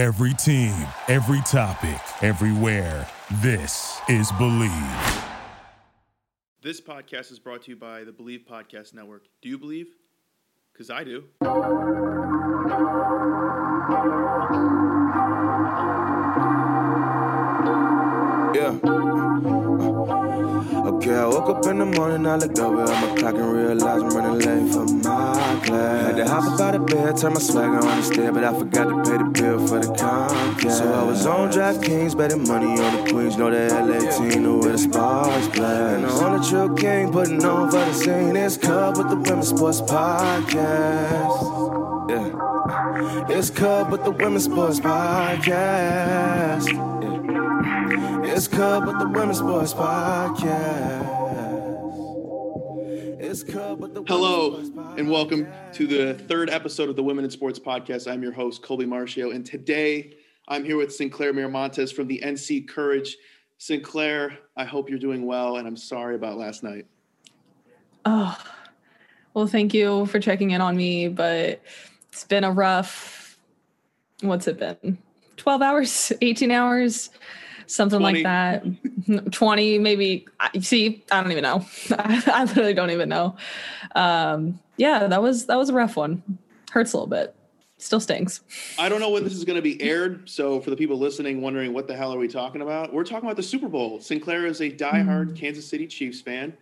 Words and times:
Every 0.00 0.32
team, 0.32 0.72
every 1.08 1.42
topic, 1.42 2.00
everywhere. 2.22 3.06
This 3.42 4.00
is 4.08 4.32
Believe. 4.32 4.72
This 6.62 6.80
podcast 6.80 7.30
is 7.30 7.38
brought 7.38 7.64
to 7.64 7.72
you 7.72 7.76
by 7.76 8.04
the 8.04 8.10
Believe 8.10 8.46
Podcast 8.50 8.94
Network. 8.94 9.26
Do 9.42 9.50
you 9.50 9.58
believe? 9.58 9.88
Because 10.72 10.88
I 10.88 11.04
do. 11.04 11.24
Yeah. 18.54 18.99
Okay, 21.00 21.14
I 21.14 21.26
woke 21.28 21.48
up 21.48 21.64
in 21.64 21.78
the 21.78 21.86
morning, 21.86 22.26
I 22.26 22.36
looked 22.36 22.58
over 22.58 22.82
at 22.82 22.90
my 22.90 23.14
clock 23.16 23.34
and 23.34 23.52
realized 23.54 24.04
I'm 24.04 24.10
running 24.10 24.38
late 24.38 24.70
for 24.70 24.84
my 24.84 25.58
class. 25.64 26.04
Had 26.04 26.16
to 26.16 26.28
hop 26.28 26.60
out 26.60 26.74
of 26.74 26.86
bed, 26.88 27.16
turn 27.16 27.32
my 27.32 27.40
swagger 27.40 27.78
on 27.78 27.96
the 27.96 28.02
stair, 28.02 28.30
but 28.30 28.44
I 28.44 28.52
forgot 28.52 28.84
to 28.84 29.02
pay 29.10 29.16
the 29.16 29.24
bill 29.24 29.66
for 29.66 29.78
the 29.78 29.86
Comcast. 29.94 30.72
So 30.72 30.92
I 30.92 31.02
was 31.04 31.24
on 31.24 31.50
DraftKings, 31.52 32.14
betting 32.18 32.46
money 32.46 32.78
on 32.78 33.02
the 33.02 33.10
Queens, 33.10 33.38
know 33.38 33.50
the 33.50 33.68
LA 33.72 33.98
team, 34.14 34.42
know 34.42 34.58
where 34.58 34.72
the 34.72 34.78
sparks 34.78 35.48
blast. 35.56 35.94
And 35.94 36.04
the 36.04 36.12
only 36.12 36.46
true 36.46 36.74
king 36.76 37.10
putting 37.10 37.42
on 37.46 37.70
for 37.70 37.78
the 37.78 37.94
scene 37.94 38.36
is 38.36 38.58
Cub 38.58 38.98
with 38.98 39.08
the 39.08 39.16
Women's 39.16 39.48
Sports 39.48 39.80
Podcast. 39.80 40.50
Yeah. 42.10 43.38
It's 43.38 43.48
Cub 43.48 43.90
with 43.90 44.04
the 44.04 44.10
Women's 44.10 44.44
Sports 44.44 44.80
Podcast. 44.80 46.89
Yeah. 48.00 48.22
It's 48.24 48.48
Cub 48.48 48.86
with 48.86 48.98
the 48.98 49.08
Women's 49.08 49.38
Sports 49.38 49.74
Podcast. 49.74 50.40
It's 53.20 53.42
Cub 53.42 53.78
with 53.78 53.92
the 53.92 54.02
Hello, 54.04 54.52
Women's 54.52 54.68
Sports 54.68 54.94
and 54.98 55.10
welcome 55.10 55.46
to 55.74 55.86
the 55.86 56.14
third 56.14 56.48
episode 56.48 56.88
of 56.88 56.96
the 56.96 57.02
Women 57.02 57.26
in 57.26 57.30
Sports 57.30 57.58
Podcast. 57.58 58.10
I'm 58.10 58.22
your 58.22 58.32
host, 58.32 58.62
Colby 58.62 58.86
Marcio, 58.86 59.34
and 59.34 59.44
today 59.44 60.16
I'm 60.48 60.64
here 60.64 60.78
with 60.78 60.94
Sinclair 60.94 61.34
Miramontes 61.34 61.92
from 61.92 62.06
the 62.06 62.22
NC 62.24 62.66
Courage. 62.66 63.18
Sinclair, 63.58 64.38
I 64.56 64.64
hope 64.64 64.88
you're 64.88 64.98
doing 64.98 65.26
well, 65.26 65.58
and 65.58 65.68
I'm 65.68 65.76
sorry 65.76 66.14
about 66.14 66.38
last 66.38 66.62
night. 66.62 66.86
Oh, 68.06 68.34
well, 69.34 69.46
thank 69.46 69.74
you 69.74 70.06
for 70.06 70.20
checking 70.20 70.52
in 70.52 70.62
on 70.62 70.74
me, 70.74 71.08
but 71.08 71.60
it's 72.10 72.24
been 72.24 72.44
a 72.44 72.50
rough, 72.50 73.38
what's 74.22 74.48
it 74.48 74.58
been? 74.58 74.96
12 75.36 75.60
hours, 75.60 76.12
18 76.22 76.50
hours, 76.50 77.10
something 77.70 78.00
20. 78.00 78.22
like 78.22 78.24
that. 78.24 79.30
20, 79.32 79.78
maybe. 79.78 80.26
See, 80.60 81.04
I 81.10 81.22
don't 81.22 81.32
even 81.32 81.42
know. 81.42 81.64
I 81.90 82.44
literally 82.44 82.74
don't 82.74 82.90
even 82.90 83.08
know. 83.08 83.36
Um, 83.94 84.60
yeah, 84.76 85.06
that 85.06 85.22
was, 85.22 85.46
that 85.46 85.56
was 85.56 85.70
a 85.70 85.74
rough 85.74 85.96
one. 85.96 86.22
Hurts 86.70 86.92
a 86.92 86.96
little 86.96 87.08
bit. 87.08 87.34
Still 87.78 88.00
stings. 88.00 88.42
I 88.78 88.90
don't 88.90 89.00
know 89.00 89.08
when 89.08 89.24
this 89.24 89.32
is 89.32 89.44
going 89.44 89.56
to 89.56 89.62
be 89.62 89.80
aired, 89.80 90.28
so 90.28 90.60
for 90.60 90.68
the 90.68 90.76
people 90.76 90.98
listening, 90.98 91.40
wondering 91.40 91.72
what 91.72 91.86
the 91.86 91.96
hell 91.96 92.12
are 92.12 92.18
we 92.18 92.28
talking 92.28 92.60
about? 92.60 92.92
We're 92.92 93.04
talking 93.04 93.24
about 93.24 93.36
the 93.36 93.42
Super 93.42 93.68
Bowl. 93.68 94.00
Sinclair 94.00 94.44
is 94.44 94.60
a 94.60 94.70
diehard 94.70 95.34
Kansas 95.34 95.66
City 95.66 95.86
Chiefs 95.86 96.20
fan. 96.20 96.52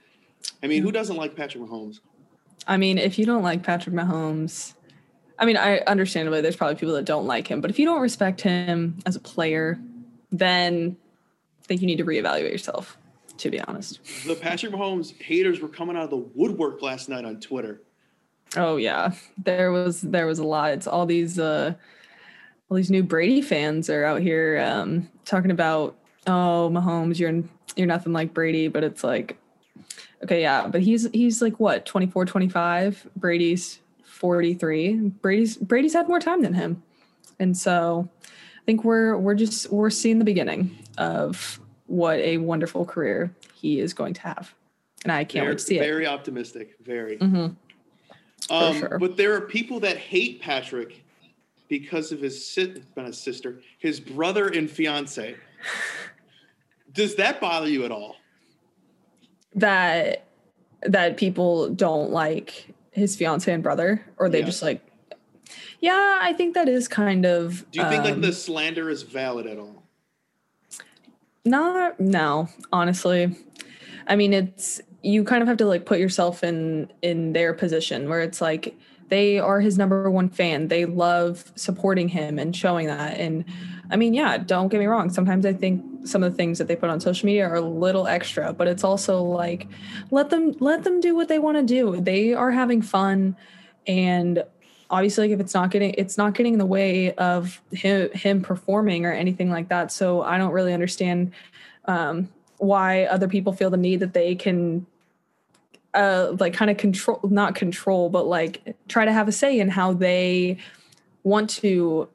I 0.62 0.68
mean, 0.68 0.82
who 0.82 0.92
doesn't 0.92 1.16
like 1.16 1.34
Patrick 1.34 1.64
Mahomes? 1.64 2.00
I 2.68 2.76
mean, 2.76 2.98
if 2.98 3.18
you 3.18 3.26
don't 3.26 3.42
like 3.42 3.64
Patrick 3.64 3.96
Mahomes, 3.96 4.74
I 5.38 5.44
mean, 5.44 5.56
I 5.56 5.78
understandably 5.80 6.40
there's 6.40 6.56
probably 6.56 6.76
people 6.76 6.94
that 6.94 7.04
don't 7.04 7.26
like 7.26 7.48
him, 7.48 7.60
but 7.60 7.70
if 7.70 7.78
you 7.78 7.84
don't 7.84 8.00
respect 8.00 8.40
him 8.40 8.98
as 9.06 9.16
a 9.16 9.20
player, 9.20 9.78
then 10.30 10.96
I 11.62 11.66
think 11.66 11.80
you 11.80 11.86
need 11.86 11.98
to 11.98 12.04
reevaluate 12.04 12.52
yourself. 12.52 12.96
To 13.38 13.50
be 13.50 13.60
honest. 13.60 14.00
The 14.26 14.34
Patrick 14.34 14.72
Mahomes 14.72 15.16
haters 15.22 15.60
were 15.60 15.68
coming 15.68 15.96
out 15.96 16.02
of 16.02 16.10
the 16.10 16.16
woodwork 16.16 16.82
last 16.82 17.08
night 17.08 17.24
on 17.24 17.38
Twitter. 17.38 17.82
Oh 18.56 18.78
yeah, 18.78 19.12
there 19.44 19.70
was 19.70 20.00
there 20.00 20.26
was 20.26 20.40
a 20.40 20.44
lot. 20.44 20.72
It's 20.72 20.88
all 20.88 21.06
these 21.06 21.38
uh, 21.38 21.74
all 22.68 22.76
these 22.76 22.90
new 22.90 23.04
Brady 23.04 23.40
fans 23.40 23.88
are 23.90 24.04
out 24.04 24.22
here 24.22 24.58
um, 24.58 25.08
talking 25.24 25.52
about 25.52 25.96
oh 26.26 26.70
Mahomes, 26.72 27.18
you're 27.18 27.42
you're 27.76 27.86
nothing 27.86 28.12
like 28.12 28.34
Brady, 28.34 28.68
but 28.68 28.84
it's 28.84 29.04
like 29.04 29.38
okay 30.22 30.42
yeah, 30.42 30.66
but 30.66 30.80
he's 30.80 31.08
he's 31.12 31.42
like 31.42 31.60
what 31.60 31.86
24, 31.86 32.26
25. 32.26 33.08
Brady's 33.16 33.80
43. 34.04 34.94
Brady's 35.22 35.56
Brady's 35.56 35.94
had 35.94 36.08
more 36.08 36.20
time 36.20 36.42
than 36.42 36.54
him, 36.54 36.82
and 37.38 37.56
so 37.56 38.08
think 38.68 38.84
we're 38.84 39.16
we're 39.16 39.34
just 39.34 39.72
we're 39.72 39.88
seeing 39.88 40.18
the 40.18 40.26
beginning 40.26 40.76
of 40.98 41.58
what 41.86 42.18
a 42.18 42.36
wonderful 42.36 42.84
career 42.84 43.34
he 43.54 43.80
is 43.80 43.94
going 43.94 44.12
to 44.12 44.20
have, 44.20 44.52
and 45.04 45.10
I 45.10 45.24
can't 45.24 45.44
very, 45.44 45.52
wait 45.52 45.58
to 45.58 45.64
see 45.64 45.76
it. 45.78 45.80
very 45.80 46.06
optimistic. 46.06 46.76
Very. 46.84 47.16
Mhm. 47.16 47.56
Um, 48.50 48.78
sure. 48.78 48.98
But 48.98 49.16
there 49.16 49.34
are 49.34 49.40
people 49.40 49.80
that 49.80 49.96
hate 49.96 50.42
Patrick 50.42 51.02
because 51.68 52.12
of 52.12 52.20
his 52.20 52.44
si- 52.46 52.82
his 52.94 53.16
sister, 53.18 53.62
his 53.78 54.00
brother 54.00 54.48
and 54.48 54.70
fiance. 54.70 55.34
Does 56.92 57.14
that 57.14 57.40
bother 57.40 57.68
you 57.70 57.86
at 57.86 57.90
all? 57.90 58.16
that 59.54 60.24
that 60.82 61.16
people 61.16 61.70
don't 61.70 62.10
like 62.10 62.68
his 62.90 63.16
fiance 63.16 63.50
and 63.50 63.62
brother 63.62 64.04
or 64.18 64.28
they 64.28 64.40
Yeah. 64.40 64.44
just 64.44 64.62
like 64.62 64.82
yeah 65.80 66.18
i 66.22 66.32
think 66.32 66.54
that 66.54 66.68
is 66.68 66.88
kind 66.88 67.24
of 67.24 67.64
Do 67.70 67.80
you 67.80 67.88
think 67.88 68.04
like 68.04 68.14
um, 68.14 68.20
the 68.20 68.32
slander 68.32 68.90
is 68.90 69.02
valid 69.02 69.46
at 69.46 69.58
all? 69.58 69.82
not 71.44 71.98
no 71.98 72.48
honestly. 72.72 73.34
I 74.06 74.16
mean 74.16 74.32
it's 74.32 74.80
you 75.02 75.24
kind 75.24 75.42
of 75.42 75.48
have 75.48 75.56
to 75.58 75.66
like 75.66 75.86
put 75.86 75.98
yourself 75.98 76.44
in 76.44 76.92
in 77.02 77.32
their 77.32 77.54
position 77.54 78.08
where 78.08 78.20
it's 78.20 78.40
like 78.40 78.76
they 79.08 79.38
are 79.38 79.60
his 79.60 79.78
number 79.78 80.10
one 80.10 80.28
fan. 80.28 80.68
They 80.68 80.84
love 80.84 81.50
supporting 81.56 82.08
him 82.08 82.38
and 82.38 82.54
showing 82.54 82.86
that. 82.86 83.18
And 83.18 83.44
i 83.90 83.96
mean 83.96 84.12
yeah 84.12 84.38
don't 84.38 84.68
get 84.68 84.80
me 84.80 84.86
wrong. 84.86 85.10
Sometimes 85.10 85.46
i 85.46 85.52
think 85.52 85.84
some 86.06 86.22
of 86.22 86.32
the 86.32 86.36
things 86.36 86.58
that 86.58 86.68
they 86.68 86.76
put 86.76 86.90
on 86.90 87.00
social 87.00 87.26
media 87.26 87.46
are 87.46 87.56
a 87.56 87.60
little 87.60 88.06
extra 88.06 88.52
but 88.52 88.66
it's 88.66 88.84
also 88.84 89.22
like 89.22 89.66
let 90.10 90.30
them 90.30 90.54
let 90.60 90.84
them 90.84 91.00
do 91.00 91.14
what 91.14 91.28
they 91.28 91.38
want 91.38 91.56
to 91.56 91.62
do. 91.62 92.00
They 92.00 92.34
are 92.34 92.50
having 92.50 92.82
fun 92.82 93.36
and 93.86 94.44
obviously 94.90 95.28
like 95.28 95.34
if 95.34 95.40
it's 95.40 95.54
not 95.54 95.70
getting 95.70 95.94
it's 95.98 96.16
not 96.16 96.34
getting 96.34 96.54
in 96.54 96.58
the 96.58 96.66
way 96.66 97.12
of 97.14 97.60
him 97.72 98.10
him 98.12 98.40
performing 98.40 99.04
or 99.04 99.12
anything 99.12 99.50
like 99.50 99.68
that 99.68 99.92
so 99.92 100.22
i 100.22 100.38
don't 100.38 100.52
really 100.52 100.72
understand 100.72 101.32
um 101.86 102.28
why 102.58 103.04
other 103.04 103.28
people 103.28 103.52
feel 103.52 103.70
the 103.70 103.76
need 103.76 104.00
that 104.00 104.12
they 104.12 104.34
can 104.34 104.86
uh 105.94 106.34
like 106.38 106.54
kind 106.54 106.70
of 106.70 106.76
control 106.76 107.20
not 107.24 107.54
control 107.54 108.08
but 108.08 108.26
like 108.26 108.76
try 108.88 109.04
to 109.04 109.12
have 109.12 109.28
a 109.28 109.32
say 109.32 109.58
in 109.58 109.68
how 109.68 109.92
they 109.92 110.56
want 111.22 111.48
to 111.50 112.08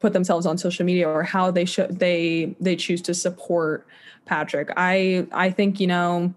put 0.00 0.12
themselves 0.12 0.46
on 0.46 0.58
social 0.58 0.84
media 0.84 1.08
or 1.08 1.22
how 1.22 1.50
they 1.50 1.64
should 1.64 1.98
they 1.98 2.54
they 2.58 2.74
choose 2.74 3.02
to 3.02 3.14
support 3.14 3.86
Patrick. 4.24 4.70
I 4.76 5.26
I 5.32 5.50
think 5.50 5.80
you 5.80 5.86
know 5.86 6.32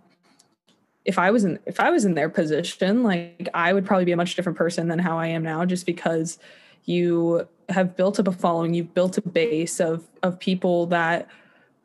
if 1.05 1.19
I 1.19 1.31
was 1.31 1.43
in 1.43 1.59
if 1.65 1.79
I 1.79 1.89
was 1.91 2.05
in 2.05 2.13
their 2.13 2.29
position, 2.29 3.03
like 3.03 3.49
I 3.53 3.73
would 3.73 3.85
probably 3.85 4.05
be 4.05 4.11
a 4.11 4.17
much 4.17 4.35
different 4.35 4.57
person 4.57 4.87
than 4.87 4.99
how 4.99 5.17
I 5.17 5.27
am 5.27 5.43
now, 5.43 5.65
just 5.65 5.85
because 5.85 6.37
you 6.85 7.47
have 7.69 7.95
built 7.95 8.19
up 8.19 8.27
a 8.27 8.31
following, 8.31 8.73
you've 8.73 8.93
built 8.93 9.17
a 9.17 9.21
base 9.21 9.79
of 9.79 10.05
of 10.21 10.39
people 10.39 10.87
that 10.87 11.27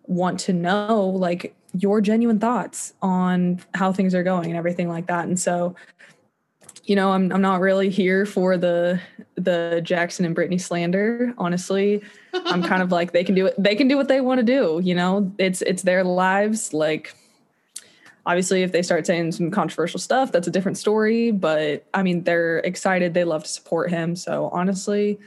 want 0.06 0.40
to 0.40 0.52
know 0.52 1.06
like 1.06 1.54
your 1.74 2.00
genuine 2.00 2.38
thoughts 2.38 2.94
on 3.02 3.60
how 3.74 3.92
things 3.92 4.14
are 4.14 4.22
going 4.22 4.46
and 4.46 4.56
everything 4.56 4.88
like 4.88 5.06
that. 5.06 5.26
And 5.26 5.38
so, 5.38 5.74
you 6.84 6.96
know, 6.96 7.12
I'm 7.12 7.32
I'm 7.32 7.42
not 7.42 7.60
really 7.60 7.90
here 7.90 8.24
for 8.24 8.56
the 8.56 9.00
the 9.34 9.80
Jackson 9.82 10.24
and 10.24 10.34
Brittany 10.34 10.58
slander. 10.58 11.34
Honestly, 11.38 12.02
I'm 12.32 12.62
kind 12.62 12.82
of 12.82 12.92
like 12.98 13.12
they 13.12 13.24
can 13.24 13.34
do 13.34 13.46
it. 13.46 13.54
They 13.58 13.74
can 13.74 13.88
do 13.88 13.96
what 13.96 14.08
they 14.08 14.20
want 14.20 14.38
to 14.38 14.44
do. 14.44 14.80
You 14.82 14.94
know, 14.94 15.32
it's 15.38 15.62
it's 15.62 15.82
their 15.82 16.04
lives. 16.04 16.72
Like, 16.72 17.14
obviously, 18.28 18.62
if 18.62 18.70
they 18.70 18.82
start 18.82 19.06
saying 19.06 19.32
some 19.32 19.50
controversial 19.50 19.98
stuff, 19.98 20.30
that's 20.30 20.46
a 20.46 20.50
different 20.50 20.76
story. 20.78 21.32
But 21.32 21.84
I 21.92 22.02
mean, 22.04 22.22
they're 22.22 22.58
excited. 22.58 23.14
They 23.14 23.24
love 23.24 23.42
to 23.42 23.48
support 23.50 23.90
him. 23.90 24.14
So 24.14 24.50
honestly, 24.52 25.18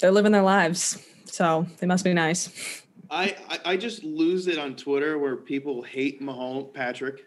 they're 0.00 0.10
living 0.10 0.32
their 0.32 0.42
lives. 0.42 0.98
So 1.24 1.66
they 1.78 1.86
must 1.86 2.04
be 2.04 2.12
nice. 2.12 2.82
I, 3.10 3.36
I 3.48 3.58
I 3.72 3.76
just 3.76 4.04
lose 4.04 4.46
it 4.48 4.58
on 4.58 4.76
Twitter 4.76 5.18
where 5.18 5.36
people 5.36 5.82
hate 5.82 6.20
Mahomes 6.20 6.74
Patrick 6.74 7.26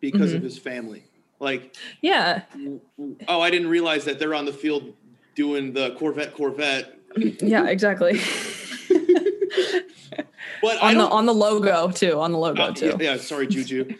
because 0.00 0.32
of 0.32 0.38
Mm-hmm. 0.38 0.44
his 0.44 0.58
family. 0.58 1.04
Like, 1.40 1.74
Yeah, 2.00 2.42
oh, 3.28 3.40
I 3.40 3.50
didn't 3.50 3.68
realize 3.68 4.04
that 4.04 4.18
they're 4.18 4.34
on 4.34 4.44
the 4.44 4.52
field 4.52 4.94
doing 5.34 5.72
the 5.72 5.94
Corvette 5.96 6.34
Corvette. 6.34 6.94
yeah, 7.16 7.66
exactly. 7.66 8.20
But 10.62 10.80
on 10.82 10.96
the 10.96 11.08
on 11.08 11.26
the 11.26 11.34
logo 11.34 11.90
too. 11.90 12.18
On 12.20 12.32
the 12.32 12.38
logo 12.38 12.62
Uh, 12.62 12.72
too. 12.72 12.86
yeah, 13.00 13.12
yeah, 13.12 13.16
sorry, 13.16 13.46
Juju. 13.46 13.94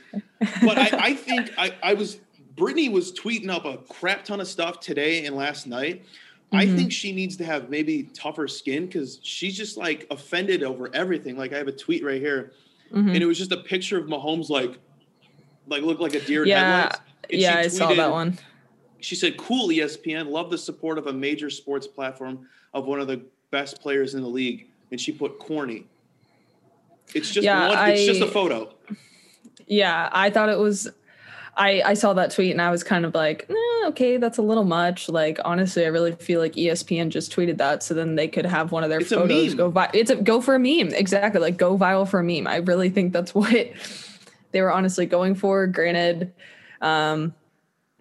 but 0.63 0.79
I, 0.79 0.91
I 0.93 1.15
think 1.15 1.53
I, 1.59 1.75
I 1.83 1.95
was 1.95 2.19
Brittany 2.57 2.89
was 2.89 3.13
tweeting 3.13 3.49
up 3.51 3.65
a 3.65 3.79
crap 3.93 4.25
ton 4.25 4.41
of 4.41 4.47
stuff 4.47 4.81
today 4.81 5.25
and 5.27 5.35
last 5.37 5.67
night. 5.67 6.05
I 6.53 6.67
Mm-hmm. 6.67 6.77
think 6.77 6.93
she 6.93 7.11
needs 7.13 7.37
to 7.39 7.45
have 7.45 7.69
maybe 7.69 8.05
tougher 8.15 8.47
skin 8.47 8.87
because 8.87 9.19
she's 9.23 9.57
just 9.57 9.77
like 9.77 10.07
offended 10.11 10.63
over 10.63 10.89
everything. 10.95 11.37
Like 11.37 11.53
I 11.53 11.59
have 11.59 11.67
a 11.69 11.73
tweet 11.73 12.05
right 12.05 12.21
here, 12.21 12.53
Mhm. 12.93 13.09
and 13.15 13.17
it 13.17 13.27
was 13.27 13.39
just 13.39 13.51
a 13.53 13.57
picture 13.57 13.99
of 13.99 14.07
Mahomes 14.07 14.51
like 14.51 14.79
like 15.67 15.83
looked 15.83 16.01
like 16.01 16.15
a 16.15 16.21
deer 16.21 16.45
Yeah, 16.47 16.83
headlights. 16.83 17.01
Yeah, 17.31 17.57
I 17.57 17.69
saw 17.69 17.93
that 17.95 18.11
one. 18.11 18.39
She 19.01 19.15
said, 19.17 19.37
"Cool, 19.37 19.69
ESPN. 19.69 20.29
Love 20.29 20.51
the 20.51 20.59
support 20.59 20.99
of 20.99 21.07
a 21.09 21.13
major 21.13 21.51
sports 21.51 21.87
platform 21.87 22.47
of 22.73 22.87
one 22.87 23.01
of 23.01 23.07
the 23.09 23.23
best 23.51 23.81
players 23.81 24.15
in 24.15 24.23
the 24.23 24.29
league, 24.29 24.69
and 24.93 25.01
she 25.01 25.11
put 25.13 25.39
corny. 25.39 25.87
It's 27.15 27.31
just 27.31 27.45
Yeah, 27.45 27.69
one, 27.69 27.91
it's 27.91 28.05
just 28.07 28.21
a 28.23 28.27
I- 28.27 28.31
photo. 28.31 28.71
Yeah, 29.67 30.09
I 30.13 30.31
thought 30.31 30.49
it 30.49 30.59
was. 30.59 30.89
I 31.57 31.83
I 31.85 31.95
saw 31.95 32.13
that 32.15 32.33
tweet 32.33 32.51
and 32.51 32.61
I 32.61 32.71
was 32.71 32.83
kind 32.83 33.05
of 33.05 33.15
like, 33.15 33.47
eh, 33.49 33.87
okay, 33.89 34.17
that's 34.17 34.39
a 34.39 34.43
little 34.43 34.65
much. 34.65 35.09
Like 35.09 35.39
honestly, 35.45 35.85
I 35.85 35.89
really 35.89 36.13
feel 36.13 36.41
like 36.41 36.55
ESPN 36.55 37.11
just 37.11 37.35
tweeted 37.35 37.59
that 37.59 37.83
so 37.83 37.95
then 37.95 38.17
they 38.17 38.27
could 38.29 38.45
have 38.45 38.73
one 38.73 38.83
of 38.85 38.91
their 38.91 39.01
It's 39.01 39.11
photos 39.11 39.55
go 39.55 39.71
vi- 39.71 39.91
It's 39.95 40.11
a 40.11 40.17
go 40.17 40.41
for 40.41 40.55
a 40.55 40.59
meme, 40.59 40.93
exactly. 40.93 41.41
Like 41.41 41.57
go 41.57 41.79
viral 41.79 42.09
for 42.09 42.19
a 42.21 42.25
meme. 42.25 42.47
I 42.49 42.57
really 42.57 42.91
think 42.91 43.13
that's 43.13 43.35
what 43.35 43.55
they 44.51 44.61
were 44.61 44.73
honestly 44.73 45.07
going 45.07 45.35
for. 45.37 45.67
Granted, 45.69 46.33
um, 46.81 47.33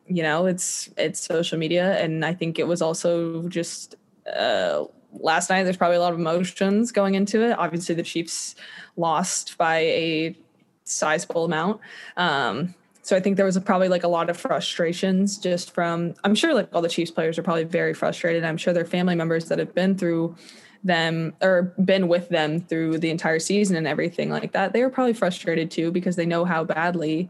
you 0.07 0.23
know, 0.23 0.47
it's 0.47 0.89
it's 0.97 1.19
social 1.19 1.57
media, 1.59 1.97
and 2.03 2.25
I 2.25 2.33
think 2.33 2.57
it 2.59 2.67
was 2.67 2.81
also 2.81 3.47
just 3.49 3.95
uh, 4.35 4.83
last 5.13 5.49
night. 5.51 5.63
There's 5.63 5.77
probably 5.77 5.97
a 5.97 6.01
lot 6.01 6.11
of 6.13 6.19
emotions 6.19 6.91
going 6.91 7.13
into 7.13 7.41
it. 7.47 7.57
Obviously, 7.57 7.93
the 7.95 8.03
Chiefs 8.03 8.55
lost 8.97 9.57
by 9.57 9.79
a 9.79 10.35
sizable 10.83 11.45
amount. 11.45 11.79
Um, 12.17 12.75
so 13.01 13.17
I 13.17 13.19
think 13.19 13.35
there 13.35 13.45
was 13.45 13.59
probably 13.59 13.89
like 13.89 14.03
a 14.03 14.07
lot 14.07 14.29
of 14.29 14.37
frustrations 14.37 15.37
just 15.37 15.71
from, 15.71 16.13
I'm 16.23 16.35
sure 16.35 16.53
like 16.53 16.69
all 16.73 16.81
the 16.81 16.89
Chiefs 16.89 17.11
players 17.11 17.37
are 17.37 17.43
probably 17.43 17.65
very 17.65 17.93
frustrated. 17.93 18.43
I'm 18.43 18.57
sure 18.57 18.73
their 18.73 18.85
family 18.85 19.15
members 19.15 19.45
that 19.45 19.59
have 19.59 19.75
been 19.75 19.97
through 19.97 20.35
them 20.83 21.33
or 21.41 21.73
been 21.83 22.07
with 22.07 22.29
them 22.29 22.61
through 22.61 22.99
the 22.99 23.09
entire 23.09 23.39
season 23.39 23.75
and 23.75 23.87
everything 23.87 24.29
like 24.29 24.51
that, 24.51 24.73
they 24.73 24.81
were 24.81 24.89
probably 24.89 25.13
frustrated 25.13 25.71
too 25.71 25.91
because 25.91 26.15
they 26.15 26.25
know 26.25 26.45
how 26.45 26.63
badly 26.63 27.29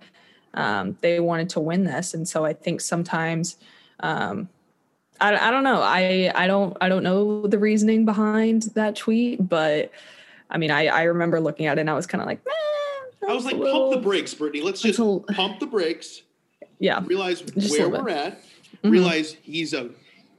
um, 0.56 0.98
they 1.02 1.20
wanted 1.20 1.50
to 1.50 1.60
win 1.60 1.84
this. 1.84 2.14
And 2.14 2.28
so 2.28 2.46
I 2.46 2.54
think 2.54 2.82
sometimes, 2.82 3.58
um, 4.00 4.50
I, 5.22 5.48
I 5.48 5.52
don't 5.52 5.64
know. 5.64 5.82
I, 5.82 6.32
I 6.36 6.48
don't 6.48 6.76
I 6.82 6.90
don't 6.90 7.04
know 7.04 7.46
the 7.48 7.60
reasoning 7.60 8.04
behind 8.04 8.64
that 8.74 8.96
tweet, 8.96 9.48
but 9.48 9.92
I 10.54 10.58
mean 10.58 10.72
I, 10.72 10.88
I 10.88 11.04
remember 11.04 11.40
looking 11.42 11.66
at 11.66 11.78
it 11.78 11.82
and 11.82 11.90
I 11.90 11.94
was 11.94 12.08
kind 12.08 12.22
of 12.22 12.28
like, 12.28 12.40
eh, 12.48 13.28
I 13.28 13.34
was 13.34 13.44
like, 13.46 13.56
that's 13.58 13.68
a 13.68 13.72
pump 13.72 13.94
the 13.94 14.00
brakes, 14.00 14.34
Brittany. 14.34 14.64
Let's 14.64 14.82
just 14.82 15.00
a 15.00 15.04
l- 15.04 15.20
pump 15.34 15.60
the 15.60 15.68
brakes. 15.68 16.22
Yeah, 16.80 17.02
Realize 17.06 17.42
a 17.42 17.70
where 17.70 17.90
we're 17.90 18.04
bit. 18.04 18.16
at. 18.16 18.42
Mhm. 18.84 18.92
Realize 18.92 19.36
he's 19.42 19.74
a 19.74 19.90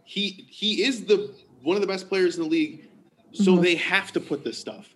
he 0.05 0.46
he 0.49 0.82
is 0.84 1.05
the 1.05 1.34
one 1.62 1.76
of 1.76 1.81
the 1.82 1.88
best 1.88 2.08
players 2.08 2.37
in 2.37 2.43
the 2.44 2.49
league. 2.49 2.88
So 3.32 3.56
Mhm. 3.56 3.62
they 3.62 3.75
have 3.76 4.12
to 4.12 4.20
put 4.20 4.44
this 4.44 4.56
stuff. 4.58 4.88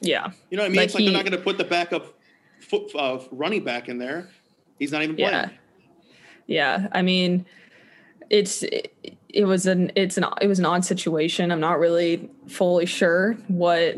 yeah, 0.00 0.30
You 0.50 0.56
know 0.56 0.62
what 0.62 0.66
I 0.66 0.68
mean? 0.68 0.76
Like 0.76 0.84
it's 0.86 0.94
like 0.94 1.00
he- 1.00 1.06
they're 1.06 1.16
not 1.16 1.24
going 1.24 1.36
to 1.38 1.42
put 1.42 1.56
the 1.58 1.64
backup 1.64 2.14
foot 2.60 2.94
uh, 2.94 3.18
running 3.32 3.64
back 3.64 3.88
in 3.88 3.98
there. 3.98 4.28
He's 4.78 4.92
not 4.92 5.02
even 5.02 5.16
playing. 5.16 5.32
yeah, 5.32 5.48
yeah. 6.46 6.88
I 6.92 7.00
mean, 7.02 7.46
it's 8.30 8.62
it, 8.62 8.92
it 9.36 9.44
was 9.44 9.66
an 9.66 9.92
it's 9.94 10.16
an 10.16 10.24
it 10.40 10.46
was 10.48 10.58
an 10.58 10.64
odd 10.66 10.84
situation. 10.84 11.52
I'm 11.52 11.60
not 11.60 11.78
really 11.78 12.30
fully 12.48 12.86
sure 12.86 13.34
what 13.48 13.96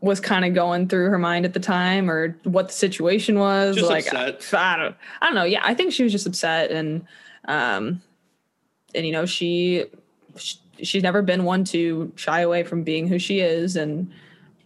was 0.00 0.20
kind 0.20 0.44
of 0.44 0.54
going 0.54 0.88
through 0.88 1.10
her 1.10 1.18
mind 1.18 1.44
at 1.44 1.54
the 1.54 1.60
time 1.60 2.10
or 2.10 2.38
what 2.44 2.68
the 2.68 2.74
situation 2.74 3.38
was. 3.38 3.76
Just 3.76 3.90
like 3.90 4.06
upset. 4.12 4.60
I, 4.60 4.74
I 4.74 4.76
don't 4.76 4.96
I 5.22 5.26
don't 5.26 5.34
know. 5.34 5.44
Yeah, 5.44 5.60
I 5.64 5.74
think 5.74 5.92
she 5.92 6.02
was 6.04 6.12
just 6.12 6.26
upset 6.26 6.70
and 6.70 7.04
um 7.48 8.00
and 8.94 9.04
you 9.04 9.12
know 9.12 9.26
she, 9.26 9.84
she 10.36 10.56
she's 10.82 11.02
never 11.02 11.20
been 11.22 11.44
one 11.44 11.64
to 11.64 12.12
shy 12.16 12.40
away 12.40 12.62
from 12.62 12.82
being 12.82 13.08
who 13.08 13.18
she 13.18 13.40
is 13.40 13.76
and 13.76 14.10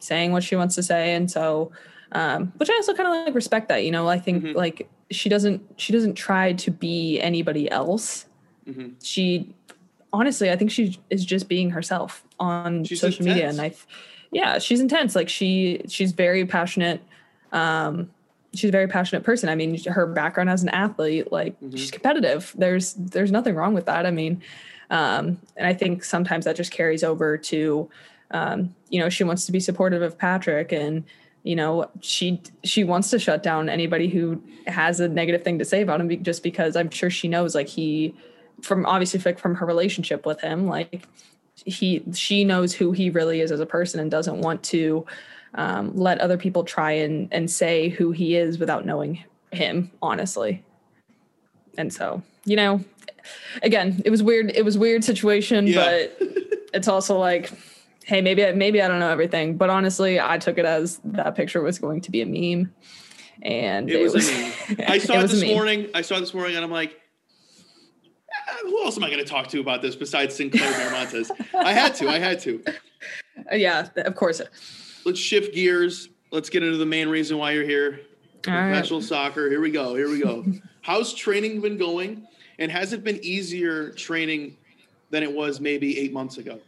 saying 0.00 0.32
what 0.32 0.43
she 0.43 0.56
wants 0.56 0.75
to 0.75 0.82
say 0.82 1.14
and 1.14 1.31
so 1.31 1.70
um 2.12 2.52
which 2.56 2.69
i 2.70 2.73
also 2.75 2.94
kind 2.94 3.06
of 3.08 3.26
like 3.26 3.34
respect 3.34 3.69
that 3.69 3.84
you 3.84 3.90
know 3.90 4.08
i 4.08 4.19
think 4.19 4.43
Mhm. 4.43 4.55
like 4.55 4.88
she 5.11 5.28
doesn't 5.28 5.62
she 5.76 5.93
doesn't 5.93 6.14
try 6.14 6.52
to 6.55 6.70
be 6.70 7.20
anybody 7.20 7.70
else 7.70 8.26
Mhm. 8.69 8.94
she 9.02 9.55
honestly 10.12 10.51
i 10.51 10.57
think 10.57 10.71
she 10.71 10.99
is 11.11 11.25
just 11.25 11.49
being 11.49 11.71
herself 11.71 12.25
on 12.39 12.85
She's 12.85 13.01
social 13.01 13.25
media 13.25 13.49
and 13.49 13.61
i 13.61 13.73
yeah 14.33 14.59
she's 14.59 14.81
intense. 14.81 15.17
Like 15.17 15.29
she 15.29 15.83
she's 15.89 16.12
very 16.12 16.47
passionate 16.47 17.03
um 17.53 18.11
she's 18.55 18.69
a 18.69 18.73
very 18.73 18.87
passionate 18.89 19.25
person. 19.25 19.49
I 19.49 19.55
mean 19.55 19.83
her 19.85 20.07
background 20.07 20.51
as 20.51 20.62
an 20.62 20.69
athlete 20.71 21.33
like 21.33 21.61
Mhm. 21.61 21.77
she's 21.77 21.91
competitive. 21.91 22.53
There's 22.57 22.95
there's 22.95 23.33
nothing 23.33 23.55
wrong 23.57 23.75
with 23.75 23.87
that. 23.87 24.07
I 24.07 24.11
mean 24.11 24.41
um 24.91 25.39
and 25.57 25.67
i 25.69 25.73
think 25.73 26.03
sometimes 26.03 26.45
that 26.45 26.57
just 26.57 26.73
carries 26.73 27.05
over 27.05 27.39
to 27.39 27.89
um 28.33 28.75
you 28.89 28.99
know 29.01 29.09
she 29.09 29.23
wants 29.25 29.47
to 29.47 29.53
be 29.53 29.61
supportive 29.61 30.03
of 30.03 30.19
patrick 30.19 30.73
and 30.73 31.05
you 31.45 31.55
know 31.55 31.89
she 32.01 32.41
she 32.65 32.83
wants 32.83 33.09
to 33.11 33.19
shut 33.19 33.41
down 33.43 33.69
anybody 33.69 34.09
who 34.09 34.43
has 34.67 34.99
a 34.99 35.09
negative 35.09 35.45
thing 35.45 35.61
to 35.61 35.65
say 35.65 35.81
about 35.83 36.01
him 36.01 36.23
just 36.25 36.43
because 36.43 36.75
i'm 36.75 36.91
sure 36.91 37.09
she 37.09 37.29
knows 37.29 37.55
like 37.55 37.69
he 37.69 38.12
from 38.62 38.87
obviously 38.87 39.21
like 39.25 39.39
from 39.39 39.55
her 39.57 39.67
relationship 39.67 40.27
with 40.27 40.41
him 40.41 40.67
like 40.67 41.03
he 41.55 42.03
she 42.15 42.45
knows 42.45 42.73
who 42.73 42.93
he 42.93 43.11
really 43.11 43.41
is 43.41 43.53
as 43.53 43.61
a 43.61 43.67
person 43.67 44.01
and 44.01 44.11
doesn't 44.11 44.41
want 44.41 44.62
to 44.62 45.05
um, 45.55 45.95
let 45.97 46.19
other 46.21 46.37
people 46.39 46.65
try 46.65 46.93
and 46.93 47.29
and 47.33 47.51
say 47.51 47.89
who 47.89 48.12
he 48.12 48.37
is 48.37 48.59
without 48.59 48.87
knowing 48.87 49.23
him 49.53 49.91
honestly 50.01 50.62
and 51.77 51.93
so 51.93 52.23
you 52.45 52.57
know 52.57 52.83
again 53.62 54.01
it 54.05 54.11
was 54.11 54.23
weird 54.23 54.51
it 54.55 54.65
was 54.65 54.79
weird 54.79 55.05
situation 55.05 55.67
Yeah. 55.67 55.75
but 55.85 56.17
it's 56.73 56.89
also 56.89 57.19
like 57.19 57.51
hey 58.05 58.21
maybe 58.23 58.45
I, 58.47 58.53
maybe 58.53 58.81
i 58.81 58.89
don't 58.89 59.01
know 59.01 59.11
everything 59.11 59.57
but 59.57 59.71
honestly 59.71 60.19
i 60.21 60.39
took 60.39 60.57
it 60.57 60.65
as 60.65 61.01
that 61.05 61.35
picture 61.35 61.61
was 61.61 61.79
going 61.79 62.01
to 62.03 62.11
be 62.11 62.23
a 62.23 62.27
meme 62.27 62.73
and 63.43 63.91
It 63.91 64.03
was, 64.03 64.15
a 64.15 64.33
meme. 64.33 64.53
I 64.89 64.99
saw 64.99 65.15
it, 65.15 65.23
was 65.23 65.33
a 65.33 65.37
this 65.37 65.49
morning. 65.49 65.89
I 65.95 66.03
saw 66.03 66.17
it 66.17 66.21
this 66.21 66.35
morning, 66.35 66.57
and 66.57 66.65
I'm 66.65 66.71
like, 66.71 66.93
"Ah, 66.93 67.10
who 68.62 68.85
else 68.85 68.97
am 68.97 69.05
I 69.05 69.11
going 69.11 69.25
to 69.25 69.31
talk 69.31 69.49
to 69.49 69.61
about 69.61 69.83
this 69.83 69.97
besides 69.97 70.35
Sinclair 70.35 70.71
Miramontes? 70.73 71.31
I 71.55 71.73
had 71.73 71.95
to. 71.97 72.09
I 72.09 72.19
had 72.19 72.41
to. 72.41 72.62
Yeah 73.53 73.89
of 73.97 74.15
course 74.17 74.43
Let's 75.07 75.19
shift 75.19 75.55
gears. 75.55 76.11
Let's 76.31 76.51
get 76.51 76.62
into 76.62 76.77
the 76.77 76.87
main 76.87 77.09
reason 77.09 77.39
why 77.39 77.53
you're 77.53 77.65
here. 77.65 78.01
All 78.47 78.55
right. 78.55 78.69
Professional 78.69 79.01
soccer. 79.01 79.49
Here 79.49 79.61
we 79.61 79.71
go. 79.71 79.95
Here 79.95 80.11
we 80.11 80.21
go. 80.21 80.45
How's 80.83 81.15
training 81.15 81.61
been 81.62 81.79
going? 81.79 82.27
And 82.59 82.71
has 82.71 82.93
it 82.93 83.03
been 83.03 83.19
easier 83.23 83.91
training 83.93 84.57
than 85.09 85.23
it 85.23 85.33
was 85.33 85.61
maybe 85.61 85.99
eight 85.99 86.12
months 86.12 86.37
ago? 86.37 86.61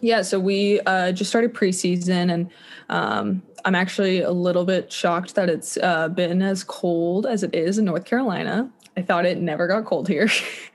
Yeah, 0.00 0.22
so 0.22 0.38
we 0.38 0.80
uh, 0.80 1.12
just 1.12 1.30
started 1.30 1.54
preseason, 1.54 2.32
and 2.32 2.50
um, 2.90 3.42
I'm 3.64 3.74
actually 3.74 4.20
a 4.20 4.30
little 4.30 4.64
bit 4.64 4.92
shocked 4.92 5.34
that 5.36 5.48
it's 5.48 5.78
uh, 5.78 6.08
been 6.08 6.42
as 6.42 6.62
cold 6.62 7.24
as 7.24 7.42
it 7.42 7.54
is 7.54 7.78
in 7.78 7.86
North 7.86 8.04
Carolina. 8.04 8.70
I 8.96 9.02
thought 9.02 9.26
it 9.26 9.38
never 9.38 9.66
got 9.66 9.84
cold 9.84 10.08
here. 10.08 10.28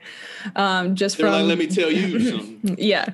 um, 0.56 0.94
just 0.94 1.16
They're 1.16 1.26
from 1.26 1.34
like, 1.34 1.44
let 1.46 1.58
me 1.58 1.66
tell 1.66 1.90
you 1.90 2.20
something. 2.30 2.76
yeah, 2.78 3.10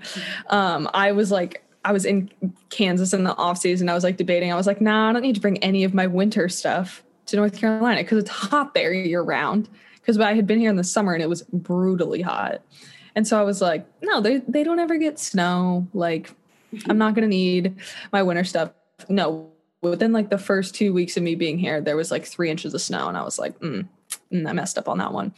um, 0.48 0.88
I 0.94 1.12
was 1.12 1.30
like, 1.30 1.62
I 1.84 1.92
was 1.92 2.04
in 2.04 2.30
Kansas 2.70 3.12
in 3.12 3.24
the 3.24 3.36
off 3.36 3.58
season. 3.58 3.88
I 3.88 3.94
was 3.94 4.02
like 4.02 4.16
debating. 4.16 4.52
I 4.52 4.56
was 4.56 4.66
like, 4.66 4.80
nah, 4.80 5.10
I 5.10 5.12
don't 5.12 5.22
need 5.22 5.36
to 5.36 5.40
bring 5.40 5.58
any 5.58 5.84
of 5.84 5.94
my 5.94 6.06
winter 6.06 6.48
stuff 6.48 7.04
to 7.26 7.36
North 7.36 7.56
Carolina 7.58 8.02
because 8.02 8.18
it's 8.18 8.30
hot 8.30 8.74
there 8.74 8.92
year 8.92 9.22
round. 9.22 9.68
Because 9.94 10.18
I 10.18 10.34
had 10.34 10.46
been 10.46 10.58
here 10.58 10.70
in 10.70 10.76
the 10.76 10.84
summer 10.84 11.14
and 11.14 11.22
it 11.22 11.28
was 11.28 11.42
brutally 11.52 12.22
hot. 12.22 12.60
And 13.16 13.26
so 13.26 13.40
I 13.40 13.42
was 13.42 13.60
like, 13.60 13.86
no, 14.02 14.20
they 14.20 14.38
they 14.48 14.62
don't 14.62 14.78
ever 14.78 14.98
get 14.98 15.18
snow. 15.18 15.88
Like, 15.94 16.30
I'm 16.88 16.98
not 16.98 17.14
gonna 17.14 17.28
need 17.28 17.76
my 18.12 18.22
winter 18.22 18.44
stuff. 18.44 18.72
No, 19.08 19.50
within 19.80 20.12
like 20.12 20.30
the 20.30 20.38
first 20.38 20.74
two 20.74 20.92
weeks 20.92 21.16
of 21.16 21.22
me 21.22 21.34
being 21.34 21.58
here, 21.58 21.80
there 21.80 21.96
was 21.96 22.10
like 22.10 22.24
three 22.24 22.50
inches 22.50 22.74
of 22.74 22.82
snow, 22.82 23.08
and 23.08 23.16
I 23.16 23.22
was 23.22 23.38
like, 23.38 23.58
mm, 23.60 23.70
mm, 23.72 23.88
I 24.32 24.52
messed 24.52 24.78
up 24.78 24.88
on 24.88 24.98
that 24.98 25.12
one. 25.12 25.32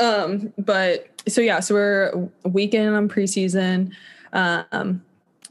Um, 0.00 0.52
but 0.58 1.08
so 1.28 1.40
yeah, 1.40 1.60
so 1.60 1.74
we're 1.74 2.28
weekend 2.44 2.94
on 2.94 3.08
preseason. 3.08 3.92
Um, 4.32 5.02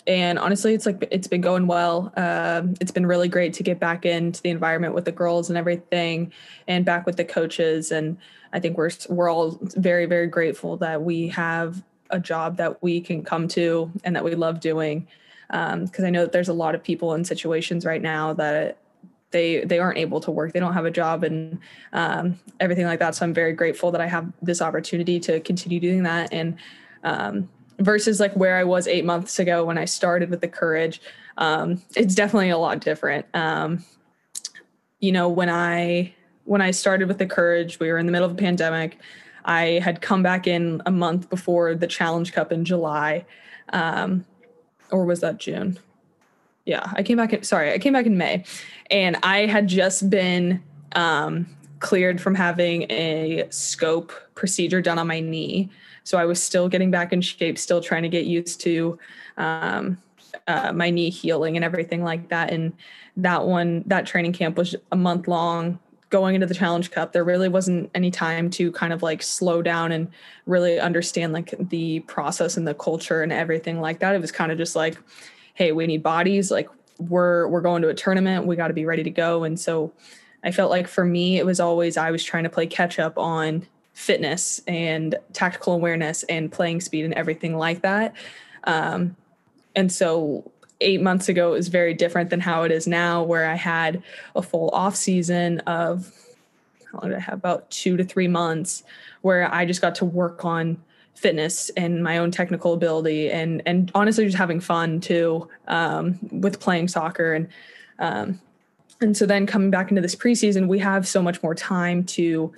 and 0.08 0.38
honestly, 0.38 0.74
it's 0.74 0.86
like 0.86 1.08
it's 1.12 1.28
been 1.28 1.42
going 1.42 1.68
well. 1.68 2.14
Um, 2.16 2.76
it's 2.80 2.92
been 2.92 3.06
really 3.06 3.28
great 3.28 3.54
to 3.54 3.64
get 3.64 3.80
back 3.80 4.06
into 4.06 4.42
the 4.42 4.50
environment 4.50 4.94
with 4.94 5.06
the 5.06 5.12
girls 5.12 5.50
and 5.50 5.58
everything, 5.58 6.32
and 6.68 6.86
back 6.86 7.06
with 7.06 7.18
the 7.18 7.26
coaches. 7.26 7.92
And 7.92 8.18
I 8.54 8.60
think 8.60 8.78
we're 8.78 8.92
we're 9.10 9.30
all 9.30 9.58
very 9.62 10.06
very 10.06 10.28
grateful 10.28 10.78
that 10.78 11.02
we 11.02 11.30
have 11.30 11.84
a 12.12 12.20
job 12.20 12.58
that 12.58 12.84
we 12.84 13.02
can 13.02 13.24
come 13.24 13.48
to 13.48 13.92
and 14.04 14.16
that 14.16 14.24
we 14.24 14.36
love 14.36 14.60
doing. 14.60 15.08
Because 15.48 16.04
I 16.04 16.10
know 16.10 16.22
that 16.22 16.32
there's 16.32 16.50
a 16.50 16.54
lot 16.54 16.76
of 16.76 16.84
people 16.84 17.14
in 17.14 17.24
situations 17.24 17.86
right 17.86 18.02
now 18.02 18.34
that 18.34 18.78
they 19.36 19.66
they 19.66 19.80
aren't 19.80 19.98
able 19.98 20.22
to 20.22 20.32
work, 20.32 20.54
they 20.54 20.62
don't 20.62 20.74
have 20.74 20.86
a 20.86 20.92
job, 20.92 21.26
and 21.26 21.60
um, 21.92 22.40
everything 22.62 22.86
like 22.86 23.00
that. 23.00 23.16
So 23.16 23.26
I'm 23.26 23.34
very 23.34 23.52
grateful 23.52 23.92
that 23.92 24.00
I 24.00 24.08
have 24.08 24.32
this 24.42 24.62
opportunity 24.62 25.20
to 25.20 25.42
continue 25.42 25.82
doing 25.82 26.04
that. 26.04 26.32
And 26.32 26.56
um, 27.04 27.50
versus 27.80 28.22
like 28.22 28.34
where 28.34 28.56
I 28.56 28.64
was 28.64 28.88
eight 28.88 29.04
months 29.04 29.38
ago 29.38 29.66
when 29.66 29.78
I 29.78 29.84
started 29.84 30.30
with 30.30 30.40
the 30.40 30.48
courage, 30.48 31.02
um, 31.38 31.82
it's 31.98 32.16
definitely 32.16 32.50
a 32.50 32.58
lot 32.58 32.80
different. 32.80 33.26
Um, 33.34 33.84
you 35.02 35.12
know, 35.12 35.28
when 35.28 35.50
I 35.50 36.16
when 36.46 36.62
I 36.62 36.72
started 36.72 37.10
with 37.10 37.18
the 37.18 37.28
courage, 37.28 37.78
we 37.80 37.92
were 37.92 37.98
in 37.98 38.06
the 38.06 38.14
middle 38.14 38.30
of 38.30 38.32
a 38.32 38.42
pandemic. 38.42 38.98
I 39.44 39.80
had 39.84 40.02
come 40.02 40.24
back 40.24 40.48
in 40.48 40.82
a 40.86 40.92
month 40.92 41.30
before 41.30 41.76
the 41.76 41.88
Challenge 41.88 42.32
Cup 42.32 42.54
in 42.54 42.64
July, 42.64 43.26
um, 43.74 44.26
or 44.92 45.04
was 45.04 45.20
that 45.20 45.40
June? 45.40 45.78
Yeah, 46.66 46.92
I 46.94 47.04
came 47.04 47.18
back. 47.18 47.32
In, 47.32 47.44
sorry, 47.44 47.72
I 47.72 47.78
came 47.78 47.94
back 47.94 48.08
in 48.08 48.18
May, 48.18 48.44
and 48.90 49.18
I 49.24 49.46
had 49.46 49.68
just 49.68 50.10
been 50.10 50.64
um, 50.94 51.46
cleared 51.80 52.20
from 52.20 52.34
having 52.34 52.84
a 52.92 53.46
scope 53.52 54.12
procedure 54.34 54.82
done 54.82 54.98
on 54.98 55.08
my 55.08 55.20
knee 55.20 55.70
So 56.06 56.20
I 56.20 56.26
was 56.26 56.42
still 56.42 56.70
getting 56.70 56.92
back 56.92 57.12
in 57.12 57.20
shape, 57.20 57.58
still 57.58 57.82
trying 57.82 58.04
to 58.04 58.10
get 58.10 58.26
used 58.26 58.62
to 58.62 58.98
um, 59.38 59.98
uh, 60.48 60.72
my 60.72 60.92
knee 60.92 61.10
healing 61.10 61.58
and 61.58 61.66
everything 61.66 62.04
like 62.04 62.30
that. 62.30 62.52
And 62.52 62.74
that 63.18 63.46
one, 63.46 63.84
that 63.88 64.06
training 64.06 64.34
camp 64.34 64.56
was 64.56 64.76
a 64.92 64.96
month 64.96 65.28
long. 65.28 65.80
Going 66.12 66.36
into 66.36 66.48
the 66.48 66.54
Challenge 66.54 66.92
Cup, 66.92 67.12
there 67.12 67.24
really 67.24 67.50
wasn't 67.50 67.90
any 67.96 68.12
time 68.12 68.52
to 68.52 68.72
kind 68.72 68.94
of 68.94 69.02
like 69.02 69.24
slow 69.24 69.64
down 69.64 69.92
and 69.92 70.08
really 70.46 70.80
understand 70.80 71.34
like 71.34 71.56
the 71.60 72.02
process 72.02 72.56
and 72.56 72.68
the 72.68 72.76
culture 72.76 73.24
and 73.24 73.34
everything 73.34 73.82
like 73.82 74.00
that. 74.00 74.14
It 74.14 74.22
was 74.22 74.32
kind 74.32 74.52
of 74.52 74.60
just 74.60 74.76
like, 74.76 74.98
hey, 75.56 75.72
we 75.72 75.88
need 75.88 76.04
bodies. 76.04 76.52
Like 76.52 76.70
we're 77.00 77.48
we're 77.48 77.62
going 77.62 77.82
to 77.82 77.90
a 77.90 77.94
tournament. 77.94 78.46
We 78.46 78.56
got 78.56 78.68
to 78.68 78.74
be 78.74 78.86
ready 78.86 79.04
to 79.04 79.10
go. 79.10 79.44
And 79.44 79.60
so 79.60 79.92
I 80.44 80.52
felt 80.52 80.70
like 80.70 80.88
for 80.88 81.04
me, 81.04 81.40
it 81.40 81.46
was 81.46 81.60
always 81.60 81.98
I 81.98 82.12
was 82.12 82.24
trying 82.24 82.44
to 82.44 82.50
play 82.50 82.68
catch 82.68 83.00
up 83.00 83.18
on 83.18 83.66
fitness 83.94 84.62
and 84.68 85.16
tactical 85.34 85.74
awareness 85.74 86.24
and 86.24 86.52
playing 86.52 86.82
speed 86.82 87.06
and 87.06 87.14
everything 87.16 87.58
like 87.58 87.82
that. 87.82 88.14
Um, 88.66 89.16
and 89.76 89.92
so 89.92 90.52
eight 90.82 91.02
months 91.02 91.30
ago 91.30 91.50
it 91.50 91.58
was 91.58 91.70
very 91.70 91.94
different 91.94 92.30
than 92.30 92.42
how 92.42 92.64
it 92.64 92.72
is 92.72 92.86
now, 92.88 93.24
where 93.24 93.50
I 93.50 93.56
had 93.56 94.04
a 94.36 94.42
full 94.42 94.70
off 94.70 94.96
season 94.96 95.60
of 95.62 96.12
how 96.92 97.00
long 97.00 97.12
did 97.12 97.18
I 97.18 97.22
have 97.22 97.36
about 97.36 97.70
two 97.72 97.96
to 97.98 98.04
three 98.04 98.28
months 98.28 98.84
where 99.22 99.52
I 99.52 99.66
just 99.66 99.82
got 99.82 99.96
to 99.96 100.06
work 100.06 100.44
on 100.44 100.78
fitness 101.16 101.70
and 101.78 102.04
my 102.04 102.18
own 102.18 102.30
technical 102.30 102.74
ability 102.74 103.32
and 103.32 103.62
and 103.66 103.92
honestly 103.96 104.26
just 104.26 104.38
having 104.38 104.60
fun 104.60 105.00
too 105.00 105.48
um, 105.68 106.20
with 106.32 106.60
playing 106.60 106.88
soccer. 106.88 107.34
And 107.34 107.48
um, 108.00 108.40
and 109.02 109.16
so 109.16 109.26
then 109.26 109.46
coming 109.46 109.72
back 109.72 109.90
into 109.90 110.02
this 110.02 110.16
preseason 110.16 110.68
we 110.68 110.80
have 110.80 111.08
so 111.08 111.22
much 111.22 111.42
more 111.42 111.56
time 111.56 112.04
to 112.04 112.54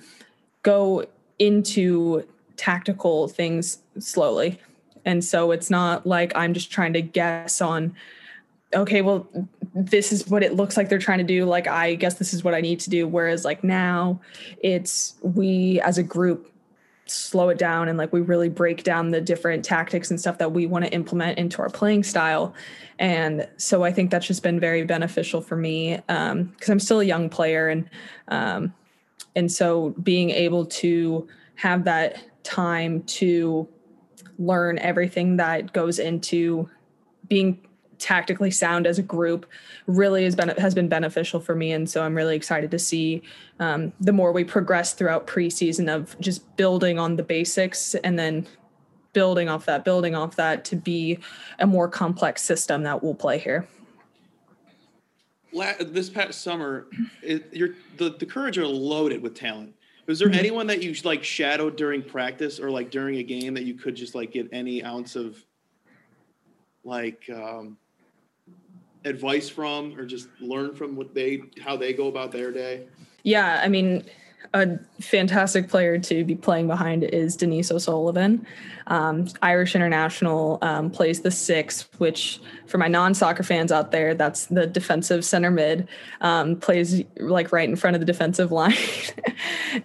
go 0.62 1.04
into 1.38 2.26
tactical 2.56 3.28
things 3.28 3.78
slowly. 3.98 4.60
And 5.04 5.24
so 5.24 5.52
it's 5.52 5.70
not 5.70 6.06
like 6.06 6.32
i'm 6.36 6.52
just 6.52 6.70
trying 6.70 6.92
to 6.92 7.00
guess 7.00 7.60
on 7.60 7.94
okay 8.74 9.00
well 9.00 9.26
this 9.74 10.12
is 10.12 10.28
what 10.28 10.42
it 10.42 10.54
looks 10.54 10.76
like 10.76 10.88
they're 10.88 10.98
trying 10.98 11.18
to 11.18 11.24
do. 11.24 11.44
Like 11.44 11.68
i 11.68 11.94
guess 11.94 12.14
this 12.14 12.34
is 12.34 12.42
what 12.42 12.54
i 12.54 12.60
need 12.60 12.80
to 12.80 12.90
do. 12.90 13.06
Whereas 13.06 13.44
like 13.44 13.62
now 13.62 14.20
it's 14.60 15.14
we 15.22 15.80
as 15.82 15.96
a 15.96 16.02
group 16.02 16.52
slow 17.10 17.48
it 17.48 17.58
down 17.58 17.88
and 17.88 17.98
like 17.98 18.12
we 18.12 18.20
really 18.20 18.48
break 18.48 18.84
down 18.84 19.10
the 19.10 19.20
different 19.20 19.64
tactics 19.64 20.10
and 20.10 20.20
stuff 20.20 20.38
that 20.38 20.52
we 20.52 20.66
want 20.66 20.84
to 20.84 20.92
implement 20.92 21.38
into 21.38 21.60
our 21.62 21.70
playing 21.70 22.02
style. 22.02 22.54
And 22.98 23.48
so 23.56 23.84
i 23.84 23.92
think 23.92 24.10
that's 24.10 24.26
just 24.26 24.42
been 24.42 24.58
very 24.58 24.84
beneficial 24.84 25.40
for 25.40 25.56
me 25.56 25.96
because 25.96 26.32
um, 26.32 26.54
i'm 26.68 26.80
still 26.80 27.00
a 27.00 27.04
young 27.04 27.28
player 27.28 27.68
and 27.68 27.88
um, 28.28 28.74
and 29.36 29.50
so 29.50 29.90
being 30.02 30.30
able 30.30 30.66
to 30.66 31.28
have 31.54 31.84
that 31.84 32.22
time 32.42 33.02
to 33.04 33.68
learn 34.38 34.78
everything 34.78 35.36
that 35.36 35.72
goes 35.72 35.98
into 35.98 36.68
being 37.28 37.60
tactically 37.98 38.50
sound 38.50 38.86
as 38.86 38.98
a 38.98 39.02
group 39.02 39.46
really 39.86 40.24
has 40.24 40.34
been 40.34 40.48
has 40.50 40.74
been 40.74 40.88
beneficial 40.88 41.40
for 41.40 41.54
me 41.54 41.72
and 41.72 41.88
so 41.88 42.02
i'm 42.02 42.14
really 42.14 42.36
excited 42.36 42.70
to 42.70 42.78
see 42.78 43.22
um, 43.60 43.92
the 44.00 44.12
more 44.12 44.32
we 44.32 44.44
progress 44.44 44.92
throughout 44.92 45.26
preseason 45.26 45.92
of 45.92 46.18
just 46.20 46.56
building 46.56 46.98
on 46.98 47.16
the 47.16 47.22
basics 47.22 47.94
and 47.96 48.18
then 48.18 48.46
building 49.12 49.48
off 49.48 49.66
that 49.66 49.84
building 49.84 50.14
off 50.14 50.36
that 50.36 50.64
to 50.64 50.76
be 50.76 51.18
a 51.58 51.66
more 51.66 51.88
complex 51.88 52.42
system 52.42 52.82
that 52.82 53.02
we'll 53.02 53.14
play 53.14 53.38
here 53.38 53.66
this 55.80 56.10
past 56.10 56.42
summer 56.42 56.86
it, 57.22 57.48
you're, 57.52 57.70
the, 57.96 58.10
the 58.10 58.26
courage 58.26 58.58
are 58.58 58.66
loaded 58.66 59.20
with 59.20 59.34
talent 59.34 59.74
was 60.06 60.18
there 60.18 60.28
mm-hmm. 60.28 60.38
anyone 60.38 60.66
that 60.66 60.82
you 60.82 60.94
like 61.04 61.22
shadowed 61.22 61.76
during 61.76 62.02
practice 62.02 62.58
or 62.58 62.70
like 62.70 62.90
during 62.90 63.18
a 63.18 63.22
game 63.22 63.54
that 63.54 63.64
you 63.64 63.74
could 63.74 63.94
just 63.94 64.14
like 64.14 64.32
get 64.32 64.48
any 64.52 64.82
ounce 64.82 65.16
of 65.16 65.44
like 66.82 67.28
um, 67.32 67.76
advice 69.04 69.48
from 69.48 69.98
or 69.98 70.04
just 70.04 70.28
learn 70.40 70.74
from 70.74 70.96
what 70.96 71.14
they 71.14 71.42
how 71.60 71.76
they 71.76 71.92
go 71.92 72.08
about 72.08 72.32
their 72.32 72.52
day? 72.52 72.86
Yeah, 73.22 73.60
I 73.62 73.68
mean, 73.68 74.04
a 74.54 74.78
fantastic 75.00 75.68
player 75.68 75.98
to 75.98 76.24
be 76.24 76.34
playing 76.34 76.66
behind 76.66 77.04
is 77.04 77.36
Denise 77.36 77.70
O'Sullivan. 77.70 78.46
Um, 78.86 79.28
Irish 79.42 79.74
international 79.74 80.58
um, 80.62 80.90
plays 80.90 81.20
the 81.20 81.30
six, 81.30 81.88
which 81.98 82.40
for 82.66 82.78
my 82.78 82.88
non-soccer 82.88 83.42
fans 83.42 83.70
out 83.70 83.90
there, 83.90 84.14
that's 84.14 84.46
the 84.46 84.66
defensive 84.66 85.24
center 85.24 85.50
mid. 85.50 85.88
Um, 86.20 86.56
plays 86.56 87.02
like 87.18 87.52
right 87.52 87.68
in 87.68 87.76
front 87.76 87.96
of 87.96 88.00
the 88.00 88.06
defensive 88.06 88.50
line, 88.60 88.74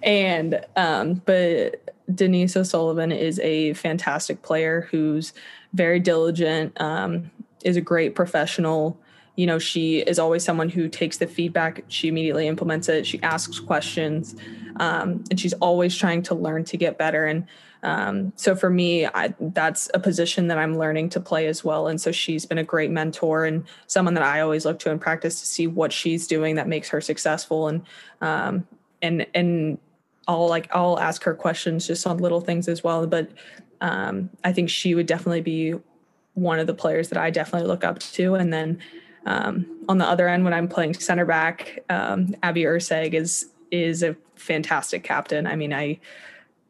and 0.01 0.63
um, 0.75 1.15
but 1.25 1.83
Denise 2.13 2.55
O'Sullivan 2.55 3.11
is 3.11 3.39
a 3.39 3.73
fantastic 3.73 4.41
player 4.41 4.87
who's 4.91 5.33
very 5.73 5.99
diligent, 5.99 6.79
um, 6.79 7.31
is 7.65 7.75
a 7.75 7.81
great 7.81 8.15
professional 8.15 8.97
you 9.35 9.47
know 9.47 9.59
she 9.59 9.99
is 9.99 10.19
always 10.19 10.43
someone 10.43 10.69
who 10.69 10.87
takes 10.87 11.17
the 11.17 11.27
feedback 11.27 11.83
she 11.87 12.07
immediately 12.07 12.47
implements 12.47 12.89
it 12.89 13.05
she 13.05 13.21
asks 13.23 13.59
questions 13.59 14.35
um, 14.77 15.23
and 15.29 15.39
she's 15.39 15.53
always 15.53 15.95
trying 15.95 16.21
to 16.21 16.35
learn 16.35 16.63
to 16.63 16.77
get 16.77 16.97
better 16.97 17.25
and 17.25 17.45
um, 17.83 18.31
so 18.35 18.55
for 18.55 18.69
me 18.69 19.05
I, 19.05 19.33
that's 19.39 19.89
a 19.93 19.99
position 19.99 20.47
that 20.47 20.57
i'm 20.57 20.77
learning 20.77 21.09
to 21.09 21.19
play 21.19 21.47
as 21.47 21.63
well 21.63 21.87
and 21.87 21.99
so 21.99 22.11
she's 22.11 22.45
been 22.45 22.57
a 22.57 22.63
great 22.63 22.91
mentor 22.91 23.45
and 23.45 23.65
someone 23.87 24.13
that 24.13 24.23
i 24.23 24.39
always 24.39 24.65
look 24.65 24.79
to 24.79 24.91
in 24.91 24.99
practice 24.99 25.39
to 25.39 25.45
see 25.45 25.67
what 25.67 25.91
she's 25.91 26.27
doing 26.27 26.55
that 26.55 26.67
makes 26.67 26.89
her 26.89 27.01
successful 27.01 27.67
and 27.67 27.83
um, 28.21 28.67
and 29.01 29.25
and 29.33 29.79
i'll 30.27 30.47
like 30.47 30.69
i'll 30.73 30.99
ask 30.99 31.23
her 31.23 31.33
questions 31.33 31.87
just 31.87 32.05
on 32.05 32.17
little 32.17 32.41
things 32.41 32.67
as 32.67 32.83
well 32.83 33.05
but 33.07 33.29
um, 33.81 34.29
i 34.43 34.53
think 34.53 34.69
she 34.69 34.95
would 34.95 35.07
definitely 35.07 35.41
be 35.41 35.73
one 36.35 36.57
of 36.57 36.67
the 36.67 36.73
players 36.73 37.09
that 37.09 37.17
i 37.17 37.29
definitely 37.29 37.67
look 37.67 37.83
up 37.83 37.99
to 37.99 38.35
and 38.35 38.53
then 38.53 38.79
um, 39.25 39.65
on 39.87 39.97
the 39.97 40.05
other 40.05 40.27
end, 40.27 40.43
when 40.43 40.53
I'm 40.53 40.67
playing 40.67 40.95
center 40.95 41.25
back, 41.25 41.79
um, 41.89 42.35
Abby 42.43 42.63
Erceg 42.63 43.13
is 43.13 43.49
is 43.71 44.03
a 44.03 44.15
fantastic 44.35 45.03
captain. 45.03 45.47
I 45.47 45.55
mean, 45.55 45.73
I 45.73 45.99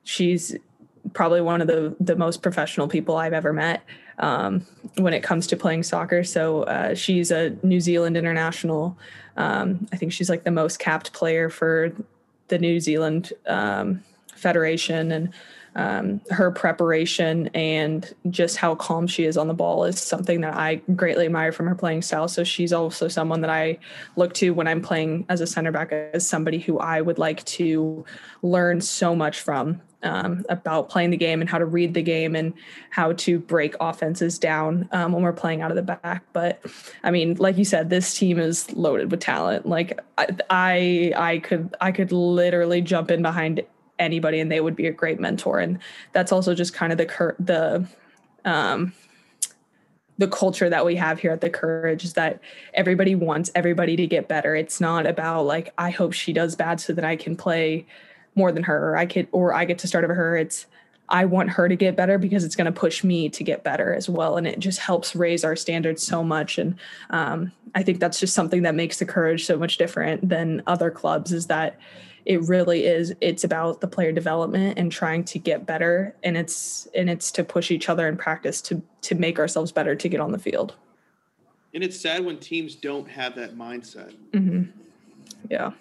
she's 0.03 0.55
probably 1.13 1.41
one 1.41 1.62
of 1.62 1.67
the 1.67 1.95
the 2.00 2.15
most 2.15 2.41
professional 2.41 2.88
people 2.88 3.17
I've 3.17 3.33
ever 3.33 3.53
met 3.53 3.83
um, 4.19 4.65
when 4.98 5.13
it 5.13 5.24
comes 5.24 5.48
to 5.48 5.57
playing 5.57 5.83
soccer. 5.83 6.24
So 6.24 6.63
uh, 6.63 6.95
she's 6.95 7.31
a 7.31 7.55
New 7.63 7.79
Zealand 7.79 8.17
international. 8.17 8.98
Um, 9.36 9.88
I 9.91 9.98
think 9.98 10.13
she's 10.13 10.29
like 10.29 10.43
the 10.43 10.51
most 10.51 10.79
capped 10.79 11.13
player 11.13 11.50
for 11.50 11.91
the 12.50 12.60
New 12.60 12.79
Zealand 12.79 13.33
um, 13.48 14.03
Federation, 14.36 15.12
and 15.12 15.33
um, 15.75 16.22
her 16.30 16.51
preparation 16.51 17.48
and 17.53 18.13
just 18.30 18.58
how 18.58 18.75
calm 18.75 19.08
she 19.08 19.25
is 19.25 19.38
on 19.38 19.48
the 19.48 19.53
ball 19.53 19.86
is 19.86 20.00
something 20.00 20.42
that 20.42 20.56
I 20.56 20.75
greatly 20.96 21.25
admire 21.25 21.51
from 21.51 21.68
her 21.68 21.75
playing 21.75 22.03
style. 22.03 22.27
So 22.27 22.44
she's 22.44 22.74
also 22.74 23.08
someone 23.08 23.42
that 23.42 23.50
I 23.50 23.80
look 24.15 24.34
to 24.36 24.51
when 24.51 24.68
I'm 24.68 24.82
playing 24.82 25.25
as 25.30 25.42
a 25.42 25.48
center 25.48 25.72
back 25.72 25.92
as 25.92 26.27
somebody 26.27 26.60
who 26.60 26.80
I 26.80 27.01
would 27.01 27.18
like 27.18 27.44
to 27.46 28.06
learn 28.42 28.82
so 28.82 29.15
much 29.15 29.39
from 29.39 29.82
um, 30.03 30.46
about 30.50 30.89
playing 30.89 31.10
the 31.10 31.18
game 31.18 31.42
and 31.42 31.50
how 31.50 31.58
to 31.58 31.65
read 31.65 31.94
the 31.94 32.01
game 32.01 32.36
and 32.36 32.53
how 32.89 33.13
to 33.13 33.39
break 33.39 33.75
offenses 33.80 34.38
down 34.38 34.88
um, 34.92 35.13
when 35.13 35.24
we're 35.24 35.34
playing 35.34 35.62
out 35.62 35.72
of 35.72 35.75
the 35.75 35.82
back. 35.82 36.24
But 36.34 36.63
I 37.03 37.12
mean, 37.12 37.36
like 37.36 37.58
you 37.58 37.65
said, 37.65 37.89
this 37.89 38.13
team 38.15 38.38
is 38.38 38.72
loaded 38.74 39.12
with 39.12 39.22
talent. 39.22 39.65
Like 39.65 40.00
I, 40.18 41.13
I 41.15 41.39
could, 41.39 41.75
I 41.82 41.92
could 41.92 42.12
literally 42.12 42.82
jump 42.82 43.12
in 43.12 43.22
behind 43.22 43.63
anybody 44.03 44.39
and 44.39 44.51
they 44.51 44.62
would 44.62 44.75
be 44.75 44.88
a 44.88 44.91
great 44.91 45.19
mentor. 45.19 45.60
And 45.60 45.79
that's 46.12 46.31
also 46.31 46.53
just 46.53 46.74
kind 46.74 46.91
of 46.91 46.98
the 46.98 47.05
cur- 47.05 47.36
the 47.39 47.88
um 48.45 48.93
the 50.17 50.27
culture 50.27 50.69
that 50.69 50.86
we 50.86 50.95
have 50.95 51.19
here 51.19 51.31
at 51.31 51.41
the 51.41 51.50
courage 51.50 52.03
is 52.03 52.13
that 52.13 52.39
everybody 52.74 53.15
wants 53.15 53.50
everybody 53.55 53.95
to 53.95 54.07
get 54.07 54.27
better. 54.27 54.55
It's 54.55 54.79
not 54.79 55.05
about 55.05 55.45
like 55.45 55.74
i 55.77 55.89
hope 55.89 56.13
she 56.13 56.33
does 56.33 56.55
bad 56.55 56.79
so 56.79 56.93
that 56.93 57.05
i 57.05 57.15
can 57.15 57.36
play 57.36 57.86
more 58.36 58.51
than 58.51 58.63
her 58.63 58.91
or 58.91 58.98
i 58.98 59.05
could 59.05 59.27
or 59.31 59.53
i 59.53 59.65
get 59.65 59.79
to 59.79 59.88
start 59.88 60.03
over 60.03 60.13
her. 60.13 60.38
It's 60.38 60.65
i 61.10 61.25
want 61.25 61.50
her 61.50 61.67
to 61.67 61.75
get 61.75 61.95
better 61.95 62.17
because 62.17 62.43
it's 62.43 62.55
going 62.55 62.72
to 62.72 62.79
push 62.79 63.03
me 63.03 63.27
to 63.29 63.43
get 63.43 63.63
better 63.63 63.93
as 63.93 64.07
well. 64.07 64.38
And 64.38 64.48
it 64.48 64.60
just 64.60 64.79
helps 64.79 65.15
raise 65.15 65.43
our 65.43 65.55
standards 65.55 66.01
so 66.01 66.24
much. 66.24 66.57
And 66.57 66.75
um, 67.10 67.51
i 67.75 67.81
think 67.83 68.00
that's 68.00 68.19
just 68.19 68.36
something 68.36 68.62
that 68.63 68.75
makes 68.75 69.00
the 69.00 69.05
courage 69.05 69.45
so 69.45 69.57
much 69.57 69.77
different 69.77 70.27
than 70.27 70.62
other 70.67 70.91
clubs 70.91 71.31
is 71.31 71.48
that 71.48 71.79
it 72.25 72.42
really 72.44 72.86
is 72.86 73.13
it's 73.22 73.44
about 73.44 73.82
the 73.82 73.88
player 73.88 74.12
development 74.12 74.77
and 74.77 74.92
trying 74.92 75.24
to 75.25 75.39
get 75.39 75.65
better 75.65 76.15
and 76.24 76.38
it's 76.38 76.88
and 76.96 77.10
it's 77.10 77.32
to 77.32 77.44
push 77.44 77.72
each 77.72 77.89
other 77.89 78.08
in 78.08 78.18
practice 78.18 78.62
to 78.62 78.82
to 79.01 79.15
make 79.15 79.39
ourselves 79.39 79.72
better 79.72 79.96
to 79.96 80.10
get 80.10 80.20
on 80.20 80.32
the 80.32 80.39
field. 80.39 80.75
And 81.74 81.84
it's 81.84 82.00
sad 82.00 82.24
when 82.24 82.38
teams 82.38 82.75
don't 82.75 83.10
have 83.10 83.36
that 83.36 83.58
mindset. 83.58 84.13
Mm-hmm. 84.32 84.70
yeah. 85.50 85.72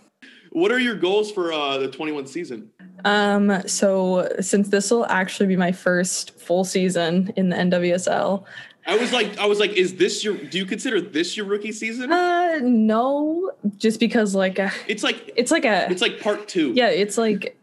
What 0.50 0.72
are 0.72 0.78
your 0.78 0.96
goals 0.96 1.30
for 1.30 1.52
uh, 1.52 1.78
the 1.78 1.88
21 1.88 2.26
season? 2.26 2.70
Um 3.04 3.66
so 3.66 4.28
since 4.40 4.68
this 4.68 4.90
will 4.90 5.06
actually 5.06 5.46
be 5.46 5.56
my 5.56 5.72
first 5.72 6.38
full 6.38 6.64
season 6.64 7.32
in 7.36 7.48
the 7.48 7.56
nwsl 7.56 8.44
I 8.86 8.96
was 8.96 9.12
like, 9.12 9.38
I 9.38 9.46
was 9.46 9.60
like, 9.60 9.72
is 9.72 9.96
this 9.96 10.24
your? 10.24 10.34
Do 10.34 10.58
you 10.58 10.66
consider 10.66 11.00
this 11.00 11.36
your 11.36 11.46
rookie 11.46 11.72
season? 11.72 12.10
Uh, 12.10 12.58
no, 12.62 13.52
just 13.76 14.00
because 14.00 14.34
like 14.34 14.58
uh, 14.58 14.70
it's 14.88 15.02
like 15.02 15.32
it's 15.36 15.50
like 15.50 15.64
a 15.64 15.90
it's 15.90 16.02
like 16.02 16.20
part 16.20 16.48
two. 16.48 16.72
Yeah, 16.74 16.88
it's 16.88 17.16
like 17.16 17.56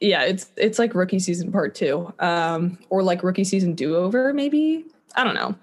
yeah, 0.00 0.22
it's 0.22 0.50
it's 0.56 0.78
like 0.78 0.94
rookie 0.94 1.18
season 1.18 1.52
part 1.52 1.74
two, 1.74 2.12
um, 2.18 2.78
or 2.90 3.02
like 3.02 3.22
rookie 3.22 3.44
season 3.44 3.74
do 3.74 3.96
over, 3.96 4.32
maybe. 4.32 4.86
I 5.14 5.24
don't 5.24 5.34
know. 5.34 5.54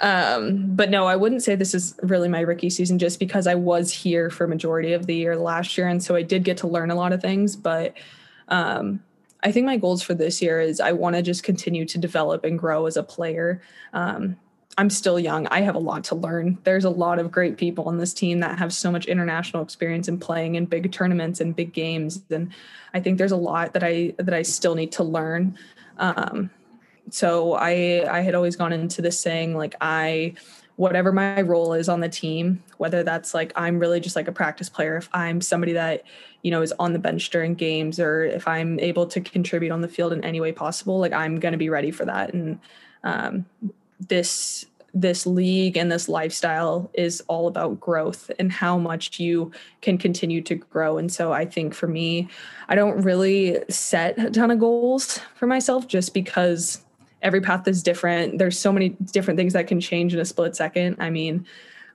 Um, 0.00 0.74
but 0.74 0.90
no, 0.90 1.06
I 1.06 1.14
wouldn't 1.14 1.44
say 1.44 1.54
this 1.54 1.72
is 1.72 1.94
really 2.02 2.28
my 2.28 2.40
rookie 2.40 2.70
season 2.70 2.98
just 2.98 3.20
because 3.20 3.46
I 3.46 3.54
was 3.54 3.92
here 3.92 4.28
for 4.28 4.48
majority 4.48 4.92
of 4.92 5.06
the 5.06 5.14
year 5.14 5.36
last 5.36 5.78
year. 5.78 5.86
And 5.86 6.02
so 6.02 6.16
I 6.16 6.22
did 6.22 6.42
get 6.42 6.56
to 6.58 6.66
learn 6.66 6.90
a 6.90 6.96
lot 6.96 7.12
of 7.12 7.22
things. 7.22 7.54
But 7.54 7.94
um, 8.48 9.00
I 9.42 9.52
think 9.52 9.66
my 9.66 9.76
goals 9.76 10.02
for 10.02 10.14
this 10.14 10.42
year 10.42 10.60
is 10.60 10.80
I 10.80 10.92
want 10.92 11.14
to 11.14 11.22
just 11.22 11.44
continue 11.44 11.84
to 11.84 11.98
develop 11.98 12.44
and 12.44 12.58
grow 12.58 12.86
as 12.86 12.96
a 12.96 13.04
player. 13.04 13.62
Um, 13.92 14.36
I'm 14.78 14.90
still 14.90 15.18
young. 15.18 15.48
I 15.48 15.60
have 15.62 15.74
a 15.74 15.80
lot 15.80 16.04
to 16.04 16.14
learn. 16.14 16.56
There's 16.62 16.84
a 16.84 16.90
lot 16.90 17.18
of 17.18 17.32
great 17.32 17.56
people 17.56 17.88
on 17.88 17.98
this 17.98 18.14
team 18.14 18.38
that 18.40 18.60
have 18.60 18.72
so 18.72 18.92
much 18.92 19.06
international 19.06 19.60
experience 19.60 20.06
in 20.06 20.20
playing 20.20 20.54
in 20.54 20.66
big 20.66 20.92
tournaments 20.92 21.40
and 21.40 21.54
big 21.54 21.72
games. 21.72 22.22
And 22.30 22.52
I 22.94 23.00
think 23.00 23.18
there's 23.18 23.32
a 23.32 23.36
lot 23.36 23.72
that 23.72 23.82
I 23.82 24.14
that 24.18 24.32
I 24.32 24.42
still 24.42 24.76
need 24.76 24.92
to 24.92 25.02
learn. 25.02 25.58
Um, 25.98 26.50
so 27.10 27.54
I 27.54 28.06
I 28.08 28.20
had 28.20 28.36
always 28.36 28.54
gone 28.54 28.72
into 28.72 29.02
this 29.02 29.18
saying 29.18 29.56
like 29.56 29.74
I 29.80 30.34
whatever 30.76 31.10
my 31.10 31.40
role 31.40 31.72
is 31.72 31.88
on 31.88 31.98
the 31.98 32.08
team, 32.08 32.62
whether 32.76 33.02
that's 33.02 33.34
like 33.34 33.52
I'm 33.56 33.80
really 33.80 33.98
just 33.98 34.14
like 34.14 34.28
a 34.28 34.32
practice 34.32 34.68
player, 34.68 34.96
if 34.96 35.08
I'm 35.12 35.40
somebody 35.40 35.72
that, 35.72 36.04
you 36.42 36.52
know, 36.52 36.62
is 36.62 36.72
on 36.78 36.92
the 36.92 37.00
bench 37.00 37.30
during 37.30 37.56
games 37.56 37.98
or 37.98 38.22
if 38.22 38.46
I'm 38.46 38.78
able 38.78 39.06
to 39.08 39.20
contribute 39.20 39.72
on 39.72 39.80
the 39.80 39.88
field 39.88 40.12
in 40.12 40.22
any 40.22 40.40
way 40.40 40.52
possible, 40.52 41.00
like 41.00 41.12
I'm 41.12 41.40
going 41.40 41.50
to 41.50 41.58
be 41.58 41.68
ready 41.68 41.90
for 41.90 42.04
that. 42.04 42.32
And 42.32 42.60
um, 43.02 43.44
this 43.98 44.66
this 44.94 45.26
league 45.26 45.76
and 45.76 45.92
this 45.92 46.08
lifestyle 46.08 46.90
is 46.94 47.22
all 47.28 47.46
about 47.46 47.78
growth 47.78 48.30
and 48.38 48.50
how 48.50 48.78
much 48.78 49.20
you 49.20 49.52
can 49.82 49.98
continue 49.98 50.40
to 50.42 50.54
grow. 50.54 50.98
And 50.98 51.12
so 51.12 51.32
I 51.32 51.44
think 51.44 51.74
for 51.74 51.86
me, 51.86 52.28
I 52.68 52.74
don't 52.74 53.02
really 53.02 53.58
set 53.68 54.18
a 54.18 54.30
ton 54.30 54.50
of 54.50 54.58
goals 54.58 55.20
for 55.34 55.46
myself 55.46 55.86
just 55.86 56.14
because 56.14 56.82
every 57.20 57.40
path 57.40 57.68
is 57.68 57.82
different. 57.82 58.38
There's 58.38 58.58
so 58.58 58.72
many 58.72 58.90
different 59.12 59.36
things 59.36 59.52
that 59.52 59.66
can 59.66 59.80
change 59.80 60.14
in 60.14 60.20
a 60.20 60.24
split 60.24 60.56
second. 60.56 60.96
I 60.98 61.10
mean, 61.10 61.46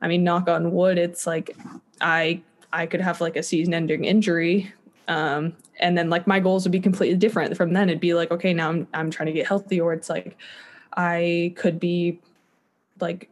I 0.01 0.07
mean, 0.07 0.23
knock 0.23 0.47
on 0.47 0.71
wood, 0.71 0.97
it's 0.97 1.25
like 1.25 1.55
I 2.01 2.41
I 2.73 2.85
could 2.87 3.01
have 3.01 3.21
like 3.21 3.35
a 3.37 3.43
season-ending 3.43 4.03
injury, 4.03 4.73
um, 5.07 5.55
and 5.79 5.97
then 5.97 6.09
like 6.09 6.27
my 6.27 6.39
goals 6.39 6.65
would 6.65 6.71
be 6.71 6.79
completely 6.79 7.17
different 7.17 7.55
from 7.55 7.71
then. 7.71 7.89
It'd 7.89 8.01
be 8.01 8.13
like, 8.13 8.31
okay, 8.31 8.53
now 8.53 8.69
I'm 8.69 8.87
I'm 8.93 9.09
trying 9.09 9.27
to 9.27 9.33
get 9.33 9.47
healthy, 9.47 9.79
or 9.79 9.93
it's 9.93 10.09
like 10.09 10.37
I 10.97 11.53
could 11.55 11.79
be 11.79 12.19
like 13.03 13.29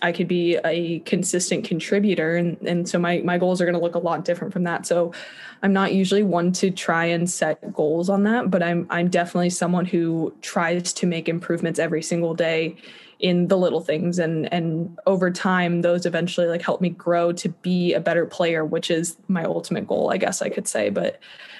I 0.00 0.12
could 0.12 0.28
be 0.28 0.56
a 0.64 1.00
consistent 1.00 1.64
contributor 1.64 2.36
and 2.36 2.56
and 2.62 2.88
so 2.88 2.98
my 2.98 3.20
my 3.24 3.38
goals 3.38 3.60
are 3.60 3.64
going 3.64 3.74
to 3.74 3.80
look 3.80 3.94
a 3.94 3.98
lot 3.98 4.24
different 4.24 4.52
from 4.52 4.64
that. 4.64 4.86
So 4.86 5.12
I'm 5.62 5.72
not 5.72 5.92
usually 5.92 6.22
one 6.22 6.52
to 6.52 6.70
try 6.70 7.06
and 7.06 7.28
set 7.28 7.72
goals 7.72 8.08
on 8.08 8.22
that, 8.24 8.50
but 8.50 8.62
I'm 8.62 8.86
I'm 8.90 9.08
definitely 9.08 9.50
someone 9.50 9.86
who 9.86 10.34
tries 10.40 10.92
to 10.92 11.06
make 11.06 11.28
improvements 11.28 11.78
every 11.78 12.02
single 12.02 12.34
day 12.34 12.76
in 13.18 13.48
the 13.48 13.58
little 13.58 13.80
things 13.80 14.20
and 14.20 14.52
and 14.52 14.96
over 15.06 15.30
time 15.30 15.82
those 15.82 16.06
eventually 16.06 16.46
like 16.46 16.62
help 16.62 16.80
me 16.80 16.90
grow 16.90 17.32
to 17.32 17.48
be 17.48 17.92
a 17.94 18.00
better 18.00 18.26
player, 18.26 18.64
which 18.64 18.90
is 18.90 19.16
my 19.26 19.44
ultimate 19.44 19.86
goal, 19.86 20.12
I 20.12 20.16
guess 20.16 20.42
I 20.42 20.48
could 20.48 20.68
say, 20.68 20.90
but 20.90 21.18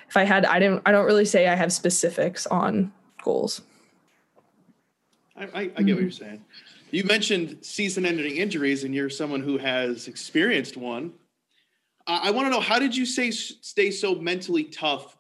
if 0.09 0.17
I 0.17 0.23
had 0.23 0.45
I 0.45 0.61
don't 0.61 0.83
I 0.87 0.93
don't 0.93 1.07
really 1.07 1.25
say 1.25 1.49
I 1.49 1.57
have 1.57 1.73
specifics 1.73 2.47
on 2.47 2.93
goals. 3.23 3.63
I, 5.37 5.43
I, 5.43 5.47
I 5.47 5.65
get 5.65 5.77
mm-hmm. 5.77 5.95
what 5.95 6.03
you're 6.03 6.11
saying. 6.11 6.45
You 6.91 7.05
mentioned 7.05 7.59
season-ending 7.63 8.37
injuries, 8.37 8.85
and 8.85 8.95
you're 8.95 9.11
someone 9.11 9.41
who 9.41 9.59
has 9.59 10.09
experienced 10.09 10.77
one. 10.77 11.13
I, 12.07 12.29
I 12.29 12.31
want 12.31 12.47
to 12.47 12.51
know 12.51 12.61
how 12.61 12.79
did 12.79 12.97
you 12.97 13.05
say 13.05 13.31
stay 13.31 13.91
so 13.91 14.15
mentally 14.15 14.65
tough 14.65 15.17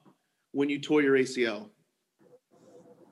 when 0.52 0.68
you 0.68 0.80
tore 0.80 1.02
your 1.02 1.16
ACL? 1.16 1.68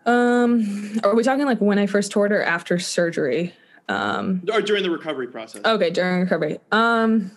Um, 0.06 1.00
are 1.04 1.14
we 1.14 1.22
talking 1.22 1.44
like 1.44 1.60
when 1.60 1.78
I 1.78 1.86
first 1.86 2.12
tore 2.12 2.26
it 2.26 2.32
or 2.32 2.42
after 2.42 2.78
surgery? 2.78 3.52
Um, 3.88 4.42
or 4.52 4.62
during 4.62 4.82
the 4.82 4.90
recovery 4.90 5.26
process? 5.28 5.64
Okay, 5.64 5.90
during 5.90 6.20
recovery. 6.20 6.58
Um, 6.72 7.30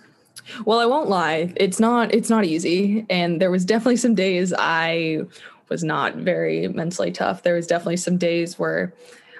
well, 0.65 0.79
I 0.79 0.85
won't 0.85 1.09
lie. 1.09 1.53
It's 1.57 1.79
not. 1.79 2.13
It's 2.13 2.29
not 2.29 2.45
easy, 2.45 3.05
and 3.09 3.41
there 3.41 3.51
was 3.51 3.65
definitely 3.65 3.97
some 3.97 4.15
days 4.15 4.53
I 4.57 5.23
was 5.67 5.83
not 5.83 6.15
very 6.15 6.67
mentally 6.67 7.11
tough. 7.11 7.43
There 7.43 7.55
was 7.55 7.67
definitely 7.67 7.97
some 7.97 8.17
days 8.17 8.57
where 8.57 8.93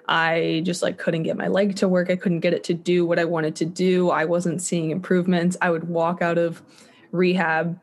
I 0.10 0.64
just 0.66 0.82
like 0.82 0.98
couldn't 0.98 1.24
get 1.24 1.38
my 1.38 1.48
leg 1.48 1.76
to 1.78 1.88
work. 1.88 2.10
I 2.10 2.16
couldn't 2.16 2.40
get 2.40 2.54
it 2.54 2.64
to 2.66 2.74
do 2.74 3.06
what 3.06 3.20
I 3.20 3.26
wanted 3.26 3.56
to 3.58 3.66
do. 3.66 4.10
I 4.10 4.26
wasn't 4.26 4.60
seeing 4.60 4.90
improvements. 4.90 5.56
I 5.62 5.70
would 5.70 5.88
walk 5.88 6.24
out 6.24 6.40
of 6.40 6.64
rehab 7.12 7.80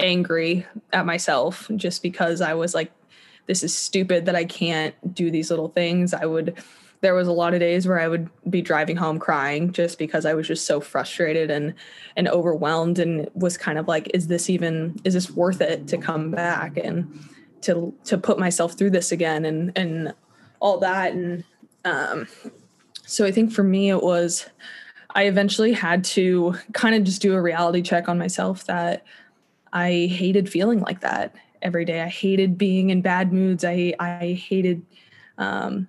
angry 0.00 0.66
at 0.92 1.06
myself 1.06 1.70
just 1.76 2.02
because 2.02 2.40
I 2.40 2.54
was 2.54 2.74
like, 2.74 2.90
this 3.46 3.62
is 3.62 3.76
stupid 3.76 4.26
that 4.26 4.34
I 4.34 4.44
can't 4.44 5.14
do 5.14 5.30
these 5.30 5.50
little 5.50 5.68
things. 5.68 6.12
I 6.12 6.26
would, 6.26 6.58
there 7.00 7.14
was 7.14 7.28
a 7.28 7.32
lot 7.32 7.54
of 7.54 7.60
days 7.60 7.86
where 7.86 8.00
I 8.00 8.08
would 8.08 8.28
be 8.50 8.60
driving 8.60 8.96
home 8.96 9.20
crying 9.20 9.72
just 9.72 9.98
because 9.98 10.26
I 10.26 10.34
was 10.34 10.48
just 10.48 10.66
so 10.66 10.80
frustrated 10.80 11.48
and, 11.48 11.74
and 12.16 12.26
overwhelmed 12.26 12.98
and 12.98 13.30
was 13.34 13.56
kind 13.56 13.78
of 13.78 13.86
like, 13.86 14.10
is 14.14 14.26
this 14.26 14.50
even, 14.50 15.00
is 15.04 15.14
this 15.14 15.30
worth 15.30 15.60
it 15.60 15.86
to 15.88 15.96
come 15.96 16.32
back 16.32 16.76
and 16.76 17.24
to, 17.62 17.94
to 18.06 18.18
put 18.18 18.36
myself 18.36 18.72
through 18.72 18.90
this 18.90 19.12
again? 19.12 19.44
And, 19.44 19.70
and 19.76 20.12
all 20.60 20.78
that 20.78 21.12
and 21.12 21.44
um, 21.84 22.26
so 23.06 23.24
i 23.24 23.32
think 23.32 23.52
for 23.52 23.62
me 23.62 23.90
it 23.90 24.02
was 24.02 24.48
i 25.14 25.24
eventually 25.24 25.72
had 25.72 26.04
to 26.04 26.54
kind 26.72 26.94
of 26.94 27.04
just 27.04 27.22
do 27.22 27.34
a 27.34 27.42
reality 27.42 27.82
check 27.82 28.08
on 28.08 28.18
myself 28.18 28.64
that 28.66 29.04
i 29.72 30.08
hated 30.10 30.48
feeling 30.48 30.80
like 30.80 31.00
that 31.00 31.34
every 31.62 31.84
day 31.84 32.00
i 32.00 32.08
hated 32.08 32.56
being 32.56 32.90
in 32.90 33.00
bad 33.00 33.32
moods 33.32 33.64
i 33.64 33.94
i 33.98 34.38
hated 34.48 34.82
um, 35.38 35.88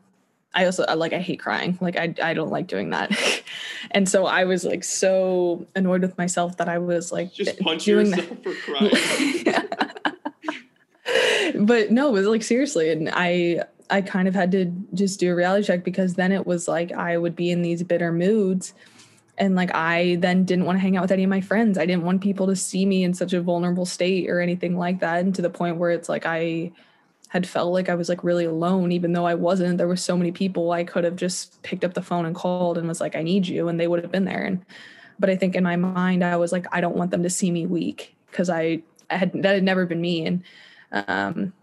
I 0.54 0.66
also 0.66 0.84
like 0.96 1.14
I 1.14 1.20
hate 1.20 1.40
crying. 1.40 1.78
Like 1.80 1.96
I 1.98 2.14
I 2.22 2.34
don't 2.34 2.50
like 2.50 2.68
doing 2.68 2.90
that. 2.90 3.12
and 3.92 4.08
so 4.08 4.26
I 4.26 4.44
was 4.46 4.66
like 4.66 4.84
so 4.84 5.66
annoyed 5.76 6.02
with 6.02 6.18
myself 6.18 6.58
that 6.58 6.68
I 6.68 6.78
was 6.78 7.12
like 7.12 7.34
just 7.34 7.60
punch 7.60 7.86
doing 7.86 8.08
yourself 8.08 8.30
that. 8.30 8.44
for 8.44 8.54
crying. 11.54 11.66
but 11.66 11.92
no, 11.92 12.10
it 12.10 12.12
was 12.12 12.28
like 12.28 12.44
seriously 12.44 12.92
and 12.92 13.10
I 13.12 13.64
I 13.92 14.02
kind 14.02 14.28
of 14.28 14.34
had 14.34 14.52
to 14.54 14.74
just 14.94 15.20
do 15.20 15.32
a 15.32 15.36
reality 15.36 15.68
check 15.68 15.84
because 15.84 16.16
then 16.16 16.32
it 16.32 16.48
was 16.48 16.68
like 16.68 16.92
I 16.94 17.18
would 17.18 17.36
be 17.36 17.52
in 17.52 17.62
these 17.62 17.84
bitter 17.84 18.12
moods 18.12 18.74
and 19.38 19.56
like 19.56 19.74
I 19.76 20.16
then 20.16 20.46
didn't 20.46 20.66
want 20.66 20.78
to 20.78 20.82
hang 20.82 20.98
out 20.98 21.02
with 21.02 21.12
any 21.12 21.24
of 21.24 21.30
my 21.30 21.42
friends. 21.42 21.78
I 21.78 21.86
didn't 21.86 22.04
want 22.04 22.22
people 22.22 22.48
to 22.48 22.56
see 22.56 22.86
me 22.86 23.04
in 23.04 23.14
such 23.14 23.34
a 23.34 23.42
vulnerable 23.42 23.86
state 23.86 24.30
or 24.30 24.40
anything 24.40 24.78
like 24.78 25.00
that 25.02 25.20
and 25.20 25.36
to 25.36 25.42
the 25.42 25.50
point 25.50 25.78
where 25.78 25.92
it's 25.92 26.08
like 26.08 26.26
I 26.26 26.72
had 27.28 27.48
felt 27.48 27.74
like 27.74 27.90
I 27.90 27.96
was 27.96 28.08
like 28.08 28.24
really 28.24 28.46
alone 28.46 28.92
even 28.92 29.12
though 29.12 29.26
I 29.26 29.36
wasn't. 29.36 29.78
There 29.78 29.88
were 29.88 29.98
so 29.98 30.16
many 30.16 30.32
people 30.32 30.72
I 30.72 30.84
could 30.86 31.04
have 31.04 31.16
just 31.16 31.62
picked 31.64 31.84
up 31.84 31.94
the 31.94 32.02
phone 32.02 32.26
and 32.26 32.36
called 32.36 32.78
and 32.78 32.88
was 32.88 33.02
like 33.02 33.16
I 33.16 33.24
need 33.24 33.48
you 33.48 33.68
and 33.68 33.80
they 33.80 33.88
would 33.88 34.04
have 34.04 34.12
been 34.12 34.26
there 34.26 34.44
and 34.44 34.66
but 35.20 35.30
I 35.30 35.36
think 35.36 35.56
in 35.56 35.64
my 35.64 35.76
mind 35.76 36.24
I 36.24 36.38
was 36.38 36.52
like 36.52 36.66
I 36.72 36.80
don't 36.80 36.96
want 36.96 37.12
them 37.12 37.24
to 37.24 37.30
see 37.30 37.52
me 37.52 37.66
weak 37.66 38.16
because 38.30 38.50
I, 38.50 38.84
I 39.10 39.18
had 39.18 39.34
that 39.34 39.56
had 39.56 39.64
never 39.64 39.86
been 39.86 40.02
me 40.02 40.26
and 40.26 40.44
um 40.92 41.54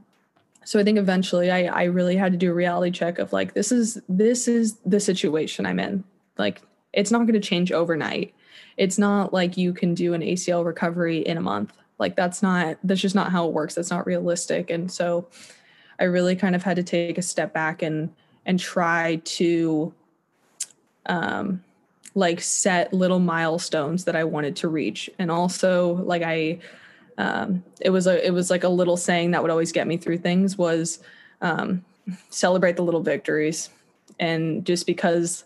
so 0.68 0.78
i 0.78 0.84
think 0.84 0.98
eventually 0.98 1.50
i 1.50 1.64
i 1.64 1.84
really 1.84 2.16
had 2.16 2.32
to 2.32 2.38
do 2.38 2.50
a 2.50 2.54
reality 2.54 2.90
check 2.90 3.18
of 3.18 3.32
like 3.32 3.54
this 3.54 3.72
is 3.72 4.00
this 4.06 4.46
is 4.46 4.76
the 4.84 5.00
situation 5.00 5.64
i'm 5.64 5.80
in. 5.80 6.04
Like 6.38 6.62
it's 6.92 7.10
not 7.10 7.20
going 7.20 7.34
to 7.34 7.40
change 7.40 7.72
overnight. 7.72 8.34
It's 8.76 8.98
not 8.98 9.32
like 9.32 9.56
you 9.56 9.72
can 9.72 9.94
do 9.94 10.14
an 10.14 10.22
acl 10.22 10.64
recovery 10.64 11.18
in 11.18 11.36
a 11.36 11.40
month. 11.40 11.72
Like 11.98 12.16
that's 12.16 12.42
not 12.42 12.78
that's 12.84 13.00
just 13.00 13.14
not 13.14 13.32
how 13.32 13.46
it 13.46 13.52
works. 13.52 13.74
That's 13.74 13.90
not 13.90 14.06
realistic. 14.06 14.70
And 14.70 14.90
so 14.90 15.28
i 16.00 16.04
really 16.04 16.36
kind 16.36 16.54
of 16.54 16.62
had 16.62 16.76
to 16.76 16.82
take 16.84 17.18
a 17.18 17.22
step 17.22 17.52
back 17.52 17.82
and 17.82 18.10
and 18.46 18.60
try 18.60 19.20
to 19.24 19.92
um 21.06 21.64
like 22.14 22.40
set 22.40 22.92
little 22.92 23.18
milestones 23.18 24.04
that 24.04 24.14
i 24.14 24.22
wanted 24.22 24.54
to 24.56 24.68
reach. 24.68 25.10
And 25.18 25.30
also 25.30 25.94
like 26.04 26.22
i 26.22 26.60
um, 27.18 27.64
it 27.80 27.90
was 27.90 28.06
a 28.06 28.24
it 28.24 28.30
was 28.30 28.48
like 28.48 28.64
a 28.64 28.68
little 28.68 28.96
saying 28.96 29.32
that 29.32 29.42
would 29.42 29.50
always 29.50 29.72
get 29.72 29.86
me 29.86 29.96
through 29.96 30.18
things 30.18 30.56
was 30.56 31.00
um, 31.42 31.84
celebrate 32.30 32.76
the 32.76 32.82
little 32.82 33.02
victories. 33.02 33.70
And 34.18 34.64
just 34.64 34.86
because 34.86 35.44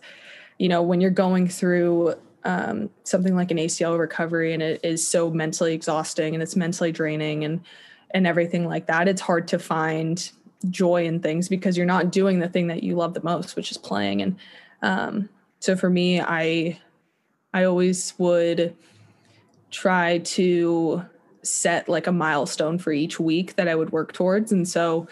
you 0.59 0.69
know 0.69 0.83
when 0.83 1.01
you're 1.01 1.11
going 1.11 1.47
through 1.47 2.13
um, 2.45 2.89
something 3.03 3.35
like 3.35 3.51
an 3.51 3.57
ACL 3.57 3.97
recovery 3.97 4.53
and 4.53 4.61
it 4.61 4.81
is 4.83 5.05
so 5.05 5.31
mentally 5.31 5.73
exhausting 5.73 6.35
and 6.35 6.43
it's 6.43 6.55
mentally 6.55 6.91
draining 6.91 7.43
and 7.43 7.61
and 8.11 8.27
everything 8.27 8.67
like 8.67 8.85
that 8.85 9.07
it's 9.07 9.21
hard 9.21 9.47
to 9.47 9.57
find 9.57 10.31
joy 10.69 11.05
in 11.05 11.19
things 11.19 11.49
because 11.49 11.75
you're 11.75 11.85
not 11.85 12.11
doing 12.11 12.39
the 12.39 12.47
thing 12.47 12.67
that 12.67 12.83
you 12.83 12.95
love 12.95 13.15
the 13.15 13.23
most 13.23 13.55
which 13.55 13.71
is 13.71 13.77
playing. 13.77 14.21
And 14.21 14.37
um, 14.83 15.29
so 15.59 15.75
for 15.75 15.89
me 15.89 16.21
I 16.21 16.79
I 17.51 17.63
always 17.63 18.13
would 18.19 18.75
try 19.71 20.19
to 20.19 21.03
set 21.43 21.87
like 21.89 22.07
a 22.07 22.11
milestone 22.11 22.77
for 22.77 22.91
each 22.91 23.19
week 23.19 23.55
that 23.55 23.67
I 23.67 23.75
would 23.75 23.91
work 23.91 24.13
towards. 24.13 24.51
And 24.51 24.67
so 24.67 25.07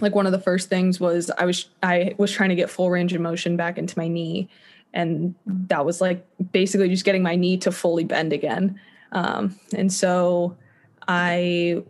like 0.00 0.14
one 0.14 0.26
of 0.26 0.32
the 0.32 0.40
first 0.40 0.68
things 0.68 1.00
was 1.00 1.30
I 1.38 1.44
was 1.44 1.68
I 1.82 2.14
was 2.18 2.32
trying 2.32 2.50
to 2.50 2.54
get 2.54 2.70
full 2.70 2.90
range 2.90 3.12
of 3.12 3.20
motion 3.20 3.56
back 3.56 3.78
into 3.78 3.98
my 3.98 4.08
knee 4.08 4.48
and 4.92 5.34
that 5.46 5.84
was 5.84 6.00
like 6.00 6.26
basically 6.52 6.88
just 6.88 7.04
getting 7.04 7.22
my 7.22 7.36
knee 7.36 7.58
to 7.58 7.70
fully 7.70 8.04
bend 8.04 8.32
again. 8.32 8.80
Um, 9.12 9.58
and 9.74 9.92
so 9.92 10.56
I 11.06 11.82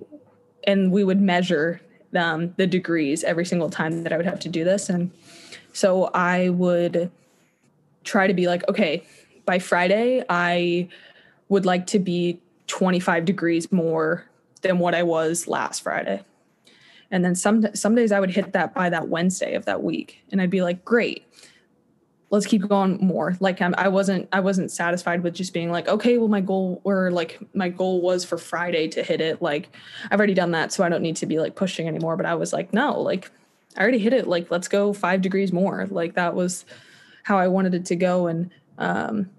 and 0.65 0.91
we 0.91 1.05
would 1.05 1.21
measure 1.21 1.81
um, 2.15 2.53
the 2.57 2.67
degrees 2.67 3.23
every 3.25 3.45
single 3.45 3.71
time 3.71 4.03
that 4.03 4.13
I 4.13 4.17
would 4.17 4.27
have 4.27 4.41
to 4.41 4.49
do 4.49 4.65
this. 4.65 4.89
And 4.89 5.13
so 5.73 6.05
I 6.15 6.49
would 6.49 7.11
try 8.05 8.27
to 8.27 8.35
be 8.35 8.47
like, 8.47 8.69
okay, 8.69 9.05
by 9.45 9.59
Friday, 9.59 10.25
I 10.29 10.89
would 11.49 11.65
like 11.65 11.87
to 11.89 11.99
be 11.99 12.41
25 12.67 13.25
degrees 13.25 13.71
more 13.73 14.25
than 14.63 14.79
what 14.79 14.95
I 14.95 15.03
was 15.03 15.47
last 15.47 15.83
Friday. 15.83 16.23
And 17.11 17.25
then 17.25 17.35
some 17.35 17.75
some 17.75 17.95
days 17.95 18.11
I 18.11 18.21
would 18.21 18.31
hit 18.31 18.53
that 18.53 18.75
by 18.75 18.91
that 18.91 19.09
Wednesday 19.09 19.55
of 19.55 19.65
that 19.67 19.83
week, 19.83 20.23
and 20.33 20.41
I'd 20.41 20.51
be 20.51 20.63
like, 20.63 20.85
great, 20.85 21.25
let's 22.31 22.47
keep 22.47 22.67
going 22.67 22.99
more. 22.99 23.37
Like 23.39 23.63
I'm, 23.63 23.75
I 23.79 23.89
wasn't 23.89 24.29
I 24.33 24.41
wasn't 24.41 24.71
satisfied 24.71 25.23
with 25.23 25.35
just 25.35 25.53
being 25.53 25.71
like, 25.71 25.89
okay, 25.89 26.19
well 26.19 26.29
my 26.29 26.41
goal 26.41 26.81
or 26.85 27.11
like 27.11 27.39
my 27.55 27.69
goal 27.69 28.01
was 28.01 28.25
for 28.25 28.39
Friday 28.39 28.89
to 28.89 29.03
hit 29.03 29.21
it. 29.21 29.41
Like 29.41 29.71
I've 30.11 30.19
already 30.19 30.35
done 30.35 30.51
that, 30.53 30.73
so 30.73 30.83
I 30.83 30.89
don't 30.89 31.03
need 31.03 31.17
to 31.17 31.27
be 31.27 31.39
like 31.39 31.55
pushing 31.55 31.87
anymore. 31.87 32.17
But 32.17 32.27
I 32.27 32.35
was 32.35 32.53
like, 32.53 32.73
no, 32.73 33.01
like 33.01 33.31
I 33.77 33.83
already 33.83 33.99
hit 33.99 34.13
it. 34.13 34.27
Like 34.27 34.51
let's 34.51 34.69
go 34.69 34.93
five 34.93 35.23
degrees 35.23 35.53
more. 35.53 35.87
Like 35.87 36.15
that 36.15 36.35
was 36.35 36.65
how 37.23 37.39
I 37.39 37.49
wanted 37.49 37.75
it 37.75 37.85
to 37.87 37.97
go, 37.97 38.27
and 38.27 38.51
um, 38.79 39.31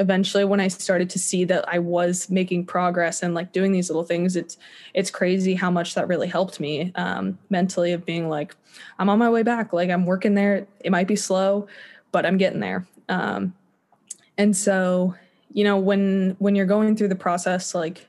eventually 0.00 0.44
when 0.44 0.58
i 0.58 0.66
started 0.66 1.08
to 1.08 1.18
see 1.18 1.44
that 1.44 1.64
i 1.68 1.78
was 1.78 2.28
making 2.30 2.64
progress 2.64 3.22
and 3.22 3.34
like 3.34 3.52
doing 3.52 3.70
these 3.70 3.88
little 3.88 4.02
things 4.02 4.34
it's 4.34 4.56
it's 4.94 5.10
crazy 5.10 5.54
how 5.54 5.70
much 5.70 5.94
that 5.94 6.08
really 6.08 6.26
helped 6.26 6.58
me 6.58 6.90
um, 6.96 7.38
mentally 7.50 7.92
of 7.92 8.04
being 8.04 8.28
like 8.28 8.56
i'm 8.98 9.08
on 9.08 9.18
my 9.18 9.30
way 9.30 9.42
back. 9.42 9.72
Like 9.72 9.90
i'm 9.90 10.06
working 10.06 10.34
there. 10.34 10.66
It 10.80 10.90
might 10.90 11.06
be 11.06 11.16
slow 11.16 11.68
but 12.12 12.26
i'm 12.26 12.38
getting 12.38 12.60
there. 12.60 12.86
Um, 13.08 13.54
and 14.38 14.56
so 14.56 15.14
you 15.52 15.64
know 15.64 15.78
when 15.78 16.36
when 16.38 16.54
you're 16.54 16.66
going 16.66 16.96
through 16.96 17.08
the 17.08 17.14
process 17.14 17.74
like 17.74 18.06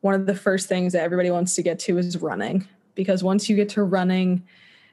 one 0.00 0.14
of 0.14 0.26
the 0.26 0.34
first 0.34 0.68
things 0.68 0.92
that 0.92 1.02
everybody 1.02 1.30
wants 1.30 1.56
to 1.56 1.62
get 1.62 1.80
to 1.80 1.98
is 1.98 2.16
running. 2.18 2.66
Because 2.94 3.24
once 3.24 3.48
you 3.48 3.56
get 3.56 3.68
to 3.70 3.82
running 3.82 4.44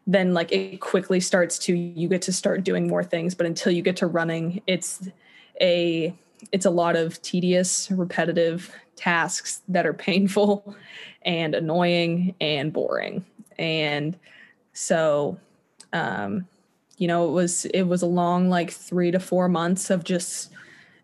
then 0.08 0.34
like 0.36 0.52
it 0.52 0.80
quickly 0.82 1.20
starts 1.20 1.58
to 1.58 1.76
you 1.76 2.08
get 2.08 2.22
to 2.24 2.34
start 2.34 2.64
doing 2.64 2.88
more 2.88 3.04
things. 3.04 3.36
But 3.36 3.46
until 3.46 3.72
you 3.72 3.82
get 3.82 3.98
to 3.98 4.08
running 4.08 4.62
it's 4.66 5.08
a 5.62 6.14
it's 6.52 6.66
a 6.66 6.70
lot 6.70 6.96
of 6.96 7.22
tedious 7.22 7.90
repetitive 7.92 8.72
tasks 8.96 9.62
that 9.68 9.86
are 9.86 9.94
painful 9.94 10.76
and 11.24 11.56
annoying 11.56 12.36
and 12.40 12.72
boring. 12.72 13.26
And 13.58 14.18
so 14.74 15.38
um 15.94 16.48
you 16.98 17.08
know 17.08 17.28
it 17.28 17.32
was 17.32 17.66
it 17.66 17.84
was 17.84 18.02
a 18.02 18.08
long 18.08 18.50
like 18.50 18.72
3 18.72 19.12
to 19.12 19.20
4 19.20 19.48
months 19.50 19.90
of 19.90 20.04
just 20.04 20.52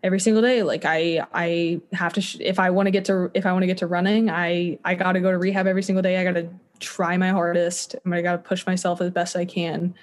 every 0.02 0.20
single 0.20 0.42
day. 0.42 0.62
Like 0.62 0.84
i 0.84 1.26
i 1.32 1.80
have 1.92 2.12
to 2.14 2.20
sh- 2.20 2.38
if 2.40 2.58
i 2.58 2.70
want 2.70 2.86
to 2.86 2.90
get 2.90 3.04
to 3.06 3.30
if 3.34 3.46
i 3.46 3.52
want 3.52 3.62
to 3.62 3.66
get 3.66 3.78
to 3.78 3.86
running 3.86 4.30
i 4.30 4.78
i 4.84 4.94
got 4.94 5.12
to 5.12 5.20
go 5.20 5.30
to 5.30 5.38
rehab 5.38 5.66
every 5.66 5.82
single 5.82 6.02
day. 6.02 6.18
I 6.18 6.24
got 6.24 6.34
to 6.34 6.48
try 6.80 7.16
my 7.16 7.30
hardest. 7.30 7.94
I 8.10 8.22
got 8.22 8.32
to 8.32 8.38
push 8.38 8.66
myself 8.66 9.00
as 9.00 9.10
best 9.10 9.36
i 9.36 9.44
can 9.44 9.94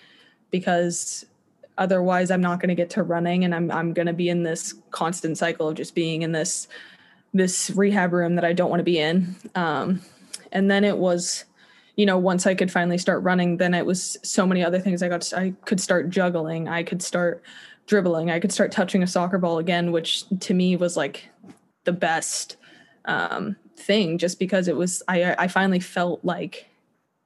because 0.52 1.26
otherwise 1.80 2.30
i'm 2.30 2.42
not 2.42 2.60
going 2.60 2.70
to 2.70 2.76
get 2.76 2.92
to 2.92 3.02
running 3.02 3.44
and 3.44 3.56
i'm 3.56 3.72
i'm 3.72 3.94
going 3.94 4.06
to 4.06 4.14
be 4.14 4.30
in 4.30 4.44
this 4.44 4.76
constant 4.92 5.38
cycle 5.38 5.70
of 5.70 5.76
just 5.76 5.96
being 5.96 6.22
in 6.22 6.32
this 6.32 6.68
this 7.34 7.72
rehab 7.72 8.14
room 8.14 8.36
that 8.36 8.46
i 8.46 8.54
don't 8.54 8.70
want 8.70 8.80
to 8.80 8.84
be 8.84 9.00
in. 9.00 9.36
Um, 9.56 10.02
and 10.52 10.70
then 10.70 10.84
it 10.84 10.98
was 10.98 11.46
you 11.96 12.06
know 12.06 12.18
once 12.18 12.48
i 12.48 12.56
could 12.56 12.72
finally 12.72 12.98
start 12.98 13.22
running 13.24 13.58
then 13.58 13.74
it 13.74 13.86
was 13.86 14.18
so 14.24 14.46
many 14.46 14.64
other 14.64 14.80
things. 14.80 15.02
I 15.02 15.10
got 15.10 15.22
to, 15.22 15.38
i 15.40 15.54
could 15.66 15.80
start 15.80 16.10
juggling. 16.10 16.68
I 16.68 16.84
could 16.84 17.02
start 17.02 17.44
dribbling. 17.88 18.30
I 18.30 18.40
could 18.40 18.52
start 18.52 18.72
touching 18.72 19.04
a 19.04 19.08
soccer 19.08 19.38
ball 19.38 19.58
again 19.58 19.92
which 19.92 20.26
to 20.42 20.54
me 20.54 20.76
was 20.76 20.96
like 20.98 21.30
the 21.86 21.94
best 21.94 22.58
um, 23.06 23.56
thing 23.76 24.18
just 24.18 24.40
because 24.40 24.68
it 24.68 24.76
was 24.76 25.02
i 25.08 25.34
i 25.38 25.48
finally 25.48 25.80
felt 25.80 26.24
like 26.24 26.68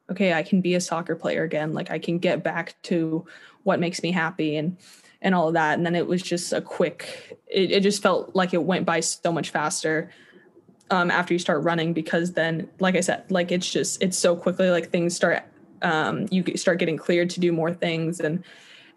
okay 0.10 0.34
i 0.34 0.44
can 0.44 0.62
be 0.62 0.76
a 0.76 0.82
soccer 0.82 1.16
player 1.16 1.44
again. 1.44 1.74
Like 1.74 1.92
i 1.92 2.00
can 2.00 2.20
get 2.20 2.44
back 2.44 2.76
to 2.84 3.26
what 3.64 3.80
makes 3.80 4.04
me 4.04 4.12
happy 4.12 4.56
and 4.58 4.78
and 5.22 5.34
all 5.34 5.48
of 5.48 5.54
that. 5.54 5.78
And 5.78 5.86
then 5.86 5.96
it 5.96 6.06
was 6.06 6.22
just 6.22 6.52
a 6.54 6.62
quick 6.62 7.40
it, 7.48 7.72
it 7.72 7.84
just 7.84 8.02
felt 8.02 8.36
like 8.36 8.54
it 8.54 8.64
went 8.64 8.86
by 8.86 9.00
so 9.00 9.32
much 9.32 9.50
faster 9.50 10.12
um, 10.90 11.10
after 11.10 11.34
you 11.34 11.40
start 11.40 11.64
running 11.64 11.94
because 11.94 12.34
then 12.34 12.70
like 12.80 12.96
i 12.96 13.00
said 13.00 13.24
like 13.32 13.52
it's 13.52 13.72
just 13.72 14.04
it's 14.04 14.18
so 14.18 14.36
quickly 14.36 14.70
like 14.70 14.90
things 14.90 15.16
start 15.16 15.44
um, 15.84 16.28
you 16.32 16.44
start 16.56 16.80
getting 16.80 16.98
cleared 16.98 17.30
to 17.32 17.40
do 17.40 17.52
more 17.52 17.74
things. 17.74 18.20
And 18.20 18.44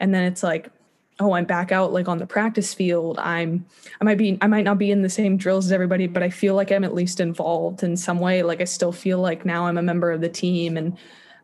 and 0.01 0.15
then 0.15 0.25
it's 0.25 0.43
like 0.43 0.71
oh 1.19 1.33
i'm 1.33 1.47
back 1.47 1.73
out 1.73 1.95
like 1.95 2.09
on 2.09 2.19
the 2.19 2.27
practice 2.27 2.73
field. 2.73 3.19
I'm 3.19 3.67
i 4.01 4.05
might 4.05 4.19
be 4.19 4.39
i 4.41 4.47
might 4.47 4.65
not 4.65 4.79
be 4.79 4.91
in 4.91 5.03
the 5.03 5.09
same 5.09 5.37
drills 5.37 5.67
as 5.67 5.73
everybody 5.73 6.07
but 6.07 6.23
i 6.23 6.29
feel 6.29 6.55
like 6.55 6.71
i'm 6.71 6.85
at 6.85 6.95
least 6.95 7.21
involved 7.21 7.83
in 7.83 7.97
some 7.97 8.21
way. 8.21 8.43
Like 8.43 8.61
i 8.61 8.65
still 8.65 8.93
feel 8.93 9.19
like 9.19 9.45
now 9.45 9.67
i'm 9.67 9.79
a 9.79 9.83
member 9.83 10.13
of 10.13 10.21
the 10.21 10.29
team 10.29 10.77
and 10.77 10.97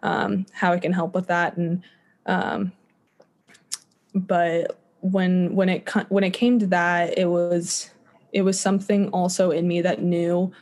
um, 0.03 0.47
how 0.53 0.73
i 0.73 0.79
can 0.79 0.93
help 0.93 1.15
with 1.15 1.27
that. 1.29 1.57
And 1.57 1.83
um, 2.27 2.73
but 4.14 4.79
when 5.01 5.55
when 5.55 5.68
it 5.68 5.88
when 6.09 6.25
it 6.25 6.31
came 6.31 6.59
to 6.59 6.66
that 6.66 7.18
it 7.18 7.27
was 7.27 7.90
it 8.33 8.42
was 8.42 8.59
something 8.59 9.09
also 9.09 9.51
in 9.51 9.66
me 9.66 9.81
that 9.81 10.03
knew 10.03 10.53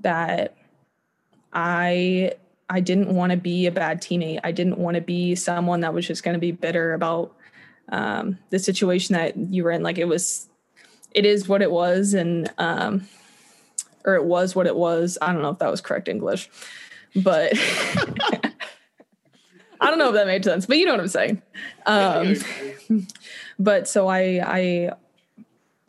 that 0.00 0.54
i 1.52 2.32
i 2.68 2.80
didn't 2.80 3.14
want 3.14 3.30
to 3.30 3.36
be 3.36 3.66
a 3.66 3.70
bad 3.70 4.00
teammate. 4.00 4.40
I 4.44 4.52
didn't 4.52 4.78
want 4.78 4.94
to 4.94 5.00
be 5.00 5.34
someone 5.34 5.80
that 5.80 5.94
was 5.94 6.06
just 6.06 6.22
going 6.22 6.34
to 6.34 6.40
be 6.40 6.52
bitter 6.52 6.94
about 6.94 7.34
um, 7.90 8.38
the 8.48 8.58
situation 8.58 9.14
that 9.14 9.36
you 9.36 9.64
were 9.64 9.70
in. 9.72 9.82
Like 9.82 9.98
it 9.98 10.06
was 10.06 10.48
it 11.10 11.26
is 11.26 11.48
what 11.48 11.60
it 11.60 11.70
was 11.70 12.14
and 12.14 12.50
um 12.56 13.06
or 14.04 14.14
it 14.14 14.24
was 14.24 14.54
what 14.54 14.66
it 14.66 14.74
was. 14.74 15.18
I 15.20 15.32
don't 15.32 15.42
know 15.42 15.50
if 15.50 15.58
that 15.58 15.70
was 15.70 15.80
correct 15.80 16.08
english 16.08 16.48
but 17.16 17.52
I 19.82 19.90
don't 19.90 19.98
know 19.98 20.08
if 20.08 20.14
that 20.14 20.26
made 20.26 20.44
sense, 20.44 20.66
but 20.66 20.78
you 20.78 20.86
know 20.86 20.92
what 20.92 21.00
I'm 21.00 21.08
saying. 21.08 21.42
Um, 21.86 22.36
but 23.58 23.88
so 23.88 24.06
I, 24.06 24.40
I, 24.44 24.92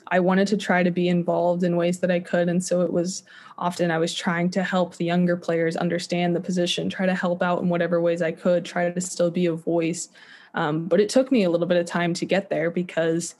I 0.07 0.19
wanted 0.19 0.47
to 0.47 0.57
try 0.57 0.81
to 0.81 0.91
be 0.91 1.07
involved 1.07 1.63
in 1.63 1.75
ways 1.77 1.99
that 1.99 2.09
I 2.09 2.19
could, 2.19 2.49
and 2.49 2.63
so 2.63 2.81
it 2.81 2.91
was 2.91 3.23
often 3.57 3.91
I 3.91 3.99
was 3.99 4.13
trying 4.13 4.49
to 4.51 4.63
help 4.63 4.95
the 4.95 5.05
younger 5.05 5.37
players 5.37 5.75
understand 5.75 6.35
the 6.35 6.41
position, 6.41 6.89
try 6.89 7.05
to 7.05 7.13
help 7.13 7.43
out 7.43 7.61
in 7.61 7.69
whatever 7.69 8.01
ways 8.01 8.21
I 8.21 8.31
could, 8.31 8.65
try 8.65 8.89
to 8.89 9.01
still 9.01 9.29
be 9.29 9.45
a 9.45 9.53
voice. 9.53 10.09
Um, 10.55 10.85
but 10.85 10.99
it 10.99 11.09
took 11.09 11.31
me 11.31 11.43
a 11.43 11.49
little 11.49 11.67
bit 11.67 11.77
of 11.77 11.85
time 11.85 12.13
to 12.15 12.25
get 12.25 12.49
there 12.49 12.71
because 12.71 13.35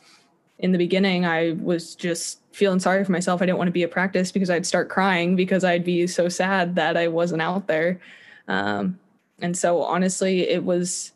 in 0.60 0.72
the 0.72 0.78
beginning 0.78 1.26
I 1.26 1.52
was 1.60 1.96
just 1.96 2.40
feeling 2.52 2.80
sorry 2.80 3.04
for 3.04 3.12
myself. 3.12 3.42
I 3.42 3.46
didn't 3.46 3.58
want 3.58 3.68
to 3.68 3.74
be 3.74 3.84
at 3.84 3.92
practice 3.92 4.32
because 4.32 4.50
I'd 4.50 4.66
start 4.66 4.90
crying 4.90 5.36
because 5.36 5.64
I'd 5.64 5.84
be 5.84 6.08
so 6.08 6.30
sad 6.30 6.76
that 6.76 6.96
I 6.96 7.08
wasn't 7.08 7.42
out 7.42 7.68
there. 7.68 8.00
Um, 8.48 9.00
and 9.40 9.58
so 9.58 9.82
honestly, 9.82 10.48
it 10.50 10.64
was 10.64 11.12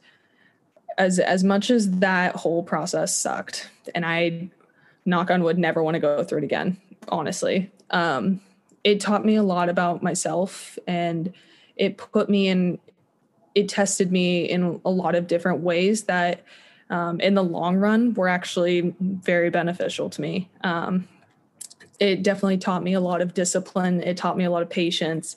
as 0.98 1.20
as 1.20 1.44
much 1.44 1.70
as 1.70 2.00
that 2.00 2.36
whole 2.36 2.64
process 2.64 3.16
sucked, 3.16 3.70
and 3.94 4.06
I 4.06 4.50
knock 5.06 5.32
on 5.32 5.42
wood 5.44 5.58
never 5.58 5.82
want 5.82 5.96
to 5.96 6.00
go 6.00 6.24
through 6.24 6.40
it 6.40 6.44
again, 6.44 6.78
honestly. 7.08 7.72
Um, 7.90 8.42
it 8.84 9.00
taught 9.00 9.26
me 9.26 9.36
a 9.36 9.44
lot 9.44 9.70
about 9.70 10.02
myself 10.02 10.80
and 10.88 11.34
it 11.76 11.98
put 11.98 12.30
me 12.30 12.48
in 12.48 12.80
it 13.56 13.68
tested 13.68 14.12
me 14.12 14.46
in 14.46 14.80
a 14.86 14.90
lot 14.90 15.16
of 15.16 15.28
different 15.28 15.62
ways 15.62 16.04
that 16.04 16.44
um, 16.90 17.20
in 17.20 17.34
the 17.34 17.44
long 17.44 17.78
run 17.78 18.14
were 18.14 18.30
actually 18.30 18.96
very 19.02 19.50
beneficial 19.50 20.10
to 20.10 20.22
me 20.22 20.50
um, 20.64 21.08
it 22.00 22.24
definitely 22.24 22.58
taught 22.58 22.82
me 22.82 22.94
a 22.94 23.00
lot 23.00 23.22
of 23.22 23.34
discipline 23.34 24.02
it 24.02 24.16
taught 24.16 24.38
me 24.38 24.46
a 24.46 24.50
lot 24.50 24.62
of 24.62 24.70
patience 24.70 25.36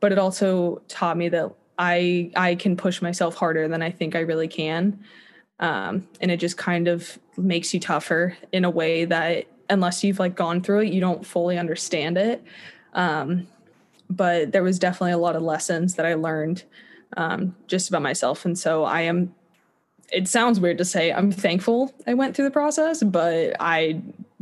but 0.00 0.10
it 0.10 0.18
also 0.18 0.80
taught 0.88 1.16
me 1.16 1.28
that 1.28 1.52
I 1.78 2.30
I 2.36 2.54
can 2.54 2.76
push 2.76 3.02
myself 3.02 3.34
harder 3.36 3.68
than 3.68 3.82
I 3.82 3.90
think 3.90 4.14
I 4.14 4.20
really 4.20 4.48
can. 4.48 5.00
Um, 5.58 6.06
and 6.20 6.30
it 6.30 6.38
just 6.38 6.56
kind 6.56 6.88
of 6.88 7.18
makes 7.36 7.72
you 7.72 7.80
tougher 7.80 8.36
in 8.52 8.64
a 8.64 8.70
way 8.70 9.04
that 9.06 9.46
unless 9.70 10.04
you've 10.04 10.18
like 10.18 10.36
gone 10.36 10.60
through 10.60 10.80
it, 10.80 10.92
you 10.92 11.00
don't 11.00 11.26
fully 11.26 11.58
understand 11.58 12.18
it. 12.18 12.42
Um, 12.92 13.46
but 14.08 14.52
there 14.52 14.62
was 14.62 14.78
definitely 14.78 15.12
a 15.12 15.18
lot 15.18 15.36
of 15.36 15.42
lessons 15.42 15.94
that 15.94 16.06
I 16.06 16.14
learned 16.14 16.62
um, 17.16 17.56
just 17.66 17.88
about 17.88 18.02
myself, 18.02 18.44
and 18.44 18.58
so 18.58 18.84
I 18.84 19.02
am. 19.02 19.34
It 20.12 20.28
sounds 20.28 20.60
weird 20.60 20.78
to 20.78 20.84
say 20.84 21.12
I'm 21.12 21.32
thankful 21.32 21.92
I 22.06 22.14
went 22.14 22.36
through 22.36 22.44
the 22.44 22.52
process, 22.52 23.02
but 23.02 23.56
I 23.58 24.00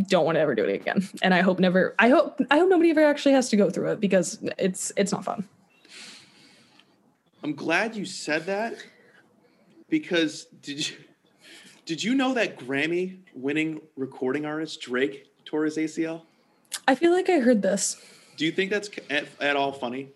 don't 0.08 0.26
want 0.26 0.36
to 0.36 0.40
ever 0.40 0.54
do 0.54 0.64
it 0.64 0.74
again. 0.74 1.08
And 1.22 1.32
I 1.32 1.40
hope 1.40 1.58
never. 1.58 1.94
I 1.98 2.10
hope 2.10 2.40
I 2.50 2.58
hope 2.58 2.68
nobody 2.68 2.90
ever 2.90 3.04
actually 3.04 3.32
has 3.32 3.48
to 3.50 3.56
go 3.56 3.70
through 3.70 3.92
it 3.92 4.00
because 4.00 4.38
it's 4.58 4.92
it's 4.96 5.12
not 5.12 5.24
fun. 5.24 5.48
I'm 7.44 7.52
glad 7.54 7.94
you 7.94 8.06
said 8.06 8.46
that 8.46 8.78
because 9.90 10.46
did 10.62 10.88
you 10.88 10.96
did 11.84 12.02
you 12.02 12.14
know 12.14 12.32
that 12.32 12.58
Grammy 12.58 13.18
winning 13.34 13.82
recording 13.96 14.46
artist 14.46 14.80
Drake 14.80 15.26
tore 15.44 15.66
his 15.66 15.76
ACL? 15.76 16.22
I 16.88 16.94
feel 16.94 17.12
like 17.12 17.28
I 17.28 17.40
heard 17.40 17.60
this. 17.60 18.02
Do 18.38 18.46
you 18.46 18.50
think 18.50 18.70
that's 18.70 18.88
at, 19.10 19.26
at 19.42 19.56
all 19.56 19.72
funny? 19.72 20.08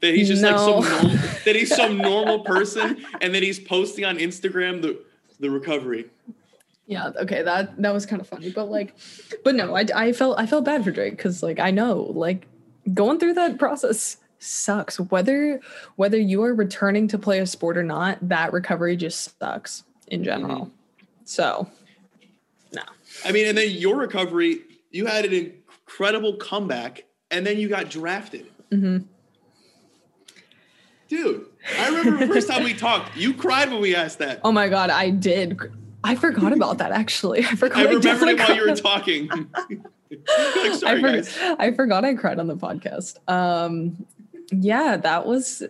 That 0.00 0.14
he's 0.14 0.28
just 0.28 0.42
no. 0.42 0.50
like 0.50 0.84
some 0.84 1.02
normal, 1.02 1.18
that 1.44 1.56
he's 1.56 1.74
some 1.74 1.98
normal 1.98 2.44
person 2.44 3.04
and 3.20 3.34
that 3.34 3.42
he's 3.42 3.58
posting 3.58 4.04
on 4.04 4.18
Instagram 4.18 4.80
the 4.80 5.02
the 5.40 5.50
recovery. 5.50 6.08
Yeah, 6.86 7.10
okay, 7.16 7.42
that 7.42 7.82
that 7.82 7.92
was 7.92 8.06
kind 8.06 8.22
of 8.22 8.28
funny, 8.28 8.52
but 8.52 8.70
like, 8.70 8.94
but 9.42 9.56
no, 9.56 9.74
I, 9.74 9.86
I 9.92 10.12
felt 10.12 10.38
I 10.38 10.46
felt 10.46 10.64
bad 10.64 10.84
for 10.84 10.92
Drake 10.92 11.16
because 11.16 11.42
like 11.42 11.58
I 11.58 11.72
know 11.72 12.12
like 12.14 12.46
going 12.94 13.18
through 13.18 13.34
that 13.34 13.58
process 13.58 14.18
sucks. 14.38 14.98
Whether 14.98 15.60
whether 15.96 16.18
you 16.18 16.42
are 16.42 16.54
returning 16.54 17.08
to 17.08 17.18
play 17.18 17.40
a 17.40 17.46
sport 17.46 17.76
or 17.76 17.82
not, 17.82 18.18
that 18.28 18.52
recovery 18.52 18.96
just 18.96 19.38
sucks 19.38 19.84
in 20.08 20.24
general. 20.24 20.66
Mm-hmm. 20.66 20.70
So, 21.24 21.68
no. 22.72 22.82
I 23.24 23.32
mean, 23.32 23.46
and 23.46 23.56
then 23.58 23.70
your 23.70 23.96
recovery, 23.96 24.60
you 24.90 25.06
had 25.06 25.24
an 25.24 25.32
incredible 25.34 26.36
comeback, 26.36 27.04
and 27.30 27.46
then 27.46 27.58
you 27.58 27.68
got 27.68 27.90
drafted. 27.90 28.46
Mhm. 28.72 29.04
Dude, 31.08 31.46
I 31.78 31.88
remember 31.88 32.26
the 32.26 32.34
first 32.34 32.48
time 32.48 32.64
we 32.64 32.74
talked, 32.74 33.16
you 33.16 33.32
cried 33.32 33.70
when 33.70 33.80
we 33.80 33.96
asked 33.96 34.18
that. 34.18 34.40
Oh 34.44 34.52
my 34.52 34.68
god, 34.68 34.90
I 34.90 35.10
did. 35.10 35.58
I 36.04 36.14
forgot 36.14 36.52
about 36.52 36.78
that 36.78 36.92
actually. 36.92 37.40
I 37.44 37.54
forgot. 37.54 37.78
I 37.78 37.82
remembered 37.84 38.28
it 38.28 38.38
while 38.38 38.54
you 38.54 38.68
were 38.68 38.76
talking. 38.76 39.28
like, 39.28 39.80
I, 40.84 41.22
for-. 41.22 41.56
I 41.58 41.72
forgot 41.72 42.04
I 42.04 42.14
cried 42.14 42.38
on 42.38 42.46
the 42.46 42.56
podcast. 42.56 43.16
Um, 43.30 44.06
yeah, 44.50 44.96
that 44.96 45.26
was, 45.26 45.62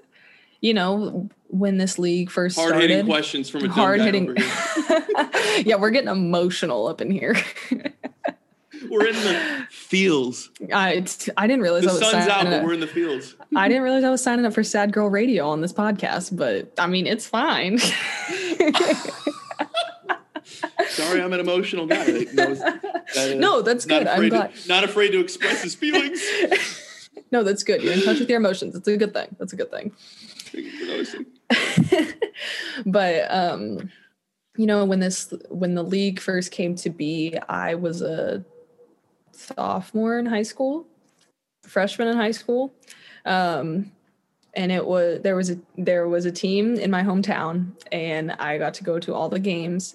you 0.60 0.74
know, 0.74 1.28
when 1.48 1.78
this 1.78 1.98
league 1.98 2.30
first 2.30 2.56
Hard 2.58 2.74
hitting 2.76 2.98
started. 2.98 3.06
questions 3.10 3.48
from 3.50 3.64
a 3.64 3.68
Hard 3.68 4.00
hitting. 4.00 4.36
yeah, 5.66 5.76
we're 5.76 5.90
getting 5.90 6.10
emotional 6.10 6.86
up 6.86 7.00
in 7.00 7.10
here. 7.10 7.36
We're 8.88 9.08
in 9.08 9.16
the 9.16 9.66
fields. 9.70 10.50
I, 10.72 11.04
I 11.36 11.46
didn't 11.46 11.62
realize 11.62 11.82
The 11.82 11.90
I 11.90 11.92
was 11.92 12.00
sun's 12.00 12.14
out, 12.14 12.28
signing 12.28 12.52
but 12.52 12.58
up. 12.60 12.64
we're 12.64 12.74
in 12.74 12.80
the 12.80 12.86
fields. 12.86 13.34
I 13.54 13.66
didn't 13.68 13.82
realize 13.82 14.04
I 14.04 14.08
was 14.08 14.22
signing 14.22 14.46
up 14.46 14.54
for 14.54 14.62
Sad 14.62 14.92
Girl 14.92 15.10
Radio 15.10 15.48
on 15.48 15.60
this 15.60 15.72
podcast, 15.72 16.34
but 16.36 16.72
I 16.78 16.86
mean, 16.86 17.06
it's 17.06 17.26
fine. 17.26 17.78
Sorry, 20.88 21.20
I'm 21.20 21.32
an 21.32 21.40
emotional 21.40 21.86
guy. 21.86 22.04
that 22.04 23.34
No, 23.36 23.60
that's 23.62 23.84
good. 23.84 24.06
I'm 24.06 24.28
glad. 24.28 24.54
To, 24.54 24.68
not 24.68 24.84
afraid 24.84 25.10
to 25.10 25.20
express 25.20 25.62
his 25.62 25.74
feelings. 25.74 26.22
No, 27.30 27.42
that's 27.42 27.62
good. 27.62 27.82
You're 27.82 27.94
in 27.94 28.02
touch 28.02 28.18
with 28.20 28.28
your 28.28 28.38
emotions. 28.38 28.74
It's 28.74 28.88
a 28.88 28.96
good 28.96 29.12
thing. 29.12 29.34
That's 29.38 29.52
a 29.52 29.56
good 29.56 29.70
thing. 29.70 29.92
But 32.86 33.26
um 33.30 33.90
you 34.58 34.66
know 34.66 34.84
when 34.84 35.00
this 35.00 35.32
when 35.48 35.74
the 35.74 35.82
league 35.82 36.20
first 36.20 36.50
came 36.50 36.74
to 36.74 36.90
be 36.90 37.38
i 37.48 37.74
was 37.74 38.02
a 38.02 38.44
sophomore 39.32 40.18
in 40.18 40.26
high 40.26 40.42
school 40.42 40.86
freshman 41.62 42.08
in 42.08 42.16
high 42.16 42.32
school 42.32 42.74
um 43.24 43.90
and 44.54 44.72
it 44.72 44.84
was 44.84 45.20
there 45.22 45.36
was 45.36 45.50
a 45.50 45.58
there 45.78 46.08
was 46.08 46.26
a 46.26 46.32
team 46.32 46.74
in 46.74 46.90
my 46.90 47.02
hometown 47.02 47.70
and 47.92 48.32
i 48.32 48.58
got 48.58 48.74
to 48.74 48.84
go 48.84 48.98
to 48.98 49.14
all 49.14 49.28
the 49.28 49.38
games 49.38 49.94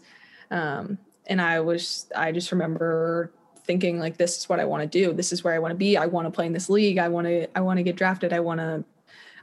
um 0.50 0.98
and 1.28 1.42
i 1.42 1.60
was 1.60 2.08
i 2.16 2.32
just 2.32 2.52
remember 2.52 3.32
thinking 3.66 4.00
like 4.00 4.18
this 4.18 4.38
is 4.38 4.50
what 4.50 4.60
i 4.60 4.66
want 4.66 4.82
to 4.82 4.88
do 4.88 5.14
this 5.14 5.32
is 5.32 5.44
where 5.44 5.54
i 5.54 5.60
want 5.60 5.72
to 5.72 5.76
be 5.76 5.96
i 5.98 6.06
want 6.06 6.26
to 6.26 6.32
play 6.32 6.46
in 6.46 6.54
this 6.54 6.70
league 6.70 6.98
i 6.98 7.08
want 7.08 7.26
to 7.26 7.48
i 7.58 7.62
want 7.62 7.78
to 7.78 7.84
get 7.84 7.96
drafted 7.96 8.34
i 8.34 8.40
want 8.40 8.60
to 8.60 8.84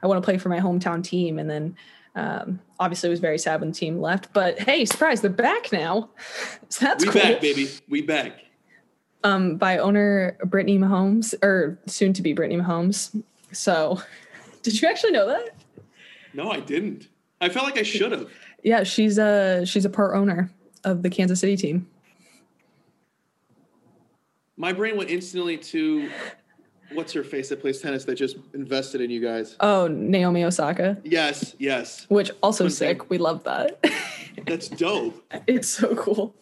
i 0.03 0.07
want 0.07 0.21
to 0.21 0.25
play 0.25 0.37
for 0.37 0.49
my 0.49 0.61
hometown 0.61 1.03
team 1.03 1.39
and 1.39 1.49
then 1.49 1.77
um, 2.15 2.61
obviously, 2.79 3.09
it 3.09 3.11
was 3.11 3.21
very 3.21 3.39
sad 3.39 3.61
when 3.61 3.71
the 3.71 3.75
team 3.75 4.01
left, 4.01 4.33
but 4.33 4.59
hey, 4.59 4.85
surprise, 4.85 5.21
they're 5.21 5.31
back 5.31 5.73
now. 5.73 6.11
So 6.69 6.85
that's 6.85 7.05
we 7.05 7.11
cool. 7.11 7.21
back, 7.21 7.41
baby. 7.41 7.69
We 7.89 8.01
back. 8.01 8.45
Um, 9.25 9.57
by 9.57 9.79
owner 9.79 10.39
Brittany 10.45 10.79
Mahomes, 10.79 11.35
or 11.43 11.81
soon 11.87 12.13
to 12.13 12.23
be 12.23 12.33
Brittany 12.33 12.63
Mahomes. 12.63 13.21
So, 13.51 14.01
did 14.63 14.81
you 14.81 14.89
actually 14.89 15.11
know 15.11 15.27
that? 15.27 15.57
No, 16.33 16.49
I 16.49 16.61
didn't. 16.61 17.09
I 17.41 17.49
felt 17.49 17.65
like 17.65 17.77
I 17.77 17.83
should 17.83 18.13
have. 18.13 18.31
Yeah, 18.63 18.85
she's 18.85 19.19
a 19.19 19.65
she's 19.67 19.85
a 19.85 19.91
part 19.91 20.15
owner 20.15 20.49
of 20.85 21.03
the 21.03 21.11
Kansas 21.11 21.41
City 21.41 21.57
team. 21.57 21.89
My 24.61 24.75
brain 24.75 24.99
went 24.99 25.09
instantly 25.09 25.57
to 25.57 26.11
what's 26.93 27.15
her 27.15 27.25
face 27.25 27.49
that 27.49 27.63
plays 27.63 27.81
tennis 27.81 28.05
that 28.05 28.17
just 28.17 28.37
invested 28.53 29.01
in 29.01 29.09
you 29.09 29.19
guys. 29.19 29.57
Oh, 29.61 29.89
Naomi 29.89 30.45
Osaka, 30.45 30.99
Yes, 31.03 31.55
yes. 31.59 32.05
which 32.11 32.31
also 32.43 32.65
think. 32.65 32.75
sick. 32.75 33.09
We 33.11 33.17
love 33.17 33.43
that. 33.45 33.83
That's 34.47 34.69
dope. 34.69 35.25
it's 35.47 35.67
so 35.67 35.95
cool. 35.97 36.35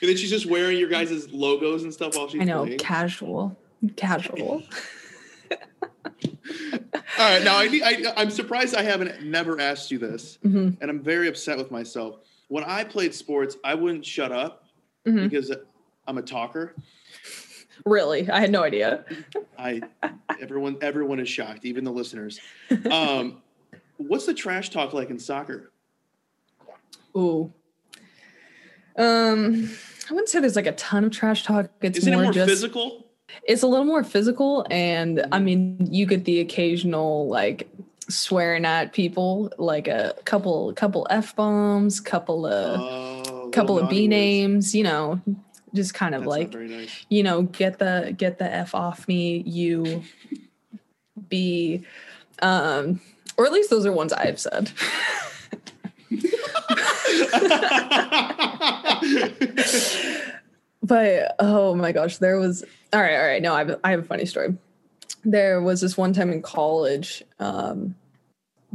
And 0.00 0.08
then 0.08 0.16
she's 0.16 0.30
just 0.30 0.46
wearing 0.46 0.78
your 0.78 0.88
guys' 0.88 1.30
logos 1.30 1.82
and 1.82 1.92
stuff 1.92 2.16
while 2.16 2.28
she's 2.28 2.40
I 2.40 2.44
know, 2.44 2.62
playing. 2.64 2.78
casual, 2.78 3.58
casual. 3.96 4.62
All 7.18 7.30
right, 7.30 7.42
now 7.44 7.58
I, 7.58 7.68
need- 7.68 7.82
I 7.82 8.12
I'm 8.16 8.30
surprised 8.30 8.74
I 8.74 8.82
haven't 8.82 9.22
never 9.22 9.60
asked 9.60 9.90
you 9.90 9.98
this, 9.98 10.38
Mhm. 10.44 10.78
and 10.80 10.90
I'm 10.90 11.02
very 11.02 11.28
upset 11.28 11.58
with 11.58 11.70
myself. 11.70 12.20
When 12.48 12.64
I 12.64 12.84
played 12.84 13.14
sports, 13.14 13.56
I 13.64 13.74
wouldn't 13.74 14.04
shut 14.06 14.32
up 14.32 14.64
Mhm. 15.06 15.28
because 15.28 15.52
I'm 16.06 16.16
a 16.18 16.22
talker. 16.22 16.74
Really, 17.84 18.28
I 18.30 18.40
had 18.40 18.50
no 18.50 18.62
idea. 18.62 19.04
I 19.58 19.82
everyone 20.40 20.78
everyone 20.80 21.20
is 21.20 21.28
shocked, 21.28 21.64
even 21.64 21.84
the 21.84 21.92
listeners. 21.92 22.40
Um, 22.90 23.42
what's 23.98 24.26
the 24.26 24.34
trash 24.34 24.70
talk 24.70 24.92
like 24.92 25.10
in 25.10 25.18
soccer? 25.18 25.70
Ooh. 27.16 27.52
Um, 28.96 29.70
I 30.08 30.12
wouldn't 30.14 30.28
say 30.28 30.40
there's 30.40 30.56
like 30.56 30.66
a 30.66 30.72
ton 30.72 31.04
of 31.04 31.10
trash 31.12 31.44
talk. 31.44 31.70
It's 31.82 31.98
Isn't 31.98 32.12
more, 32.12 32.22
it 32.22 32.24
more 32.26 32.32
just 32.32 32.48
physical? 32.48 33.06
it's 33.46 33.62
a 33.62 33.66
little 33.66 33.84
more 33.84 34.02
physical, 34.04 34.66
and 34.70 35.20
I 35.32 35.38
Mhm. 35.38 35.44
mean, 35.44 35.88
you 35.90 36.06
get 36.06 36.24
the 36.24 36.40
occasional 36.40 37.28
like 37.28 37.68
swearing 38.08 38.64
at 38.64 38.92
people, 38.92 39.52
like 39.58 39.88
a 39.88 40.14
couple 40.24 40.72
couple 40.74 41.06
f 41.10 41.34
bombs, 41.36 42.00
couple 42.00 42.46
of 42.46 42.80
Oh, 42.80 43.50
couple 43.52 43.78
of 43.78 43.90
b 43.90 44.06
names, 44.08 44.74
you 44.74 44.84
know, 44.84 45.20
just 45.76 45.94
kind 45.94 46.14
of 46.14 46.22
That's 46.22 46.30
like 46.30 46.54
nice. 46.54 47.06
you 47.08 47.22
know, 47.22 47.42
get 47.42 47.78
the 47.78 48.14
get 48.16 48.38
the 48.38 48.52
f 48.52 48.74
off 48.74 49.06
me, 49.06 49.42
you 49.46 50.02
be, 51.28 51.84
um, 52.42 53.00
or 53.36 53.46
at 53.46 53.52
least 53.52 53.70
those 53.70 53.86
are 53.86 53.92
ones 53.92 54.12
I've 54.12 54.40
said. 54.40 54.72
But 60.86 61.34
oh 61.40 61.74
my 61.74 61.90
gosh, 61.90 62.18
there 62.18 62.38
was 62.38 62.62
all 62.92 63.00
right, 63.00 63.16
all 63.16 63.26
right. 63.26 63.42
No, 63.42 63.54
I 63.54 63.58
have, 63.58 63.80
I 63.82 63.90
have 63.90 64.00
a 64.00 64.04
funny 64.04 64.24
story. 64.24 64.56
There 65.24 65.60
was 65.60 65.80
this 65.80 65.96
one 65.96 66.12
time 66.12 66.30
in 66.30 66.42
college, 66.42 67.24
um, 67.40 67.96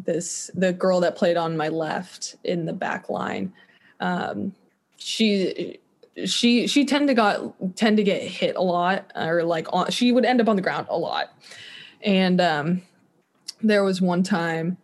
this 0.03 0.51
the 0.53 0.73
girl 0.73 0.99
that 1.01 1.15
played 1.15 1.37
on 1.37 1.55
my 1.55 1.69
left 1.69 2.35
in 2.43 2.65
the 2.65 2.73
back 2.73 3.09
line. 3.09 3.53
Um, 4.01 4.53
she 4.97 5.79
she 6.25 6.67
she 6.67 6.85
tend 6.85 7.07
to 7.07 7.13
got 7.13 7.75
tend 7.75 7.97
to 7.97 8.03
get 8.03 8.21
hit 8.21 8.55
a 8.55 8.61
lot, 8.61 9.11
or 9.15 9.43
like 9.43 9.67
on, 9.71 9.89
she 9.91 10.11
would 10.11 10.25
end 10.25 10.41
up 10.41 10.49
on 10.49 10.55
the 10.55 10.61
ground 10.61 10.87
a 10.89 10.97
lot. 10.97 11.31
And 12.01 12.41
um, 12.41 12.81
there 13.61 13.83
was 13.83 14.01
one 14.01 14.23
time 14.23 14.77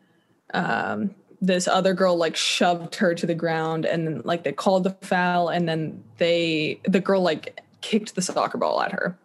um, 0.53 1.15
this 1.41 1.67
other 1.67 1.93
girl 1.93 2.15
like 2.15 2.35
shoved 2.35 2.95
her 2.95 3.13
to 3.13 3.25
the 3.25 3.35
ground 3.35 3.85
and 3.85 4.07
then 4.07 4.21
like 4.23 4.43
they 4.43 4.51
called 4.51 4.83
the 4.83 4.95
foul 5.01 5.49
and 5.49 5.67
then 5.67 6.03
they 6.17 6.79
the 6.83 6.99
girl 6.99 7.21
like 7.21 7.61
kicked 7.81 8.15
the 8.15 8.21
soccer 8.21 8.57
ball 8.57 8.81
at 8.81 8.91
her 8.91 9.17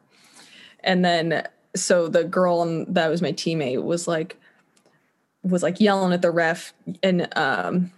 and 0.81 1.05
then 1.05 1.47
so 1.75 2.09
the 2.09 2.25
girl 2.25 2.85
that 2.87 3.09
was 3.09 3.23
my 3.23 3.33
teammate 3.33 3.83
was 3.83 4.07
like 4.07 4.37
was 5.43 5.63
like 5.63 5.81
yelling 5.81 6.13
at 6.13 6.23
the 6.23 6.31
ref 6.31 6.75
and 7.03 7.29
um 7.37 7.91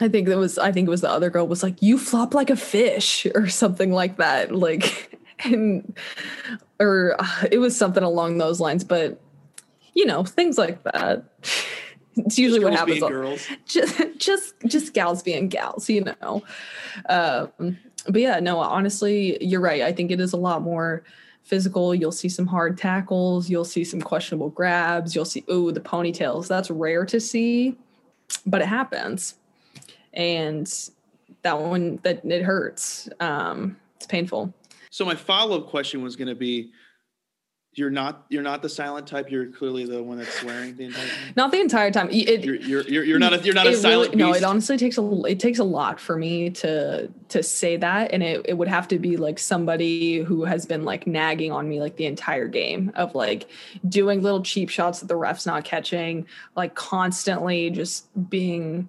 I 0.00 0.08
think 0.08 0.28
it 0.28 0.36
was 0.36 0.58
I 0.58 0.72
think 0.72 0.86
it 0.86 0.90
was 0.90 1.02
the 1.02 1.10
other 1.10 1.30
girl 1.30 1.46
was 1.46 1.62
like 1.62 1.82
you 1.82 1.98
flop 1.98 2.34
like 2.34 2.50
a 2.50 2.56
fish 2.56 3.26
or 3.34 3.48
something 3.48 3.92
like 3.92 4.16
that 4.16 4.54
like 4.54 5.18
and 5.44 5.96
or 6.78 7.16
uh, 7.18 7.44
it 7.50 7.58
was 7.58 7.76
something 7.76 8.02
along 8.02 8.38
those 8.38 8.60
lines 8.60 8.84
but 8.84 9.20
you 9.94 10.06
know 10.06 10.24
things 10.24 10.58
like 10.58 10.82
that. 10.84 11.24
It's 12.16 12.38
usually 12.38 12.58
what 12.58 12.70
Girls 12.70 12.80
happens 12.80 13.00
girls. 13.00 13.46
just 13.66 14.00
just 14.18 14.54
just 14.66 14.92
gals 14.92 15.22
being 15.22 15.48
gals 15.48 15.88
you 15.88 16.04
know. 16.04 16.42
Um 17.08 17.78
but 18.08 18.20
yeah 18.20 18.40
no 18.40 18.58
honestly 18.58 19.42
you're 19.42 19.60
right. 19.60 19.80
I 19.82 19.92
think 19.92 20.10
it 20.10 20.20
is 20.20 20.32
a 20.32 20.36
lot 20.36 20.60
more 20.60 21.04
physical. 21.44 21.94
You'll 21.94 22.10
see 22.10 22.28
some 22.28 22.48
hard 22.48 22.76
tackles. 22.76 23.48
You'll 23.48 23.64
see 23.64 23.84
some 23.84 24.00
questionable 24.00 24.50
grabs. 24.50 25.14
You'll 25.14 25.24
see 25.24 25.44
oh 25.48 25.70
the 25.70 25.80
ponytails. 25.80 26.48
That's 26.48 26.68
rare 26.68 27.06
to 27.06 27.20
see 27.20 27.78
but 28.44 28.60
it 28.60 28.66
happens 28.66 29.36
and 30.14 30.90
that 31.42 31.58
one 31.58 31.98
that 32.02 32.24
it 32.24 32.42
hurts 32.42 33.08
um 33.20 33.76
it's 33.96 34.06
painful 34.06 34.52
So 34.90 35.04
my 35.04 35.14
follow 35.14 35.60
up 35.60 35.68
question 35.68 36.02
was 36.02 36.16
going 36.16 36.28
to 36.28 36.34
be, 36.34 36.72
you're 37.74 37.88
not 37.90 38.26
you're 38.28 38.42
not 38.42 38.62
the 38.62 38.68
silent 38.68 39.06
type. 39.06 39.30
You're 39.30 39.46
clearly 39.46 39.86
the 39.86 40.02
one 40.02 40.18
that's 40.18 40.34
swearing 40.40 40.74
the 40.74 40.86
entire 40.86 41.06
time. 41.06 41.32
not 41.36 41.52
the 41.52 41.60
entire 41.60 41.92
time 41.92 42.08
it, 42.10 42.44
You're 42.44 42.56
you're 42.56 42.82
you're, 42.82 43.04
you're 43.04 43.18
not 43.20 43.32
a, 43.32 43.38
you're 43.44 43.54
not 43.54 43.68
a 43.68 43.76
silent 43.76 44.10
really, 44.16 44.32
no 44.32 44.34
it 44.34 44.42
honestly 44.42 44.76
takes 44.76 44.98
a 44.98 45.22
it 45.22 45.38
takes 45.38 45.60
a 45.60 45.64
lot 45.64 46.00
for 46.00 46.16
me 46.16 46.50
to 46.50 47.08
to 47.28 47.42
say 47.44 47.76
that 47.76 48.10
and 48.12 48.24
it, 48.24 48.44
it 48.48 48.54
would 48.54 48.66
have 48.66 48.88
to 48.88 48.98
be 48.98 49.16
like 49.16 49.38
somebody 49.38 50.18
who 50.18 50.42
has 50.44 50.66
been 50.66 50.84
like 50.84 51.06
nagging 51.06 51.52
on 51.52 51.68
me 51.68 51.78
like 51.78 51.94
the 51.94 52.06
entire 52.06 52.48
game 52.48 52.90
of 52.96 53.14
like 53.14 53.48
doing 53.88 54.20
little 54.20 54.42
cheap 54.42 54.68
shots 54.68 54.98
that 54.98 55.06
the 55.06 55.16
ref's 55.16 55.46
not 55.46 55.62
catching 55.62 56.26
like 56.56 56.74
constantly 56.74 57.70
just 57.70 58.08
being 58.28 58.88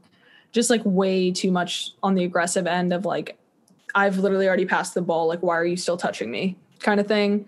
just 0.52 0.70
like 0.70 0.82
way 0.84 1.32
too 1.32 1.52
much 1.52 1.92
on 2.04 2.16
the 2.16 2.24
aggressive 2.24 2.68
end 2.68 2.94
of 2.94 3.06
like 3.06 3.38
i've 3.96 4.18
literally 4.18 4.48
already 4.48 4.66
passed 4.66 4.94
the 4.94 5.02
ball 5.02 5.28
like 5.28 5.42
why 5.42 5.56
are 5.56 5.66
you 5.66 5.78
still 5.78 5.98
touching 5.98 6.30
me 6.32 6.56
kind 6.82 7.00
of 7.00 7.08
thing. 7.08 7.46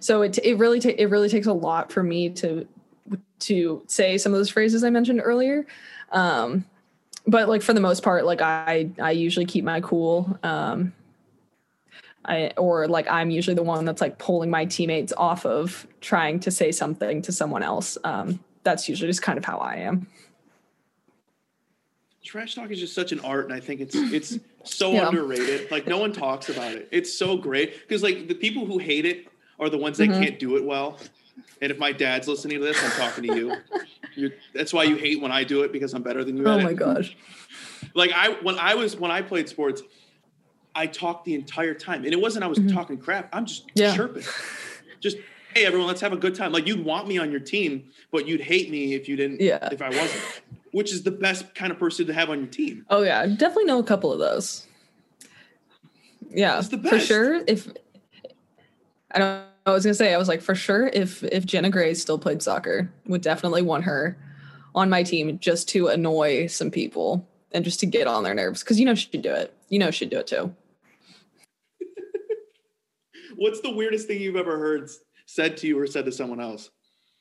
So 0.00 0.22
it 0.22 0.38
it 0.42 0.58
really 0.58 0.80
ta- 0.80 0.96
it 0.96 1.06
really 1.06 1.28
takes 1.28 1.46
a 1.46 1.52
lot 1.52 1.92
for 1.92 2.02
me 2.02 2.30
to 2.30 2.66
to 3.40 3.82
say 3.86 4.18
some 4.18 4.32
of 4.32 4.38
those 4.38 4.50
phrases 4.50 4.84
I 4.84 4.90
mentioned 4.90 5.20
earlier. 5.22 5.66
Um, 6.10 6.64
but 7.26 7.48
like 7.48 7.62
for 7.62 7.72
the 7.72 7.80
most 7.80 8.02
part, 8.02 8.24
like 8.24 8.40
I 8.40 8.90
I 9.00 9.12
usually 9.12 9.46
keep 9.46 9.64
my 9.64 9.80
cool. 9.80 10.38
Um, 10.42 10.92
I 12.24 12.52
or 12.56 12.88
like 12.88 13.08
I'm 13.08 13.30
usually 13.30 13.54
the 13.54 13.62
one 13.62 13.84
that's 13.84 14.00
like 14.00 14.18
pulling 14.18 14.50
my 14.50 14.64
teammates 14.64 15.12
off 15.16 15.46
of 15.46 15.86
trying 16.00 16.40
to 16.40 16.50
say 16.50 16.72
something 16.72 17.22
to 17.22 17.32
someone 17.32 17.62
else. 17.62 17.96
Um, 18.04 18.40
that's 18.64 18.88
usually 18.88 19.08
just 19.08 19.22
kind 19.22 19.38
of 19.38 19.44
how 19.44 19.58
I 19.58 19.76
am. 19.76 20.06
Trash 22.24 22.54
talk 22.54 22.70
is 22.70 22.78
just 22.78 22.94
such 22.94 23.10
an 23.12 23.20
art, 23.20 23.46
and 23.46 23.52
I 23.54 23.58
think 23.60 23.80
it's 23.80 23.94
it's 23.96 24.38
so 24.64 24.92
Yeah. 24.92 25.08
underrated. 25.08 25.70
Like 25.70 25.86
no 25.86 25.98
one 25.98 26.12
talks 26.12 26.48
about 26.48 26.72
it. 26.72 26.88
It's 26.92 27.12
so 27.12 27.36
great 27.36 27.80
because 27.80 28.02
like 28.02 28.28
the 28.28 28.34
people 28.34 28.64
who 28.64 28.78
hate 28.78 29.04
it 29.04 29.26
are 29.58 29.68
the 29.68 29.78
ones 29.78 29.98
that 29.98 30.08
Mhm. 30.08 30.20
can't 30.22 30.38
do 30.38 30.56
it 30.56 30.64
well. 30.64 30.98
And 31.60 31.72
if 31.72 31.78
my 31.78 31.90
dad's 31.92 32.28
listening 32.28 32.58
to 32.58 32.64
this, 32.64 32.82
I'm 32.82 32.90
talking 32.92 33.24
to 33.24 33.36
you. 33.36 33.56
You're, 34.14 34.30
that's 34.54 34.72
why 34.72 34.84
you 34.84 34.96
hate 34.96 35.20
when 35.22 35.32
I 35.32 35.42
do 35.42 35.62
it 35.62 35.72
because 35.72 35.94
I'm 35.94 36.02
better 36.02 36.22
than 36.22 36.36
you. 36.36 36.46
Oh 36.46 36.60
my 36.60 36.70
it. 36.70 36.76
gosh. 36.76 37.16
Like 37.94 38.12
I 38.12 38.30
when 38.42 38.56
I 38.58 38.74
was 38.76 38.96
when 38.96 39.10
I 39.10 39.20
played 39.22 39.48
sports, 39.48 39.82
I 40.74 40.86
talked 40.86 41.24
the 41.24 41.34
entire 41.34 41.74
time, 41.74 42.04
and 42.04 42.12
it 42.12 42.20
wasn't 42.20 42.44
I 42.44 42.48
was 42.48 42.60
talking 42.72 42.98
crap. 42.98 43.30
I'm 43.34 43.46
just 43.46 43.66
Mm-hmm. 43.68 43.80
Yeah. 43.80 43.96
chirping, 43.96 44.24
just 45.00 45.16
hey 45.54 45.64
everyone, 45.66 45.88
let's 45.88 46.00
have 46.00 46.12
a 46.12 46.16
good 46.16 46.34
time. 46.36 46.52
Like 46.52 46.66
you'd 46.68 46.84
want 46.84 47.08
me 47.08 47.18
on 47.18 47.30
your 47.32 47.40
team, 47.40 47.90
but 48.12 48.28
you'd 48.28 48.40
hate 48.42 48.70
me 48.70 48.94
if 48.94 49.08
you 49.08 49.16
didn't. 49.16 49.40
Yeah. 49.40 49.68
If 49.72 49.82
I 49.82 49.88
wasn't, 49.90 50.22
which 50.72 50.92
is 50.92 51.02
the 51.02 51.10
best 51.10 51.54
kind 51.54 51.70
of 51.70 51.78
person 51.78 52.06
to 52.06 52.12
have 52.12 52.30
on 52.30 52.40
your 52.40 52.48
team. 52.48 52.84
Oh 52.90 53.02
yeah, 53.02 53.24
definitely 53.26 53.64
know 53.64 53.78
a 53.78 53.84
couple 53.84 54.12
of 54.12 54.18
those. 54.18 54.66
Yeah, 56.30 56.58
It's 56.58 56.68
the 56.68 56.78
for 56.78 56.98
sure. 56.98 57.42
If 57.46 57.68
I 59.10 59.18
don't, 59.18 59.44
I 59.66 59.70
was 59.70 59.84
gonna 59.84 59.94
say, 59.94 60.14
I 60.14 60.18
was 60.18 60.28
like, 60.28 60.40
for 60.40 60.54
sure, 60.54 60.88
if 60.88 61.22
if 61.24 61.46
Jenna 61.46 61.70
Gray 61.70 61.94
still 61.94 62.18
played 62.18 62.42
soccer, 62.42 62.90
would 63.06 63.22
definitely 63.22 63.62
want 63.62 63.84
her 63.84 64.16
on 64.74 64.88
my 64.88 65.02
team 65.02 65.38
just 65.38 65.68
to 65.68 65.88
annoy 65.88 66.46
some 66.46 66.70
people 66.70 67.28
and 67.52 67.64
just 67.64 67.80
to 67.80 67.86
get 67.86 68.06
on 68.06 68.24
their 68.24 68.34
nerves 68.34 68.62
because 68.62 68.80
you 68.80 68.86
know 68.86 68.94
she'd 68.94 69.22
do 69.22 69.32
it. 69.32 69.54
You 69.68 69.78
know 69.78 69.90
she'd 69.90 70.10
do 70.10 70.18
it 70.18 70.26
too. 70.26 70.54
What's 73.36 73.60
the 73.60 73.70
weirdest 73.70 74.06
thing 74.06 74.20
you've 74.20 74.36
ever 74.36 74.58
heard 74.58 74.90
said 75.26 75.56
to 75.58 75.66
you 75.66 75.78
or 75.78 75.86
said 75.86 76.06
to 76.06 76.12
someone 76.12 76.40
else? 76.40 76.70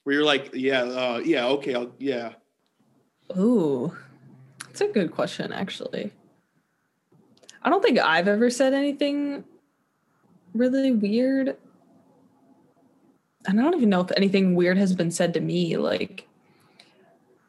Where 0.04 0.16
you're 0.16 0.26
like, 0.26 0.50
yeah, 0.54 0.82
uh, 0.82 1.22
yeah, 1.24 1.46
okay, 1.48 1.76
I'll, 1.76 1.92
yeah. 2.00 2.34
Ooh, 3.38 3.96
that's 4.66 4.82
a 4.82 4.88
good 4.88 5.12
question, 5.12 5.52
actually. 5.52 6.12
I 7.64 7.70
don't 7.70 7.84
think 7.84 8.00
I've 8.00 8.28
ever 8.28 8.50
said 8.50 8.74
anything 8.74 9.44
really 10.54 10.92
weird. 10.92 11.58
And 13.46 13.60
I 13.60 13.64
don't 13.64 13.76
even 13.76 13.90
know 13.90 14.02
if 14.02 14.12
anything 14.16 14.56
weird 14.56 14.78
has 14.78 14.94
been 14.96 15.12
said 15.12 15.34
to 15.34 15.40
me. 15.40 15.78
Like, 15.78 16.28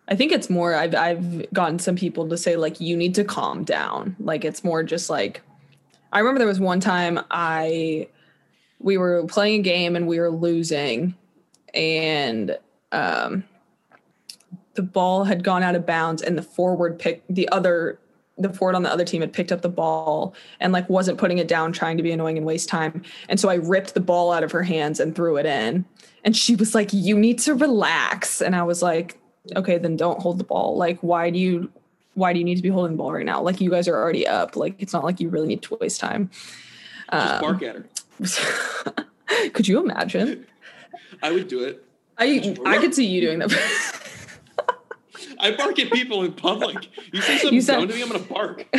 I 0.09 0.14
think 0.14 0.33
it's 0.33 0.51
more, 0.51 0.75
I've, 0.75 0.95
I've 0.95 1.53
gotten 1.53 1.79
some 1.79 1.97
people 1.97 2.29
to 2.29 2.37
say, 2.37 2.57
like, 2.57 2.81
you 2.81 2.97
need 2.97 3.14
to 3.16 3.25
calm 3.25 3.64
down. 3.64 4.16
Like, 4.18 4.45
it's 4.45 4.64
more 4.64 4.83
just 4.83 5.09
like, 5.11 5.42
I 6.12 6.18
remember 6.18 6.38
there 6.38 6.49
was 6.49 6.61
one 6.61 6.81
time 6.81 7.21
I, 7.31 8.09
we 8.79 8.99
were 8.99 9.27
playing 9.27 9.61
a 9.61 9.62
game 9.62 9.97
and 9.97 10.07
we 10.07 10.18
were 10.18 10.31
losing. 10.31 11.14
And, 11.75 12.59
um, 12.90 13.45
the 14.74 14.82
ball 14.82 15.24
had 15.24 15.44
gone 15.44 15.62
out 15.62 15.74
of 15.74 15.87
bounds 15.87 16.22
and 16.22 16.37
the 16.37 16.42
forward 16.42 16.98
pick 16.98 17.22
the 17.28 17.48
other 17.50 17.98
the 18.38 18.52
forward 18.52 18.74
on 18.74 18.82
the 18.82 18.90
other 18.90 19.04
team 19.04 19.20
had 19.20 19.32
picked 19.32 19.52
up 19.52 19.61
the 19.61 19.68
ball 19.68 20.35
and 20.58 20.72
like 20.72 20.88
wasn't 20.88 21.18
putting 21.18 21.38
it 21.38 21.48
down 21.48 21.72
trying 21.72 21.96
to 21.96 22.02
be 22.02 22.11
annoying 22.11 22.38
and 22.38 22.46
waste 22.46 22.68
time. 22.68 23.02
And 23.28 23.38
so 23.38 23.48
i 23.48 23.54
ripped 23.54 23.94
the 23.94 24.00
ball 24.00 24.32
out 24.32 24.42
of 24.42 24.52
her 24.52 24.62
hands 24.62 25.00
and 25.00 25.14
threw 25.14 25.37
it 25.37 25.46
in. 25.46 25.85
And 26.24 26.37
she 26.37 26.56
was 26.56 26.74
like 26.74 26.92
you 26.92 27.18
need 27.18 27.38
to 27.40 27.54
relax. 27.54 28.40
And 28.40 28.56
i 28.56 28.62
was 28.62 28.82
like 28.82 29.18
okay 29.56 29.76
then 29.78 29.96
don't 29.96 30.20
hold 30.20 30.38
the 30.38 30.44
ball. 30.44 30.76
Like 30.76 30.98
why 31.00 31.30
do 31.30 31.38
you 31.38 31.70
why 32.14 32.32
do 32.32 32.38
you 32.38 32.44
need 32.44 32.56
to 32.56 32.62
be 32.62 32.68
holding 32.68 32.92
the 32.92 32.98
ball 32.98 33.12
right 33.12 33.26
now? 33.26 33.42
Like 33.42 33.61
you 33.61 33.70
guys 33.70 33.88
are 33.88 33.96
already 33.96 34.26
up. 34.26 34.56
Like 34.56 34.74
it's 34.78 34.92
not 34.92 35.04
like 35.04 35.20
you 35.20 35.28
really 35.28 35.48
need 35.48 35.62
to 35.62 35.76
waste 35.76 36.00
time. 36.00 36.30
Um, 37.11 37.40
bark 37.40 37.62
at 37.62 37.76
her. 37.76 37.87
could 39.52 39.68
you 39.68 39.80
imagine? 39.80 40.46
I 41.22 41.30
would 41.30 41.48
do 41.48 41.62
it. 41.64 41.85
i 42.18 42.56
i 42.66 42.78
could 42.78 42.94
see 42.94 43.06
you 43.06 43.20
doing 43.20 43.38
that 43.38 43.50
I 45.38 45.53
bark 45.57 45.79
at 45.79 45.90
people 45.92 46.22
in 46.22 46.33
public. 46.33 46.88
You 47.12 47.20
say 47.22 47.38
something 47.38 47.55
You 47.55 47.62
dumb 47.62 47.88
to 47.88 47.94
me, 47.94 48.03
I'm 48.03 48.09
gonna 48.09 48.25
bark. 48.25 48.66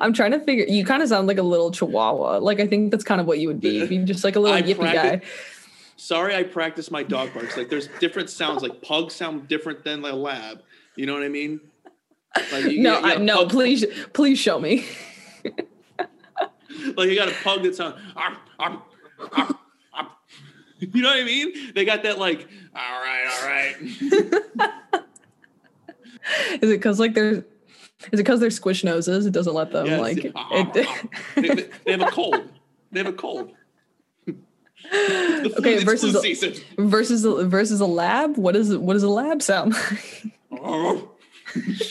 I'm 0.00 0.12
trying 0.12 0.30
to 0.32 0.40
figure. 0.40 0.64
You 0.66 0.84
kind 0.84 1.02
of 1.02 1.08
sound 1.08 1.26
like 1.28 1.38
a 1.38 1.42
little 1.42 1.70
chihuahua. 1.70 2.38
Like 2.38 2.60
I 2.60 2.66
think 2.66 2.90
that's 2.90 3.04
kind 3.04 3.20
of 3.20 3.26
what 3.26 3.38
you 3.38 3.48
would 3.48 3.60
be. 3.60 3.70
You'd 3.70 3.88
be 3.88 3.98
just 3.98 4.24
like 4.24 4.36
a 4.36 4.40
little 4.40 4.56
I 4.56 4.62
yippy 4.62 4.78
practice- 4.78 5.20
guy. 5.20 5.20
Sorry, 5.96 6.34
I 6.36 6.44
practice 6.44 6.90
my 6.90 7.02
dog 7.02 7.34
barks. 7.34 7.56
Like 7.56 7.68
there's 7.70 7.88
different 8.00 8.30
sounds. 8.30 8.62
Like 8.62 8.80
pugs 8.82 9.14
sound 9.14 9.48
different 9.48 9.84
than 9.84 10.04
a 10.04 10.12
lab. 10.14 10.62
You 10.96 11.06
know 11.06 11.14
what 11.14 11.22
I 11.24 11.28
mean? 11.28 11.60
Like 12.52 12.64
you, 12.66 12.80
No, 12.82 12.98
you 13.00 13.04
I, 13.06 13.16
no, 13.16 13.38
pug- 13.38 13.50
please, 13.50 13.84
please 14.12 14.38
show 14.38 14.58
me. 14.60 14.86
Like 16.96 17.08
you 17.10 17.16
got 17.16 17.28
a 17.28 17.34
pug 17.42 17.64
that 17.64 17.74
sounds. 17.74 17.96
You 20.80 21.02
know 21.02 21.08
what 21.08 21.18
I 21.18 21.24
mean? 21.24 21.72
They 21.74 21.84
got 21.84 22.04
that 22.04 22.18
like. 22.20 22.48
All 22.74 23.00
right, 23.02 23.26
all 23.42 23.48
right. 23.48 24.70
Is 26.62 26.70
it 26.70 26.76
because 26.78 27.00
like 27.00 27.14
they're? 27.14 27.44
Is 28.12 28.12
it 28.12 28.16
because 28.18 28.40
they're 28.40 28.50
squish 28.50 28.84
noses? 28.84 29.26
It 29.26 29.32
doesn't 29.32 29.54
let 29.54 29.72
them 29.72 29.86
Yes. 29.86 30.00
like. 30.00 30.32
Ah, 30.36 30.48
It, 30.52 30.86
ah. 30.88 31.02
they, 31.36 31.48
they- 31.48 31.68
they 31.84 31.92
have 31.92 32.02
a 32.02 32.10
cold. 32.10 32.48
They 32.92 33.00
have 33.00 33.08
a 33.08 33.12
cold. 33.12 33.52
Okay, 34.28 35.74
it's 35.74 35.84
versus 35.84 36.14
a- 36.14 36.82
versus 36.82 37.24
a, 37.24 37.44
versus 37.44 37.80
a 37.80 37.86
lab. 37.86 38.36
What 38.36 38.54
is? 38.56 38.76
What 38.76 38.94
does 38.94 39.02
a 39.02 39.08
lab 39.08 39.42
sound 39.42 39.74
like? 40.50 41.04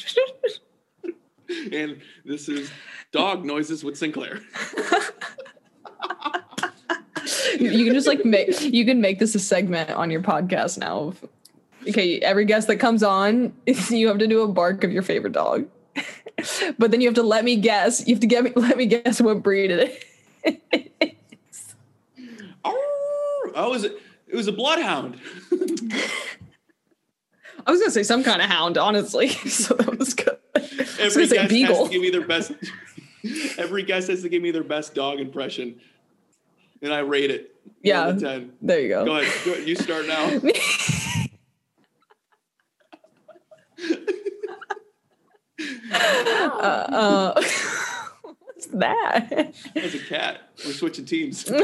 and 1.72 2.02
this 2.26 2.50
is 2.50 2.72
dog 3.12 3.46
noises 3.46 3.84
with 3.84 3.98
Sinclair. 3.98 4.42
you 7.60 7.86
can 7.86 7.94
just 7.94 8.08
like 8.08 8.26
make. 8.26 8.60
You 8.62 8.86
can 8.86 9.02
make 9.02 9.20
this 9.20 9.36
a 9.36 9.40
segment 9.40 9.90
on 9.92 10.10
your 10.10 10.22
podcast 10.22 10.78
now. 10.78 11.00
Of, 11.00 11.26
okay, 11.90 12.20
every 12.20 12.46
guest 12.46 12.68
that 12.68 12.78
comes 12.78 13.04
on, 13.04 13.54
you 13.90 14.08
have 14.08 14.20
to 14.20 14.28
do 14.28 14.42
a 14.42 14.48
bark 14.48 14.84
of 14.84 14.92
your 14.92 15.04
favorite 15.04 15.34
dog. 15.34 15.68
but 16.78 16.92
then 16.92 17.02
you 17.02 17.08
have 17.08 17.16
to 17.16 17.24
let 17.24 17.44
me 17.44 17.56
guess. 17.56 18.08
You 18.08 18.16
have 18.16 18.22
to 18.22 18.28
get 18.28 18.44
me 18.44 18.52
let 18.56 18.78
me 18.78 18.86
guess 18.86 19.22
what 19.22 19.44
breed 19.44 19.72
it 19.72 20.06
is. 20.46 21.76
Oh, 22.64 23.52
oh 23.56 23.70
was 23.70 23.84
it? 23.84 23.98
It 24.28 24.36
was 24.36 24.48
a 24.48 24.52
bloodhound. 24.52 25.20
I 27.66 27.72
was 27.72 27.80
gonna 27.80 27.92
say 27.92 28.04
some 28.04 28.24
kind 28.24 28.42
of 28.42 28.50
hound, 28.50 28.78
honestly. 28.78 29.30
So 29.30 29.74
that 29.76 29.98
was 29.98 30.14
good. 30.14 30.38
I 30.56 30.60
was 30.60 31.00
Every 31.00 31.28
gonna 31.28 31.28
say 31.28 31.36
guest 31.36 31.40
has 31.40 31.50
beagle. 31.50 31.86
to 31.86 31.92
give 31.92 32.02
me 32.02 32.10
their 32.10 32.26
best. 32.26 32.52
Every 33.58 33.84
guest 33.84 34.10
has 34.10 34.22
to 34.22 34.30
give 34.30 34.42
me 34.42 34.52
their 34.52 34.64
best 34.64 34.94
dog 34.94 35.20
impression, 35.20 35.80
and 36.82 36.94
I 36.94 37.00
rate 37.00 37.32
it. 37.32 37.56
Yeah. 37.82 38.14
ten. 38.14 38.54
There 38.62 38.80
you 38.80 38.90
go. 38.90 39.06
Go 39.06 39.18
ahead. 39.18 39.46
Go 39.46 39.54
ahead. 39.54 39.68
You 39.68 39.76
start 39.76 40.08
now. 40.08 40.40
Uh, 45.92 47.34
what's 48.22 48.68
that? 48.68 49.54
As 49.76 49.96
a 49.96 50.00
cat, 50.00 50.42
we're 50.66 50.74
switching 50.74 51.06
teams. 51.06 51.52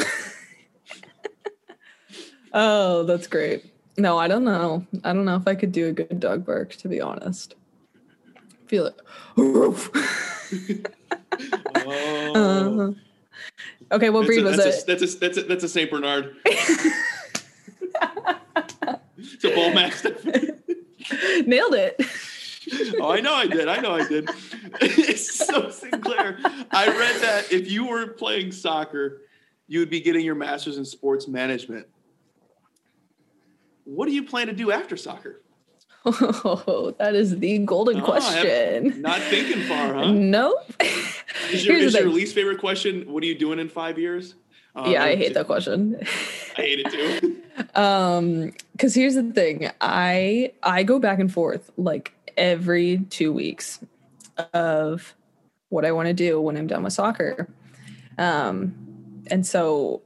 Oh, 2.53 3.03
that's 3.03 3.27
great. 3.27 3.65
No, 3.97 4.17
I 4.17 4.27
don't 4.27 4.43
know. 4.43 4.85
I 5.03 5.11
don't 5.11 5.25
know 5.25 5.35
if 5.35 5.47
I 5.47 5.55
could 5.55 5.71
do 5.71 5.87
a 5.87 5.91
good 5.91 6.19
dog 6.19 6.45
bark, 6.45 6.75
to 6.75 6.87
be 6.87 7.01
honest. 7.01 7.55
Feel 8.67 8.85
it. 8.87 9.01
Oh. 11.85 12.33
Uh, 12.35 13.95
okay, 13.95 14.09
what 14.11 14.21
That's 14.21 14.27
breed 14.27 14.41
a, 14.41 14.43
was 14.43 14.57
that's, 14.57 14.83
it? 14.83 14.83
A, 14.83 14.85
that's 14.95 15.15
a 15.15 15.17
that's 15.17 15.37
a 15.37 15.43
that's 15.43 15.63
a 15.63 15.67
Saint 15.67 15.89
Bernard. 15.91 16.35
it's 16.45 16.85
a 19.43 19.53
bull 19.53 19.73
mastiff. 19.73 20.23
Nailed 21.45 21.73
it. 21.73 21.99
Oh, 22.99 23.11
I 23.11 23.19
know 23.19 23.33
I 23.33 23.47
did. 23.47 23.67
I 23.67 23.79
know 23.79 23.91
I 23.91 24.07
did. 24.07 24.29
It's 24.81 25.45
so 25.47 25.69
Sinclair, 25.69 26.37
I 26.71 26.87
read 26.87 27.21
that 27.21 27.51
if 27.51 27.69
you 27.69 27.85
were 27.87 28.07
playing 28.07 28.51
soccer, 28.51 29.21
you 29.67 29.79
would 29.79 29.89
be 29.89 29.99
getting 30.01 30.23
your 30.25 30.35
master's 30.35 30.77
in 30.77 30.85
sports 30.85 31.27
management. 31.27 31.87
What 33.85 34.07
do 34.07 34.13
you 34.13 34.23
plan 34.23 34.47
to 34.47 34.53
do 34.53 34.71
after 34.71 34.95
soccer? 34.95 35.41
Oh, 36.05 36.93
that 36.99 37.15
is 37.15 37.39
the 37.39 37.59
golden 37.59 38.01
Oh, 38.01 38.03
question. 38.03 39.01
Not 39.01 39.21
thinking 39.21 39.63
far, 39.63 39.93
huh? 39.93 40.11
Nope. 40.11 40.59
Is 41.51 41.65
your, 41.65 41.77
is 41.77 41.93
your 41.93 42.09
least 42.09 42.35
favorite 42.35 42.59
question? 42.59 43.11
What 43.11 43.23
are 43.23 43.25
you 43.27 43.37
doing 43.37 43.59
in 43.59 43.69
five 43.69 43.97
years? 43.97 44.35
Uh, 44.75 44.87
yeah, 44.87 45.03
I 45.03 45.15
hate 45.15 45.33
that 45.35 45.45
question. 45.45 45.97
I 46.57 46.61
hate 46.61 46.79
it 46.85 46.91
too. 46.91 47.39
um 47.79 48.51
because 48.71 48.95
here's 48.95 49.13
the 49.13 49.21
thing 49.31 49.69
i 49.79 50.51
i 50.63 50.81
go 50.81 50.97
back 50.97 51.19
and 51.19 51.31
forth 51.31 51.69
like 51.77 52.11
every 52.37 52.99
two 53.09 53.31
weeks 53.31 53.79
of 54.53 55.15
what 55.69 55.85
i 55.85 55.91
want 55.91 56.07
to 56.07 56.13
do 56.13 56.39
when 56.39 56.57
i'm 56.57 56.67
done 56.67 56.83
with 56.83 56.93
soccer 56.93 57.47
um 58.17 58.73
and 59.31 59.45
so 59.45 60.01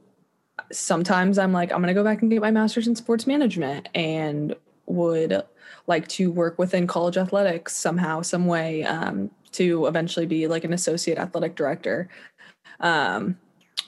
sometimes 0.72 1.38
I'm 1.38 1.52
like, 1.52 1.72
I'm 1.72 1.78
going 1.78 1.88
to 1.88 1.94
go 1.94 2.04
back 2.04 2.22
and 2.22 2.30
get 2.30 2.40
my 2.40 2.50
master's 2.50 2.86
in 2.86 2.94
sports 2.94 3.26
management 3.26 3.88
and 3.94 4.54
would 4.86 5.42
like 5.86 6.08
to 6.08 6.30
work 6.30 6.58
within 6.58 6.86
college 6.86 7.16
athletics 7.16 7.76
somehow, 7.76 8.22
some 8.22 8.46
way 8.46 8.84
um, 8.84 9.30
to 9.52 9.86
eventually 9.86 10.26
be 10.26 10.46
like 10.46 10.64
an 10.64 10.72
associate 10.72 11.18
athletic 11.18 11.54
director. 11.54 12.08
Um, 12.80 13.38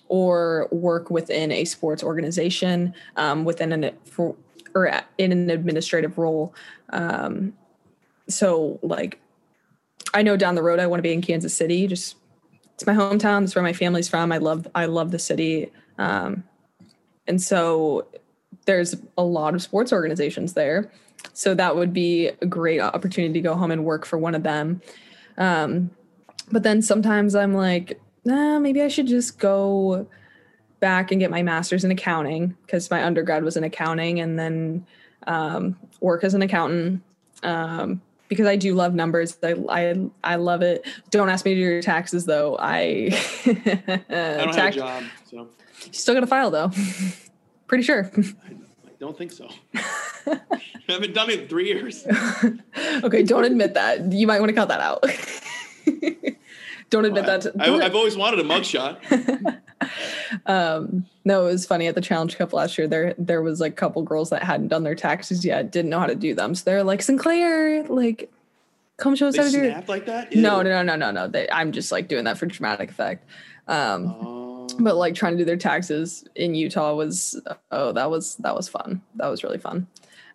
or 0.08 0.68
work 0.72 1.08
within 1.08 1.52
a 1.52 1.64
sports 1.64 2.02
organization 2.02 2.92
um, 3.14 3.44
within 3.44 3.70
an 3.70 3.92
for, 4.04 4.34
or 4.74 4.86
in 5.18 5.30
an 5.30 5.50
administrative 5.50 6.18
role. 6.18 6.52
Um, 6.92 7.52
so 8.32 8.78
like, 8.82 9.20
I 10.12 10.22
know 10.22 10.36
down 10.36 10.54
the 10.54 10.62
road 10.62 10.78
I 10.78 10.86
want 10.86 10.98
to 10.98 11.02
be 11.02 11.12
in 11.12 11.22
Kansas 11.22 11.54
City. 11.54 11.86
Just 11.86 12.16
it's 12.74 12.86
my 12.86 12.94
hometown. 12.94 13.44
It's 13.44 13.54
where 13.54 13.62
my 13.62 13.72
family's 13.72 14.08
from. 14.08 14.32
I 14.32 14.38
love 14.38 14.66
I 14.74 14.86
love 14.86 15.10
the 15.10 15.18
city, 15.18 15.70
um, 15.98 16.44
and 17.26 17.40
so 17.40 18.06
there's 18.66 18.96
a 19.16 19.22
lot 19.22 19.54
of 19.54 19.62
sports 19.62 19.92
organizations 19.92 20.54
there. 20.54 20.90
So 21.32 21.54
that 21.54 21.76
would 21.76 21.92
be 21.92 22.28
a 22.28 22.46
great 22.46 22.80
opportunity 22.80 23.34
to 23.34 23.40
go 23.40 23.54
home 23.54 23.70
and 23.70 23.84
work 23.84 24.06
for 24.06 24.18
one 24.18 24.34
of 24.34 24.42
them. 24.42 24.80
Um, 25.36 25.90
but 26.50 26.62
then 26.62 26.82
sometimes 26.82 27.34
I'm 27.34 27.54
like, 27.54 28.00
nah, 28.24 28.58
maybe 28.58 28.82
I 28.82 28.88
should 28.88 29.06
just 29.06 29.38
go 29.38 30.06
back 30.80 31.10
and 31.10 31.20
get 31.20 31.30
my 31.30 31.42
master's 31.42 31.84
in 31.84 31.90
accounting 31.90 32.56
because 32.66 32.90
my 32.90 33.04
undergrad 33.04 33.44
was 33.44 33.56
in 33.56 33.64
accounting 33.64 34.20
and 34.20 34.38
then 34.38 34.86
um, 35.26 35.76
work 36.00 36.24
as 36.24 36.34
an 36.34 36.42
accountant 36.42 37.02
um, 37.42 38.00
because 38.30 38.46
I 38.46 38.56
do 38.56 38.74
love 38.74 38.94
numbers. 38.94 39.36
I, 39.42 39.54
I, 39.68 40.10
I 40.24 40.36
love 40.36 40.62
it. 40.62 40.86
Don't 41.10 41.28
ask 41.28 41.44
me 41.44 41.54
to 41.54 41.60
do 41.60 41.66
your 41.66 41.82
taxes 41.82 42.24
though. 42.24 42.56
I, 42.58 43.10
I 43.44 43.52
don't 43.52 44.54
have 44.54 44.68
a 44.68 44.70
job, 44.70 45.02
so 45.28 45.48
you 45.84 45.92
still 45.92 46.14
got 46.14 46.20
to 46.20 46.26
file 46.26 46.50
though. 46.50 46.70
Pretty 47.66 47.84
sure. 47.84 48.10
I 48.16 48.92
don't 48.98 49.18
think 49.18 49.32
so. 49.32 49.48
I 49.74 50.40
haven't 50.88 51.12
done 51.12 51.28
it 51.28 51.40
in 51.40 51.48
three 51.48 51.66
years. 51.66 52.06
okay, 53.04 53.22
don't 53.22 53.44
admit 53.44 53.74
that. 53.74 54.12
You 54.12 54.26
might 54.26 54.40
want 54.40 54.50
to 54.50 54.54
cut 54.54 54.68
that 54.68 54.80
out. 54.80 55.04
Don't 56.90 57.04
admit 57.04 57.24
Well, 57.26 57.38
that. 57.38 57.52
To, 57.54 57.62
I, 57.62 57.68
have 57.82 57.94
always 57.94 58.16
wanted 58.16 58.40
a 58.40 58.44
mugshot. 58.44 59.60
um 60.46 61.06
no 61.24 61.46
it 61.46 61.52
was 61.52 61.66
funny 61.66 61.86
at 61.86 61.94
the 61.94 62.00
challenge 62.00 62.36
cup 62.36 62.52
last 62.52 62.76
year 62.78 62.86
there 62.86 63.14
there 63.18 63.42
was 63.42 63.60
like 63.60 63.72
a 63.72 63.76
couple 63.76 64.02
girls 64.02 64.30
that 64.30 64.42
hadn't 64.42 64.68
done 64.68 64.82
their 64.82 64.94
taxes 64.94 65.44
yet 65.44 65.70
didn't 65.72 65.90
know 65.90 65.98
how 65.98 66.06
to 66.06 66.14
do 66.14 66.34
them 66.34 66.54
so 66.54 66.62
they're 66.64 66.84
like 66.84 67.00
sinclair 67.02 67.82
like 67.84 68.30
come 68.98 69.14
show 69.16 69.28
us 69.28 69.36
They 69.36 69.42
how 69.42 69.48
to 69.48 69.52
do 69.52 69.62
it 69.64 69.70
snap 69.72 69.88
like 69.88 70.06
that? 70.06 70.34
no 70.34 70.58
Ew. 70.58 70.64
no 70.64 70.82
no 70.82 70.82
no 70.82 70.96
no 70.96 71.10
no 71.10 71.28
they, 71.28 71.48
i'm 71.50 71.72
just 71.72 71.90
like 71.90 72.08
doing 72.08 72.24
that 72.24 72.36
for 72.38 72.46
dramatic 72.46 72.90
effect 72.90 73.26
um 73.68 74.06
Oh. 74.20 74.66
but 74.78 74.96
like 74.96 75.14
trying 75.14 75.32
to 75.32 75.38
do 75.38 75.44
their 75.44 75.56
taxes 75.56 76.24
in 76.34 76.54
utah 76.54 76.94
was 76.94 77.40
oh 77.72 77.92
that 77.92 78.10
was 78.10 78.36
that 78.36 78.54
was 78.54 78.68
fun 78.68 79.00
that 79.16 79.28
was 79.28 79.42
really 79.42 79.58
fun 79.58 79.86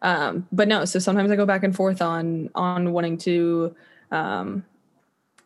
um 0.02 0.48
but 0.52 0.68
no 0.68 0.86
so 0.86 0.98
sometimes 1.00 1.30
i 1.32 1.36
go 1.36 1.46
back 1.46 1.64
and 1.64 1.76
forth 1.76 2.02
on 2.02 2.50
on 2.56 2.92
wanting 2.94 3.18
to 3.20 3.76
um 4.12 4.64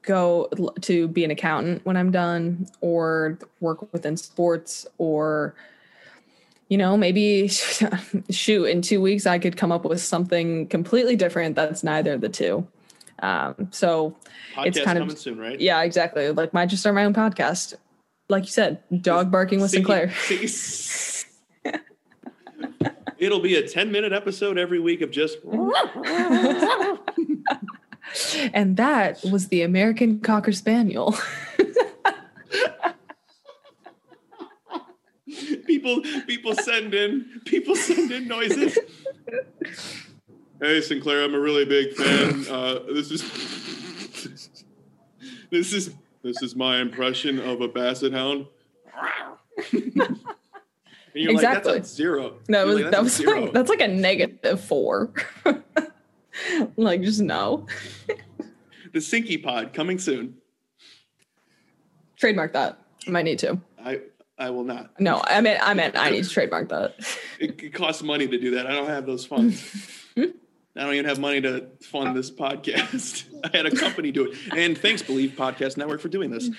go 0.10 0.50
to 0.82 1.08
be 1.08 1.24
an 1.24 1.30
accountant 1.30 1.86
when 1.86 1.96
i'm 1.96 2.10
done 2.12 2.66
or 2.82 3.38
work 3.60 3.94
within 3.94 4.18
sports 4.18 4.88
or 4.98 5.54
you 6.68 6.78
know 6.80 6.98
maybe 6.98 7.48
shoot 8.32 8.66
in 8.66 8.82
two 8.82 9.00
weeks 9.00 9.28
i 9.28 9.38
could 9.38 9.56
come 9.56 9.72
up 9.72 9.86
with 9.86 10.02
something 10.02 10.66
completely 10.68 11.16
different 11.16 11.56
that's 11.56 11.84
neither 11.84 12.14
of 12.14 12.22
the 12.22 12.30
two. 12.30 12.66
Um 13.20 13.68
so 13.70 14.16
it's 14.58 14.80
Podcast 14.80 14.84
kind 14.84 14.98
of- 14.98 15.20
soon, 15.20 15.38
right? 15.38 15.60
yeah 15.62 15.84
exactly. 15.84 16.32
Like 16.32 16.54
might 16.54 16.68
just 16.70 16.82
start 16.82 16.96
my 16.96 17.06
own 17.06 17.14
podcast. 17.14 17.76
Like 18.30 18.46
you 18.46 18.52
said 18.52 18.82
dog 19.02 19.30
barking 19.36 19.62
with 19.62 19.70
sinclair. 19.72 20.12
It'll 23.20 23.42
be 23.42 23.56
a 23.58 23.68
10 23.68 23.92
minute 23.92 24.14
episode 24.14 24.58
every 24.58 24.80
week 24.80 25.02
of 25.02 25.12
just 25.12 25.38
and 28.54 28.78
that 28.78 29.20
was 29.32 29.48
the 29.50 29.62
american 29.62 30.20
cocker 30.20 30.52
spaniel 30.52 31.16
people 35.66 36.02
people 36.28 36.56
send 36.56 36.94
in 36.94 37.42
people 37.46 37.76
send 37.76 38.12
in 38.12 38.28
noises. 38.28 38.78
Hey 40.62 40.82
Sinclair, 40.82 41.24
I'm 41.24 41.34
a 41.34 41.40
really 41.40 41.66
big 41.66 41.94
fan. 41.94 42.46
Uh, 42.50 42.80
this 42.94 43.12
is 43.12 43.22
this 45.52 45.74
is 45.74 45.94
this 46.24 46.42
is 46.42 46.56
my 46.56 46.80
impression 46.80 47.40
of 47.40 47.62
a 47.62 47.68
basset 47.68 48.12
hound. 48.12 48.48
and 49.72 49.96
you're 51.14 51.34
like, 51.34 51.44
Exactly. 51.44 51.74
that's 51.74 51.92
a 51.92 51.96
zero. 51.96 52.34
You're 52.48 52.66
was 52.66 52.92
that 52.92 53.04
was 53.04 53.16
zero. 53.16 53.42
like 53.42 53.54
that's 53.54 53.70
like 53.70 53.82
a 53.82 53.88
negative 53.88 54.60
four 54.62 55.14
like 56.78 57.02
just 57.02 57.22
no 57.22 57.66
the 58.94 59.00
Sinky 59.00 59.42
Pod 59.42 59.74
coming 59.74 60.00
soon. 60.00 60.36
trademark 62.18 62.54
that 62.54 62.80
i 63.08 63.12
might 63.12 63.26
need 63.26 63.40
to 63.40 63.60
I 63.84 64.02
I 64.38 64.50
will 64.52 64.64
not. 64.64 65.00
no 65.00 65.22
i 65.26 65.42
mean 65.42 65.58
i 65.62 65.74
meant 65.74 65.96
i 65.98 66.10
need 66.10 66.24
to 66.24 66.30
trademark 66.30 66.70
that 66.70 66.96
It, 67.40 67.62
it 67.64 67.74
costs 67.74 68.04
money 68.04 68.28
to 68.28 68.38
do 68.38 68.52
that. 68.56 68.68
I 68.68 68.72
don't 68.74 68.90
have 68.90 69.06
those 69.06 69.26
funds. 69.26 69.64
I 70.18 70.84
don't 70.84 70.94
even 70.94 71.06
have 71.06 71.20
money 71.20 71.40
to 71.40 71.68
fund 71.82 72.14
this 72.16 72.30
podcast. 72.30 73.26
I 73.46 73.56
had 73.56 73.66
a 73.66 73.72
company 73.72 74.12
do 74.12 74.30
it. 74.30 74.38
And 74.56 74.78
thanks, 74.78 75.02
Believe 75.02 75.32
Podcast 75.38 75.78
Network, 75.78 76.02
for 76.02 76.10
doing 76.10 76.32
this. 76.32 76.50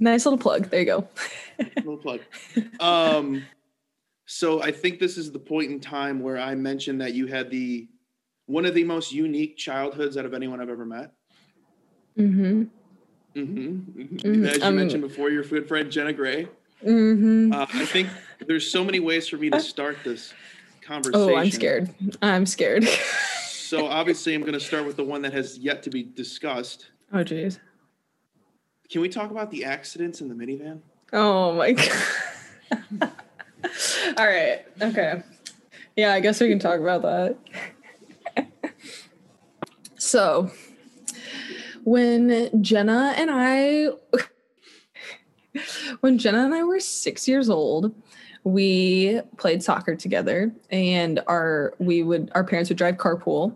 nice 0.00 0.26
little 0.26 0.38
plug 0.38 0.70
there 0.70 0.80
you 0.80 0.86
go 0.86 1.08
Little 1.76 1.98
plug. 1.98 2.20
Um, 2.80 3.44
so 4.26 4.60
I 4.60 4.72
think 4.72 4.98
this 4.98 5.16
is 5.16 5.30
the 5.30 5.38
point 5.38 5.70
in 5.70 5.78
time 5.78 6.18
where 6.20 6.36
I 6.38 6.56
mentioned 6.56 7.00
that 7.00 7.14
you 7.14 7.28
had 7.28 7.48
the 7.48 7.86
one 8.46 8.64
of 8.66 8.74
the 8.74 8.84
most 8.84 9.12
unique 9.12 9.56
childhoods 9.56 10.16
out 10.16 10.24
of 10.24 10.34
anyone 10.34 10.60
I've 10.60 10.68
ever 10.70 10.84
met. 10.86 11.12
mm-hmm 12.18 12.64
Mm-hmm. 13.34 14.44
As 14.44 14.58
you 14.58 14.62
um, 14.64 14.76
mentioned 14.76 15.00
before, 15.02 15.30
your 15.30 15.42
good 15.42 15.66
friend 15.66 15.90
Jenna 15.90 16.12
Gray. 16.12 16.48
mm-hmm 16.84 17.50
Uh, 17.50 17.64
I 17.72 17.86
think 17.86 18.08
there's 18.46 18.70
so 18.70 18.84
many 18.84 19.00
ways 19.00 19.26
for 19.26 19.38
me 19.38 19.48
to 19.48 19.58
start 19.58 19.96
this 20.04 20.34
conversation. 20.82 21.30
oh 21.30 21.36
i'm 21.36 21.50
scared 21.50 21.88
i'm 22.20 22.44
scared 22.44 22.84
So 23.48 23.86
obviously, 24.00 24.34
I'm 24.34 24.42
going 24.42 24.52
to 24.52 24.60
start 24.60 24.84
with 24.84 24.96
the 24.96 25.04
one 25.04 25.22
that 25.22 25.32
has 25.32 25.56
yet 25.56 25.82
to 25.84 25.90
be 25.90 26.02
discussed. 26.02 26.90
oh 27.14 27.18
jeez 27.24 27.58
Can 28.90 29.00
we 29.00 29.08
talk 29.08 29.30
about 29.30 29.50
the 29.50 29.64
accidents 29.64 30.20
in 30.20 30.28
the 30.28 30.34
minivan? 30.34 30.80
Oh 31.14 31.54
my 31.54 31.72
god. 31.80 31.92
All 34.18 34.26
right. 34.26 34.62
Okay. 34.82 35.22
Yeah, 35.96 36.12
I 36.12 36.20
guess 36.20 36.38
we 36.40 36.48
can 36.50 36.58
talk 36.58 36.80
about 36.80 37.00
that. 37.02 37.36
So, 40.12 40.50
when 41.84 42.62
Jenna 42.62 43.14
and 43.16 43.30
I 43.32 43.88
when 46.00 46.18
Jenna 46.18 46.44
and 46.44 46.54
I 46.54 46.64
were 46.64 46.80
6 46.80 47.26
years 47.26 47.48
old, 47.48 47.94
we 48.44 49.22
played 49.38 49.62
soccer 49.62 49.96
together 49.96 50.52
and 50.68 51.20
our 51.26 51.72
we 51.78 52.02
would 52.02 52.30
our 52.34 52.44
parents 52.44 52.68
would 52.68 52.76
drive 52.76 52.98
carpool. 52.98 53.54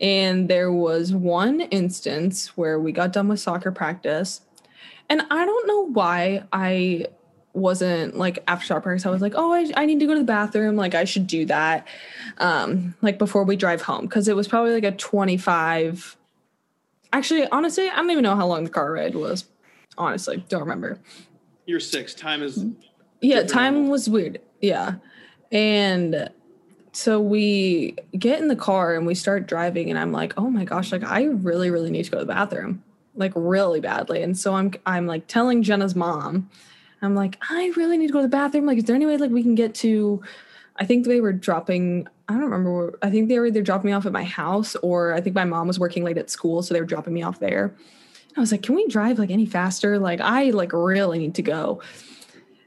And 0.00 0.48
there 0.48 0.72
was 0.72 1.12
one 1.12 1.60
instance 1.60 2.56
where 2.56 2.80
we 2.80 2.90
got 2.90 3.12
done 3.12 3.28
with 3.28 3.40
soccer 3.40 3.70
practice. 3.70 4.40
And 5.10 5.20
I 5.30 5.44
don't 5.44 5.66
know 5.66 5.88
why 5.88 6.44
I 6.50 7.08
wasn't 7.58 8.16
like 8.16 8.42
after 8.48 8.66
shop 8.66 8.82
practice, 8.82 9.06
I 9.06 9.10
was 9.10 9.20
like, 9.22 9.34
oh, 9.36 9.52
I, 9.52 9.70
I 9.76 9.86
need 9.86 10.00
to 10.00 10.06
go 10.06 10.14
to 10.14 10.20
the 10.20 10.24
bathroom. 10.24 10.76
Like 10.76 10.94
I 10.94 11.04
should 11.04 11.26
do 11.26 11.44
that. 11.46 11.86
Um, 12.38 12.94
like 13.02 13.18
before 13.18 13.44
we 13.44 13.56
drive 13.56 13.82
home. 13.82 14.08
Cause 14.08 14.28
it 14.28 14.36
was 14.36 14.48
probably 14.48 14.72
like 14.72 14.84
a 14.84 14.92
25. 14.92 16.16
Actually, 17.12 17.46
honestly, 17.48 17.88
I 17.88 17.96
don't 17.96 18.10
even 18.10 18.22
know 18.22 18.36
how 18.36 18.46
long 18.46 18.64
the 18.64 18.70
car 18.70 18.92
ride 18.92 19.14
was. 19.14 19.44
Honestly, 19.96 20.44
don't 20.48 20.60
remember. 20.60 20.98
You're 21.66 21.80
six. 21.80 22.14
Time 22.14 22.42
is 22.42 22.64
Yeah, 23.20 23.42
time 23.42 23.88
was 23.88 24.08
weird. 24.08 24.40
Yeah. 24.60 24.94
And 25.50 26.30
so 26.92 27.20
we 27.20 27.96
get 28.18 28.40
in 28.40 28.48
the 28.48 28.56
car 28.56 28.94
and 28.94 29.06
we 29.06 29.14
start 29.14 29.46
driving 29.46 29.90
and 29.90 29.98
I'm 29.98 30.12
like, 30.12 30.34
"Oh 30.36 30.50
my 30.50 30.64
gosh, 30.64 30.92
like 30.92 31.04
I 31.04 31.24
really 31.24 31.70
really 31.70 31.90
need 31.90 32.04
to 32.04 32.10
go 32.10 32.18
to 32.18 32.24
the 32.24 32.32
bathroom." 32.32 32.82
Like 33.14 33.32
really 33.34 33.80
badly. 33.80 34.22
And 34.22 34.36
so 34.36 34.54
I'm 34.54 34.72
I'm 34.86 35.06
like 35.06 35.26
telling 35.26 35.62
Jenna's 35.62 35.94
mom, 35.94 36.48
I'm 37.02 37.14
like, 37.14 37.38
"I 37.48 37.72
really 37.76 37.96
need 37.96 38.08
to 38.08 38.12
go 38.12 38.20
to 38.20 38.24
the 38.24 38.28
bathroom. 38.28 38.66
Like 38.66 38.78
is 38.78 38.84
there 38.84 38.96
any 38.96 39.06
way 39.06 39.16
like 39.16 39.30
we 39.30 39.42
can 39.42 39.54
get 39.54 39.74
to 39.76 40.22
I 40.76 40.86
think 40.86 41.06
they 41.06 41.20
were 41.20 41.32
dropping 41.32 42.06
I 42.28 42.34
don't 42.34 42.42
remember 42.42 42.72
where, 42.72 42.92
I 43.02 43.10
think 43.10 43.28
they 43.28 43.38
were 43.38 43.46
either 43.46 43.62
dropping 43.62 43.90
me 43.90 43.92
off 43.92 44.06
at 44.06 44.12
my 44.12 44.24
house 44.24 44.76
or 44.76 45.14
I 45.14 45.20
think 45.20 45.34
my 45.34 45.44
mom 45.44 45.66
was 45.66 45.78
working 45.78 46.04
late 46.04 46.18
at 46.18 46.30
school 46.30 46.62
so 46.62 46.74
they 46.74 46.80
were 46.80 46.86
dropping 46.86 47.14
me 47.14 47.22
off 47.22 47.40
there. 47.40 47.74
I 48.36 48.40
was 48.40 48.52
like, 48.52 48.62
"Can 48.62 48.74
we 48.74 48.86
drive 48.86 49.18
like 49.18 49.30
any 49.30 49.46
faster? 49.46 49.98
Like 49.98 50.20
I 50.20 50.50
like 50.50 50.72
really 50.72 51.18
need 51.18 51.34
to 51.36 51.42
go." 51.42 51.82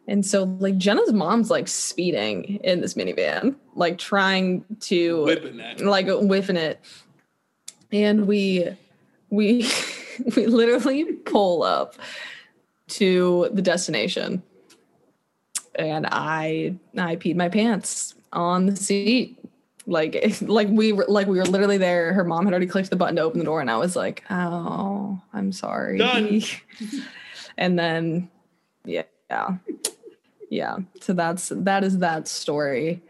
And 0.08 0.26
so 0.26 0.44
like 0.60 0.78
Jenna's 0.78 1.14
mom's 1.14 1.50
like 1.50 1.68
speeding 1.68 2.60
in 2.64 2.82
this 2.82 2.96
minivan, 2.96 3.56
like 3.76 3.98
trying 3.98 4.66
to 4.82 5.24
whipping 5.24 5.58
like 5.86 6.08
whiffing 6.08 6.58
it. 6.58 6.80
And 7.92 8.28
we 8.28 8.68
we 9.30 9.70
we 10.36 10.48
literally 10.48 11.06
pull 11.06 11.64
up 11.64 11.96
to 12.92 13.50
the 13.54 13.62
destination. 13.62 14.44
and 15.76 16.06
I 16.12 16.76
I 16.98 17.16
peed 17.16 17.36
my 17.36 17.50
pants 17.50 18.16
on 18.34 18.66
the 18.68 18.76
seat. 18.76 19.38
Like 19.88 20.38
like 20.42 20.68
we 20.70 20.94
were 20.94 21.06
like 21.08 21.28
we 21.28 21.38
were 21.38 21.46
literally 21.46 21.78
there. 21.78 22.14
Her 22.14 22.24
mom 22.24 22.46
had 22.46 22.54
already 22.54 22.68
clicked 22.68 22.90
the 22.90 22.96
button 22.96 23.16
to 23.16 23.22
open 23.22 23.40
the 23.40 23.46
door, 23.46 23.62
and 23.62 23.72
I 23.72 23.78
was 23.78 23.96
like, 23.96 24.24
"Oh, 24.30 25.20
I'm 25.34 25.52
sorry." 25.52 25.98
Done. 25.98 26.42
and 27.58 27.80
then, 27.80 28.30
yeah, 28.86 29.04
yeah, 29.30 29.58
yeah. 30.50 30.78
So 31.00 31.14
that's 31.14 31.52
that 31.56 31.84
is 31.84 32.00
that 32.00 32.28
story 32.28 33.02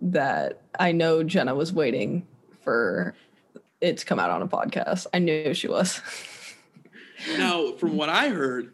that 0.00 0.62
I 0.78 0.92
know 0.92 1.22
Jenna 1.22 1.54
was 1.54 1.72
waiting 1.72 2.26
for 2.62 3.14
it 3.80 3.98
to 3.98 4.06
come 4.06 4.18
out 4.18 4.30
on 4.30 4.42
a 4.42 4.48
podcast. 4.48 5.06
I 5.12 5.18
knew 5.18 5.54
she 5.54 5.68
was. 5.68 6.00
Now, 7.38 7.72
from 7.72 7.96
what 7.96 8.10
I 8.10 8.28
heard, 8.28 8.72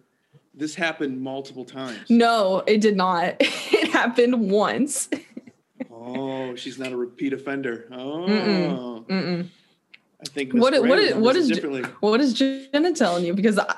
this 0.54 0.74
happened 0.74 1.20
multiple 1.20 1.64
times. 1.64 1.98
no, 2.08 2.62
it 2.66 2.80
did 2.80 2.96
not. 2.96 3.36
It 3.72 3.88
happened 3.92 4.50
once. 4.50 5.08
Oh, 5.90 6.54
she's 6.54 6.78
not 6.78 6.92
a 6.92 6.96
repeat 6.96 7.32
offender. 7.32 7.86
Oh, 7.92 8.26
Mm-mm. 8.28 9.06
Mm-mm. 9.06 9.48
I 10.20 10.24
think 10.28 10.52
What 10.54 10.72
what 10.86 10.98
is 10.98 11.14
what 11.14 11.34
is 11.36 11.48
differently. 11.48 11.82
what 12.00 12.20
is 12.20 12.34
Jenna 12.34 12.92
telling 12.94 13.24
you? 13.24 13.34
Because 13.34 13.58
I, 13.58 13.74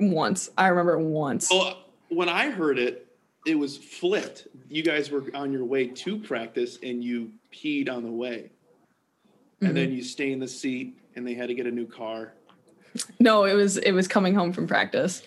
once 0.00 0.50
I 0.58 0.68
remember 0.68 0.98
once. 0.98 1.50
Well, 1.50 1.84
when 2.08 2.28
I 2.28 2.50
heard 2.50 2.78
it, 2.78 3.06
it 3.46 3.54
was 3.54 3.76
flipped. 3.76 4.48
You 4.68 4.82
guys 4.82 5.10
were 5.10 5.24
on 5.34 5.52
your 5.52 5.64
way 5.64 5.86
to 5.88 6.18
practice 6.18 6.78
and 6.82 7.02
you 7.02 7.32
peed 7.52 7.90
on 7.90 8.02
the 8.02 8.10
way. 8.10 8.50
And 9.60 9.68
Mm-hmm. 9.70 9.74
then 9.74 9.92
you 9.92 10.02
stay 10.02 10.32
in 10.32 10.38
the 10.40 10.48
seat 10.48 10.98
and 11.14 11.26
they 11.26 11.32
had 11.34 11.48
to 11.48 11.54
get 11.54 11.66
a 11.66 11.70
new 11.70 11.86
car. 11.86 12.32
No, 13.20 13.44
it 13.44 13.54
was 13.54 13.76
it 13.78 13.92
was 13.92 14.06
coming 14.08 14.34
home 14.34 14.52
from 14.52 14.66
practice. 14.66 15.22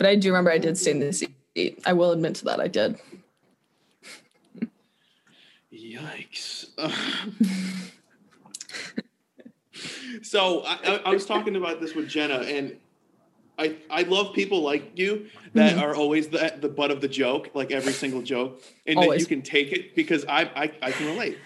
But 0.00 0.08
I 0.08 0.14
do 0.14 0.30
remember 0.30 0.50
I 0.50 0.56
did 0.56 0.78
stay 0.78 0.92
in 0.92 1.00
the 1.00 1.12
seat. 1.12 1.78
I 1.84 1.92
will 1.92 2.12
admit 2.12 2.34
to 2.36 2.46
that 2.46 2.58
I 2.58 2.68
did. 2.68 2.98
Yikes. 5.70 6.68
so 10.22 10.62
I, 10.64 11.02
I, 11.04 11.10
was 11.10 11.26
talking 11.26 11.54
about 11.54 11.82
this 11.82 11.94
with 11.94 12.08
Jenna, 12.08 12.36
and 12.36 12.78
I, 13.58 13.76
I 13.90 14.04
love 14.04 14.32
people 14.34 14.62
like 14.62 14.98
you 14.98 15.26
that 15.52 15.74
Mm-hmm. 15.74 15.84
are 15.84 15.94
always 15.94 16.28
the, 16.28 16.54
the 16.58 16.70
butt 16.70 16.90
of 16.90 17.02
the 17.02 17.08
joke, 17.08 17.50
like 17.52 17.70
every 17.70 17.92
single 17.92 18.22
joke, 18.22 18.62
and 18.86 19.02
that 19.02 19.20
you 19.20 19.26
can 19.26 19.42
take 19.42 19.70
it 19.70 19.94
because 19.94 20.24
I, 20.24 20.44
I, 20.56 20.72
I 20.80 20.92
can 20.92 21.08
relate. 21.08 21.36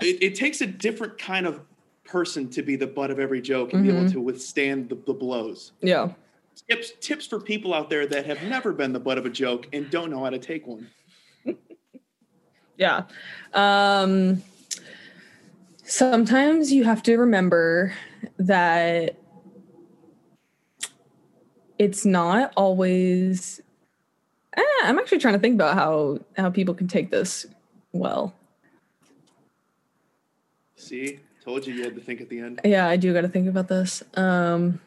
it, 0.00 0.20
it 0.20 0.34
takes 0.34 0.60
a 0.60 0.66
different 0.66 1.18
kind 1.18 1.46
of 1.46 1.60
person 2.02 2.50
to 2.50 2.62
be 2.62 2.74
the 2.74 2.88
butt 2.88 3.12
of 3.12 3.20
every 3.20 3.40
joke 3.40 3.72
and 3.72 3.84
be 3.84 3.90
Mm-hmm. 3.90 3.98
able 3.98 4.10
to 4.10 4.20
withstand 4.20 4.88
the, 4.88 4.96
the 5.06 5.14
blows. 5.14 5.70
Yeah. 5.80 6.08
Tips, 6.68 6.92
tips 7.00 7.26
for 7.26 7.40
people 7.40 7.74
out 7.74 7.90
there 7.90 8.06
that 8.06 8.26
have 8.26 8.42
never 8.44 8.72
been 8.72 8.92
the 8.92 9.00
butt 9.00 9.18
of 9.18 9.26
a 9.26 9.30
joke 9.30 9.68
and 9.72 9.90
don't 9.90 10.10
know 10.10 10.22
how 10.22 10.30
to 10.30 10.38
take 10.38 10.66
one. 10.66 10.88
Yeah. 12.80 13.02
Um 13.52 14.42
sometimes 15.84 16.72
you 16.72 16.84
have 16.84 17.02
to 17.02 17.18
remember 17.18 17.92
that 18.38 19.18
it's 21.78 22.06
not 22.06 22.54
always 22.56 23.60
eh, 24.56 24.62
I'm 24.84 24.98
actually 24.98 25.18
trying 25.18 25.34
to 25.34 25.40
think 25.40 25.56
about 25.56 25.74
how 25.74 26.20
how 26.38 26.48
people 26.48 26.74
can 26.74 26.88
take 26.88 27.10
this 27.10 27.44
well. 27.92 28.34
See, 30.76 31.20
told 31.44 31.66
you 31.66 31.74
you 31.74 31.84
had 31.84 31.94
to 31.96 32.00
think 32.00 32.22
at 32.22 32.30
the 32.30 32.38
end. 32.38 32.62
Yeah, 32.64 32.88
I 32.88 32.96
do 32.96 33.12
got 33.12 33.22
to 33.22 33.28
think 33.28 33.46
about 33.46 33.68
this. 33.68 34.02
Um 34.14 34.80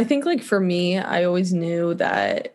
I 0.00 0.04
think 0.04 0.24
like 0.24 0.42
for 0.42 0.58
me, 0.58 0.96
I 0.96 1.24
always 1.24 1.52
knew 1.52 1.92
that 1.92 2.54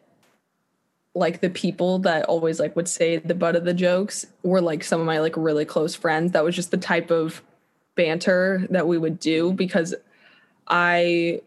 like 1.13 1.41
the 1.41 1.49
people 1.51 1.99
that 1.99 2.25
always 2.25 2.59
like 2.59 2.75
would 2.75 2.89
say 2.89 3.17
the 3.17 3.35
butt 3.35 3.55
of 3.55 3.65
the 3.65 3.73
jokes 3.73 4.25
were 4.41 4.61
like 4.61 4.83
some 4.83 4.99
of 4.99 5.05
my 5.05 5.19
like 5.19 5.37
really 5.37 5.63
close 5.63 5.93
friends. 5.93 6.31
That 6.31 6.43
was 6.43 6.55
just 6.55 6.71
the 6.71 6.77
type 6.77 7.11
of 7.11 7.43
banter 7.93 8.65
that 8.71 8.87
we 8.87 8.97
would 8.97 9.19
do 9.19 9.53
because 9.53 9.93
I 10.67 11.41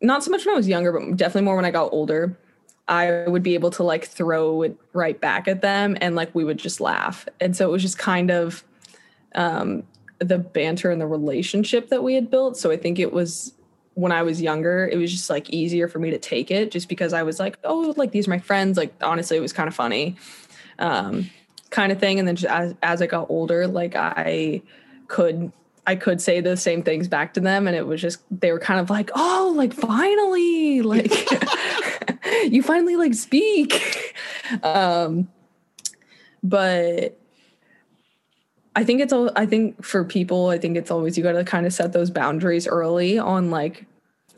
not 0.00 0.24
so 0.24 0.30
much 0.30 0.46
when 0.46 0.54
I 0.54 0.56
was 0.56 0.68
younger, 0.68 0.90
but 0.90 1.18
definitely 1.18 1.42
more 1.42 1.56
when 1.56 1.66
I 1.66 1.70
got 1.70 1.92
older. 1.92 2.34
I 2.88 3.26
would 3.26 3.42
be 3.42 3.52
able 3.52 3.72
to 3.72 3.82
like 3.82 4.06
throw 4.06 4.62
it 4.62 4.78
right 4.94 5.20
back 5.20 5.48
at 5.48 5.60
them 5.60 5.98
and 6.00 6.16
like 6.16 6.34
we 6.34 6.44
would 6.44 6.58
just 6.58 6.80
laugh. 6.80 7.28
And 7.42 7.54
so 7.54 7.68
it 7.68 7.72
was 7.72 7.82
just 7.82 7.98
kind 7.98 8.30
of 8.30 8.64
um 9.34 9.82
the 10.18 10.38
banter 10.38 10.90
and 10.90 10.98
the 10.98 11.06
relationship 11.06 11.90
that 11.90 12.02
we 12.02 12.14
had 12.14 12.30
built. 12.30 12.56
So 12.56 12.70
I 12.70 12.78
think 12.78 12.98
it 12.98 13.12
was 13.12 13.52
when 13.96 14.12
I 14.12 14.22
was 14.22 14.42
younger, 14.42 14.86
it 14.86 14.98
was 14.98 15.10
just 15.10 15.30
like 15.30 15.48
easier 15.48 15.88
for 15.88 15.98
me 15.98 16.10
to 16.10 16.18
take 16.18 16.50
it 16.50 16.70
just 16.70 16.86
because 16.86 17.14
I 17.14 17.22
was 17.22 17.40
like, 17.40 17.58
oh, 17.64 17.94
like 17.96 18.12
these 18.12 18.28
are 18.28 18.30
my 18.30 18.38
friends. 18.38 18.76
Like 18.76 18.92
honestly, 19.02 19.38
it 19.38 19.40
was 19.40 19.54
kind 19.54 19.68
of 19.68 19.74
funny. 19.74 20.16
Um 20.78 21.30
kind 21.70 21.90
of 21.90 21.98
thing. 21.98 22.18
And 22.18 22.28
then 22.28 22.36
just 22.36 22.52
as 22.52 22.74
as 22.82 23.00
I 23.00 23.06
got 23.06 23.30
older, 23.30 23.66
like 23.66 23.96
I 23.96 24.60
could 25.08 25.50
I 25.86 25.96
could 25.96 26.20
say 26.20 26.42
the 26.42 26.58
same 26.58 26.82
things 26.82 27.08
back 27.08 27.32
to 27.34 27.40
them 27.40 27.66
and 27.66 27.74
it 27.74 27.86
was 27.86 28.02
just 28.02 28.18
they 28.30 28.52
were 28.52 28.58
kind 28.58 28.80
of 28.80 28.90
like, 28.90 29.10
"Oh, 29.14 29.54
like 29.56 29.72
finally, 29.72 30.82
like 30.82 31.10
you 32.50 32.62
finally 32.62 32.96
like 32.96 33.14
speak." 33.14 34.14
um 34.62 35.26
but 36.42 37.18
I 38.76 38.84
think 38.84 39.00
it's 39.00 39.12
all 39.12 39.30
I 39.34 39.46
think 39.46 39.82
for 39.82 40.04
people, 40.04 40.50
I 40.50 40.58
think 40.58 40.76
it's 40.76 40.90
always 40.90 41.16
you 41.16 41.24
got 41.24 41.32
to 41.32 41.44
kind 41.44 41.66
of 41.66 41.72
set 41.72 41.94
those 41.94 42.10
boundaries 42.10 42.68
early 42.68 43.18
on 43.18 43.50
like 43.50 43.86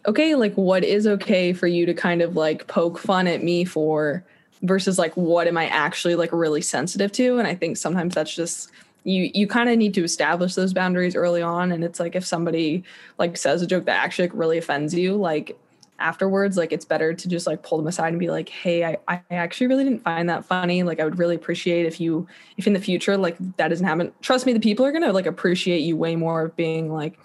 okay, 0.06 0.36
like 0.36 0.54
what 0.54 0.84
is 0.84 1.06
okay 1.06 1.52
for 1.52 1.66
you 1.66 1.84
to 1.84 1.92
kind 1.92 2.22
of 2.22 2.36
like 2.36 2.66
poke 2.68 2.98
fun 2.98 3.26
at 3.26 3.42
me 3.42 3.64
for 3.64 4.24
versus 4.62 4.98
like 4.98 5.12
what 5.16 5.48
am 5.48 5.58
I 5.58 5.66
actually 5.66 6.14
like 6.14 6.32
really 6.32 6.62
sensitive 6.62 7.10
to? 7.12 7.38
And 7.38 7.48
I 7.48 7.54
think 7.56 7.76
sometimes 7.76 8.14
that's 8.14 8.34
just 8.34 8.70
you 9.02 9.28
you 9.34 9.48
kind 9.48 9.68
of 9.68 9.76
need 9.76 9.92
to 9.94 10.04
establish 10.04 10.54
those 10.54 10.72
boundaries 10.72 11.16
early 11.16 11.42
on 11.42 11.72
and 11.72 11.82
it's 11.82 11.98
like 11.98 12.14
if 12.14 12.24
somebody 12.24 12.84
like 13.18 13.36
says 13.36 13.60
a 13.62 13.66
joke 13.66 13.86
that 13.86 14.04
actually 14.04 14.28
like, 14.28 14.38
really 14.38 14.58
offends 14.58 14.94
you 14.94 15.14
like 15.16 15.58
afterwards 16.00 16.56
like 16.56 16.72
it's 16.72 16.84
better 16.84 17.12
to 17.12 17.28
just 17.28 17.46
like 17.46 17.62
pull 17.62 17.76
them 17.78 17.86
aside 17.88 18.08
and 18.08 18.18
be 18.20 18.30
like 18.30 18.48
hey 18.48 18.84
I, 18.84 18.98
I 19.08 19.20
actually 19.30 19.66
really 19.66 19.84
didn't 19.84 20.02
find 20.02 20.28
that 20.28 20.44
funny. 20.44 20.82
Like 20.82 21.00
i 21.00 21.04
would 21.04 21.18
really 21.18 21.34
appreciate 21.34 21.86
if 21.86 22.00
you 22.00 22.26
if 22.56 22.66
in 22.66 22.72
the 22.72 22.80
future 22.80 23.16
like 23.16 23.36
that 23.56 23.68
doesn't 23.68 23.86
happen. 23.86 24.12
Trust 24.20 24.46
me 24.46 24.52
the 24.52 24.60
people 24.60 24.86
are 24.86 24.92
gonna 24.92 25.12
like 25.12 25.26
appreciate 25.26 25.80
you 25.80 25.96
way 25.96 26.14
more 26.16 26.42
of 26.42 26.54
being 26.56 26.92
like 26.92 27.18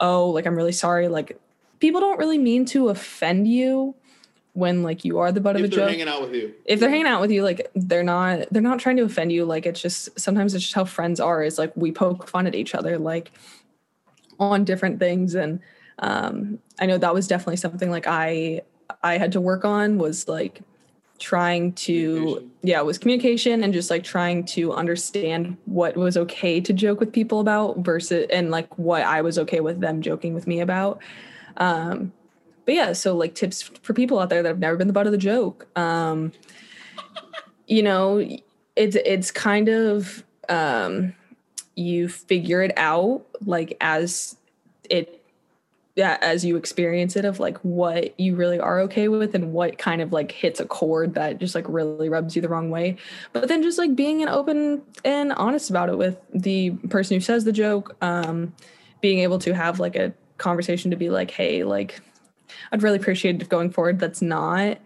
oh 0.00 0.28
like 0.30 0.46
i'm 0.46 0.54
really 0.56 0.72
sorry. 0.72 1.08
Like 1.08 1.40
people 1.80 2.00
don't 2.00 2.18
really 2.18 2.38
mean 2.38 2.64
to 2.66 2.88
offend 2.90 3.48
you 3.48 3.94
when 4.52 4.82
like 4.82 5.04
you 5.04 5.18
are 5.20 5.30
the 5.30 5.40
butt 5.40 5.54
of 5.56 5.62
a 5.62 5.64
If 5.66 5.70
they're 5.70 5.80
joke. 5.80 5.90
hanging 5.90 6.08
out 6.08 6.20
with 6.22 6.34
you. 6.34 6.52
if 6.64 6.80
they're 6.80 6.90
hanging 6.90 7.06
out 7.06 7.20
with 7.20 7.30
you 7.30 7.42
like 7.44 7.70
they're 7.76 8.02
not 8.02 8.46
they're 8.50 8.60
not 8.60 8.78
trying 8.80 8.96
to 8.96 9.04
offend 9.04 9.30
you. 9.32 9.44
Like 9.44 9.64
it's 9.66 9.80
just 9.80 10.18
sometimes 10.20 10.54
it's 10.54 10.64
just 10.64 10.74
how 10.74 10.84
friends 10.84 11.20
are 11.20 11.42
is 11.42 11.58
like 11.58 11.72
we 11.76 11.92
poke 11.92 12.28
fun 12.28 12.46
at 12.46 12.54
each 12.54 12.74
other 12.74 12.98
like 12.98 13.30
on 14.40 14.64
different 14.64 14.98
things 14.98 15.34
and 15.34 15.60
um 16.00 16.58
i 16.78 16.86
know 16.86 16.98
that 16.98 17.14
was 17.14 17.26
definitely 17.26 17.56
something 17.56 17.90
like 17.90 18.06
i 18.06 18.60
i 19.02 19.18
had 19.18 19.32
to 19.32 19.40
work 19.40 19.64
on 19.64 19.98
was 19.98 20.28
like 20.28 20.62
trying 21.18 21.72
to 21.72 22.48
yeah 22.62 22.78
it 22.78 22.86
was 22.86 22.96
communication 22.96 23.64
and 23.64 23.72
just 23.72 23.90
like 23.90 24.04
trying 24.04 24.44
to 24.44 24.72
understand 24.72 25.56
what 25.64 25.96
was 25.96 26.16
okay 26.16 26.60
to 26.60 26.72
joke 26.72 27.00
with 27.00 27.12
people 27.12 27.40
about 27.40 27.78
versus 27.78 28.26
and 28.32 28.50
like 28.50 28.78
what 28.78 29.02
i 29.02 29.20
was 29.20 29.38
okay 29.38 29.60
with 29.60 29.80
them 29.80 30.00
joking 30.00 30.34
with 30.34 30.46
me 30.46 30.60
about. 30.60 31.00
Um 31.56 32.12
but 32.64 32.74
yeah 32.74 32.92
so 32.92 33.16
like 33.16 33.34
tips 33.34 33.62
for 33.62 33.94
people 33.94 34.18
out 34.18 34.28
there 34.28 34.42
that 34.42 34.48
have 34.48 34.58
never 34.58 34.76
been 34.76 34.86
the 34.86 34.92
butt 34.92 35.06
of 35.06 35.12
the 35.12 35.18
joke. 35.18 35.66
Um 35.76 36.32
you 37.66 37.82
know 37.82 38.24
it's 38.76 38.96
it's 38.96 39.30
kind 39.32 39.68
of 39.68 40.22
um 40.48 41.14
you 41.74 42.08
figure 42.08 42.62
it 42.62 42.72
out 42.76 43.24
like 43.44 43.76
as 43.80 44.36
it 44.88 45.17
as 45.98 46.44
you 46.44 46.56
experience 46.56 47.16
it 47.16 47.24
of 47.24 47.40
like 47.40 47.58
what 47.58 48.18
you 48.20 48.36
really 48.36 48.58
are 48.58 48.80
okay 48.80 49.08
with 49.08 49.34
and 49.34 49.52
what 49.52 49.78
kind 49.78 50.00
of 50.00 50.12
like 50.12 50.30
hits 50.30 50.60
a 50.60 50.64
chord 50.64 51.14
that 51.14 51.38
just 51.38 51.54
like 51.54 51.64
really 51.68 52.08
rubs 52.08 52.36
you 52.36 52.42
the 52.42 52.48
wrong 52.48 52.70
way. 52.70 52.96
But 53.32 53.48
then 53.48 53.62
just 53.62 53.78
like 53.78 53.96
being 53.96 54.22
an 54.22 54.28
open 54.28 54.82
and 55.04 55.32
honest 55.32 55.70
about 55.70 55.88
it 55.88 55.98
with 55.98 56.16
the 56.32 56.70
person 56.88 57.16
who 57.16 57.20
says 57.20 57.44
the 57.44 57.52
joke, 57.52 57.96
um, 58.00 58.54
being 59.00 59.20
able 59.20 59.38
to 59.40 59.54
have 59.54 59.80
like 59.80 59.96
a 59.96 60.12
conversation 60.38 60.90
to 60.90 60.96
be 60.96 61.10
like, 61.10 61.30
hey, 61.30 61.64
like 61.64 62.00
I'd 62.72 62.82
really 62.82 62.98
appreciate 62.98 63.40
if 63.42 63.48
going 63.48 63.70
forward 63.70 63.98
that's 63.98 64.22
not 64.22 64.78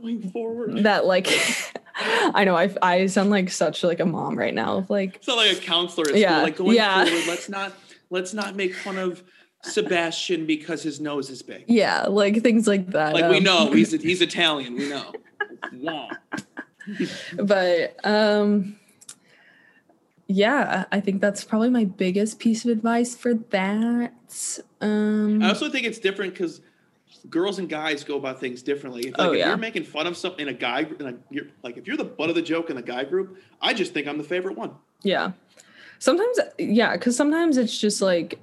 Going 0.00 0.30
forward. 0.30 0.84
that 0.84 1.04
like 1.04 1.28
I 1.96 2.44
know 2.44 2.56
I 2.56 2.74
I 2.80 3.06
sound 3.06 3.30
like 3.30 3.50
such 3.50 3.84
like 3.84 4.00
a 4.00 4.06
mom 4.06 4.38
right 4.38 4.54
now 4.54 4.86
like 4.88 5.16
It's 5.16 5.28
not 5.28 5.36
like 5.36 5.52
a 5.52 5.60
counselor 5.60 6.08
at 6.08 6.16
Yeah. 6.16 6.42
Like 6.42 6.56
going 6.56 6.76
yeah. 6.76 7.04
forward, 7.04 7.26
let's 7.28 7.48
not 7.48 7.72
let's 8.08 8.32
not 8.34 8.56
make 8.56 8.74
fun 8.74 8.98
of 8.98 9.22
Sebastian 9.62 10.46
because 10.46 10.82
his 10.82 11.00
nose 11.00 11.28
is 11.30 11.42
big. 11.42 11.64
yeah 11.68 12.06
like 12.06 12.42
things 12.42 12.66
like 12.66 12.86
that 12.92 13.14
Like 13.14 13.30
we 13.30 13.38
um, 13.38 13.44
know 13.44 13.70
he's 13.72 13.92
he's 13.92 14.20
Italian. 14.22 14.74
We 14.76 14.88
know. 14.88 15.12
Wow. 15.74 16.08
but 17.42 17.94
um 18.04 18.76
yeah 20.26 20.84
i 20.92 21.00
think 21.00 21.20
that's 21.20 21.44
probably 21.44 21.68
my 21.70 21.84
biggest 21.84 22.38
piece 22.38 22.64
of 22.64 22.70
advice 22.70 23.14
for 23.16 23.34
that 23.34 24.12
um 24.80 25.42
I 25.42 25.48
also 25.48 25.68
think 25.68 25.86
it's 25.86 25.98
different 25.98 26.32
because 26.34 26.60
girls 27.28 27.58
and 27.58 27.68
guys 27.68 28.02
go 28.02 28.16
about 28.16 28.40
things 28.40 28.62
differently. 28.62 29.08
If, 29.08 29.18
like, 29.18 29.28
Oh, 29.28 29.32
if 29.32 29.38
yeah. 29.40 29.48
you're 29.48 29.56
making 29.58 29.84
fun 29.84 30.06
of 30.06 30.16
something 30.16 30.48
in 30.48 30.54
a 30.54 30.56
guy, 30.56 30.86
in 30.98 31.06
a, 31.06 31.14
you're, 31.28 31.48
like 31.62 31.76
if 31.76 31.86
you're 31.86 31.98
the 31.98 32.04
butt 32.04 32.30
of 32.30 32.34
the 32.34 32.40
joke 32.40 32.70
in 32.70 32.76
the 32.76 32.82
guy 32.82 33.04
group, 33.04 33.36
I 33.60 33.74
just 33.74 33.92
think 33.92 34.06
I'm 34.08 34.16
the 34.16 34.24
favorite 34.24 34.56
one. 34.56 34.72
Yeah. 35.02 35.32
Sometimes, 35.98 36.38
yeah, 36.58 36.92
because 36.92 37.16
sometimes 37.16 37.58
it's 37.58 37.78
just 37.78 38.00
like, 38.00 38.38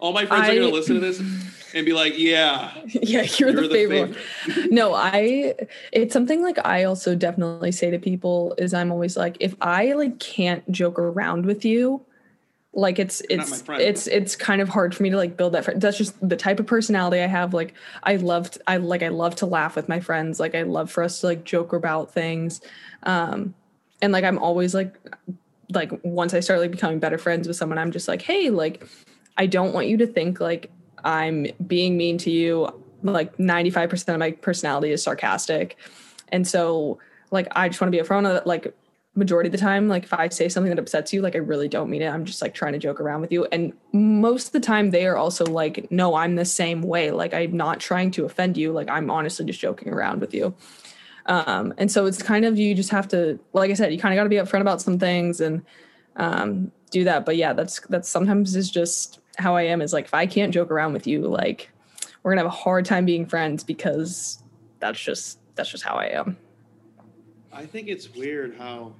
All 0.00 0.12
my 0.12 0.26
friends 0.26 0.48
are 0.48 0.54
gonna 0.54 0.68
listen 0.68 0.94
to 0.94 1.00
this 1.00 1.20
and 1.74 1.86
be 1.86 1.92
like, 1.92 2.18
"Yeah, 2.18 2.72
yeah, 2.86 3.26
you're, 3.38 3.50
you're 3.50 3.62
the, 3.62 3.68
favorite. 3.68 4.16
one. 4.46 4.68
no, 4.70 4.94
I 4.94 5.54
it's 5.92 6.12
something 6.12 6.42
like 6.42 6.58
I 6.64 6.84
also 6.84 7.14
definitely 7.14 7.72
say 7.72 7.90
to 7.90 7.98
people 7.98 8.54
is 8.58 8.74
I'm 8.74 8.90
always 8.90 9.16
like 9.16 9.36
if 9.40 9.54
I 9.60 9.92
like 9.92 10.18
can't 10.18 10.68
joke 10.70 10.98
around 10.98 11.46
with 11.46 11.64
you, 11.64 12.04
like 12.72 12.98
it's 12.98 13.22
You're 13.28 13.40
it's 13.40 13.62
it's 13.68 14.06
it's 14.06 14.36
kind 14.36 14.60
of 14.60 14.68
hard 14.68 14.94
for 14.94 15.02
me 15.02 15.10
to 15.10 15.16
like 15.16 15.36
build 15.36 15.52
that 15.54 15.64
friend. 15.64 15.80
That's 15.80 15.98
just 15.98 16.16
the 16.26 16.36
type 16.36 16.60
of 16.60 16.66
personality 16.66 17.20
I 17.20 17.26
have. 17.26 17.52
Like 17.52 17.74
I 18.02 18.16
loved 18.16 18.58
I 18.66 18.76
like 18.76 19.02
I 19.02 19.08
love 19.08 19.34
to 19.36 19.46
laugh 19.46 19.76
with 19.76 19.88
my 19.88 20.00
friends. 20.00 20.40
Like 20.40 20.54
I 20.54 20.62
love 20.62 20.90
for 20.90 21.02
us 21.02 21.20
to 21.20 21.26
like 21.26 21.44
joke 21.44 21.72
about 21.72 22.12
things. 22.12 22.60
Um 23.02 23.54
and 24.00 24.12
like 24.12 24.24
I'm 24.24 24.38
always 24.38 24.74
like 24.74 24.94
like 25.72 25.92
once 26.02 26.34
I 26.34 26.40
start 26.40 26.60
like 26.60 26.70
becoming 26.70 26.98
better 27.00 27.18
friends 27.18 27.48
with 27.48 27.56
someone, 27.56 27.78
I'm 27.78 27.92
just 27.92 28.08
like, 28.08 28.22
hey, 28.22 28.50
like 28.50 28.86
I 29.40 29.46
don't 29.46 29.72
want 29.72 29.86
you 29.86 29.96
to 29.96 30.06
think 30.06 30.38
like 30.38 30.70
I'm 31.02 31.46
being 31.66 31.96
mean 31.96 32.18
to 32.18 32.30
you. 32.30 32.68
Like 33.02 33.38
95% 33.38 34.12
of 34.12 34.18
my 34.18 34.32
personality 34.32 34.92
is 34.92 35.02
sarcastic. 35.02 35.78
And 36.28 36.46
so 36.46 36.98
like 37.30 37.48
I 37.52 37.70
just 37.70 37.80
want 37.80 37.90
to 37.90 37.98
be 37.98 38.06
upfront 38.06 38.24
that 38.24 38.46
like 38.46 38.76
majority 39.14 39.48
of 39.48 39.52
the 39.52 39.58
time, 39.58 39.88
like 39.88 40.02
if 40.02 40.12
I 40.12 40.28
say 40.28 40.50
something 40.50 40.68
that 40.68 40.78
upsets 40.78 41.14
you, 41.14 41.22
like 41.22 41.36
I 41.36 41.38
really 41.38 41.68
don't 41.68 41.88
mean 41.88 42.02
it. 42.02 42.08
I'm 42.08 42.26
just 42.26 42.42
like 42.42 42.52
trying 42.52 42.74
to 42.74 42.78
joke 42.78 43.00
around 43.00 43.22
with 43.22 43.32
you. 43.32 43.46
And 43.50 43.72
most 43.94 44.48
of 44.48 44.52
the 44.52 44.60
time 44.60 44.90
they 44.90 45.06
are 45.06 45.16
also 45.16 45.46
like, 45.46 45.90
no, 45.90 46.16
I'm 46.16 46.36
the 46.36 46.44
same 46.44 46.82
way. 46.82 47.10
Like 47.10 47.32
I'm 47.32 47.56
not 47.56 47.80
trying 47.80 48.10
to 48.10 48.26
offend 48.26 48.58
you. 48.58 48.72
Like 48.72 48.90
I'm 48.90 49.10
honestly 49.10 49.46
just 49.46 49.58
joking 49.58 49.88
around 49.88 50.20
with 50.20 50.34
you. 50.34 50.54
Um, 51.24 51.72
and 51.78 51.90
so 51.90 52.04
it's 52.04 52.22
kind 52.22 52.44
of 52.44 52.58
you 52.58 52.74
just 52.74 52.90
have 52.90 53.08
to, 53.08 53.40
like 53.54 53.70
I 53.70 53.74
said, 53.74 53.90
you 53.90 53.98
kind 53.98 54.12
of 54.12 54.18
got 54.18 54.24
to 54.24 54.28
be 54.28 54.36
upfront 54.36 54.60
about 54.60 54.82
some 54.82 54.98
things 54.98 55.40
and 55.40 55.64
um, 56.16 56.72
do 56.90 57.04
that. 57.04 57.24
But 57.24 57.36
yeah, 57.36 57.54
that's 57.54 57.80
that's 57.88 58.08
sometimes 58.08 58.54
is 58.54 58.70
just 58.70 59.19
how 59.40 59.56
I 59.56 59.62
am. 59.62 59.82
Is 59.82 59.92
like 59.92 60.06
if 60.06 60.14
I 60.14 60.26
can't 60.26 60.52
joke 60.52 60.70
around 60.70 60.92
with 60.92 61.06
you, 61.06 61.22
like 61.22 61.70
we're 62.22 62.32
gonna 62.32 62.42
have 62.42 62.46
a 62.46 62.54
hard 62.54 62.84
time 62.84 63.04
being 63.04 63.26
friends 63.26 63.64
because 63.64 64.42
that's 64.78 65.00
just 65.00 65.38
that's 65.54 65.70
just 65.70 65.84
how 65.84 65.94
I 65.94 66.06
am. 66.06 66.36
I 67.52 67.66
think 67.66 67.88
it's 67.88 68.12
weird 68.14 68.56
how 68.56 68.94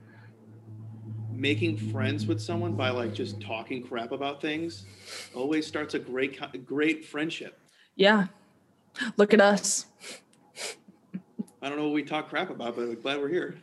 making 1.33 1.77
friends 1.77 2.27
with 2.27 2.41
someone 2.41 2.75
by 2.75 2.91
like 2.91 3.15
just 3.15 3.41
talking 3.41 3.83
crap 3.83 4.13
about 4.13 4.41
things 4.41 4.85
always 5.35 5.67
starts 5.67 5.95
a 5.95 5.99
great 5.99 6.39
great 6.67 7.05
friendship. 7.05 7.59
Yeah, 7.97 8.27
look 9.17 9.33
at 9.35 9.41
us. 9.41 9.87
I 11.63 11.69
don't 11.69 11.77
know 11.77 11.85
what 11.85 11.93
we 11.93 12.03
talk 12.03 12.29
crap 12.29 12.51
about, 12.51 12.77
but 12.77 12.83
I'm 12.83 13.01
glad 13.01 13.21
we're 13.21 13.29
here. 13.29 13.57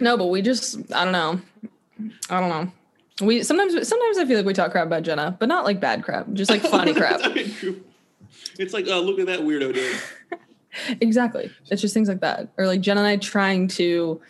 No, 0.00 0.16
but 0.16 0.26
we 0.26 0.42
just 0.42 0.92
I 0.92 1.04
don't 1.04 1.12
know. 1.12 1.40
I 2.30 2.40
don't 2.40 2.48
know. 2.48 2.72
We 3.20 3.42
sometimes 3.42 3.72
sometimes 3.88 4.18
I 4.18 4.24
feel 4.24 4.36
like 4.38 4.46
we 4.46 4.54
talk 4.54 4.70
crap 4.72 4.86
about 4.86 5.02
Jenna, 5.02 5.36
but 5.38 5.48
not 5.48 5.64
like 5.64 5.80
bad 5.80 6.02
crap, 6.02 6.32
just 6.32 6.50
like 6.50 6.62
funny 6.62 6.94
crap. 7.00 7.20
It's 8.58 8.72
like, 8.72 8.86
oh, 8.88 9.00
look 9.00 9.18
at 9.18 9.26
that 9.26 9.40
weirdo 9.40 9.74
dude. 9.74 9.96
Exactly. 11.02 11.50
It's 11.70 11.82
just 11.82 11.92
things 11.92 12.08
like 12.08 12.20
that. 12.20 12.48
Or 12.56 12.66
like 12.66 12.80
Jenna 12.80 13.00
and 13.02 13.06
I 13.06 13.18
trying 13.18 13.68
to 13.68 14.22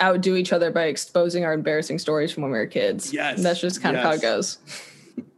outdo 0.00 0.34
each 0.34 0.52
other 0.52 0.72
by 0.72 0.86
exposing 0.86 1.44
our 1.44 1.52
embarrassing 1.52 2.00
stories 2.00 2.32
from 2.32 2.42
when 2.42 2.50
we 2.50 2.58
were 2.58 2.66
kids. 2.66 3.12
Yes, 3.12 3.40
That's 3.40 3.60
just 3.60 3.80
kind 3.80 3.96
of 3.96 4.02
how 4.02 4.10
it 4.10 4.20
goes. 4.20 4.58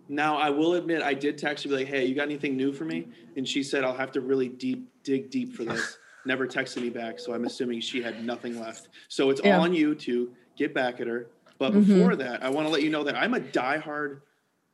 Now, 0.08 0.38
I 0.38 0.48
will 0.48 0.74
admit, 0.74 1.02
I 1.02 1.12
did 1.12 1.36
text 1.36 1.64
her, 1.64 1.70
like, 1.70 1.88
hey, 1.88 2.06
you 2.06 2.14
got 2.14 2.22
anything 2.22 2.56
new 2.56 2.72
for 2.72 2.86
me? 2.86 3.08
And 3.36 3.46
she 3.46 3.62
said, 3.62 3.84
I'll 3.84 3.92
have 3.96 4.12
to 4.12 4.22
really 4.22 4.48
deep 4.48 4.88
dig 5.04 5.30
deep 5.30 5.52
for 5.54 5.64
this. 5.64 5.98
Never 6.24 6.46
texted 6.48 6.80
me 6.80 6.88
back, 6.88 7.18
so 7.18 7.34
I'm 7.34 7.44
assuming 7.44 7.80
she 7.82 8.00
had 8.02 8.24
nothing 8.24 8.58
left. 8.58 8.88
So 9.08 9.28
it's 9.28 9.42
Yeah. 9.44 9.58
all 9.58 9.64
on 9.64 9.74
you 9.74 9.94
to 9.96 10.32
get 10.56 10.72
back 10.72 11.00
at 11.00 11.06
her. 11.06 11.26
But 11.60 11.74
Mhm. 11.74 11.86
before 11.86 12.16
that, 12.16 12.42
I 12.42 12.48
want 12.48 12.66
to 12.66 12.72
let 12.72 12.82
you 12.82 12.88
know 12.88 13.04
that 13.04 13.14
I'm 13.14 13.34
a 13.34 13.38
diehard 13.40 14.22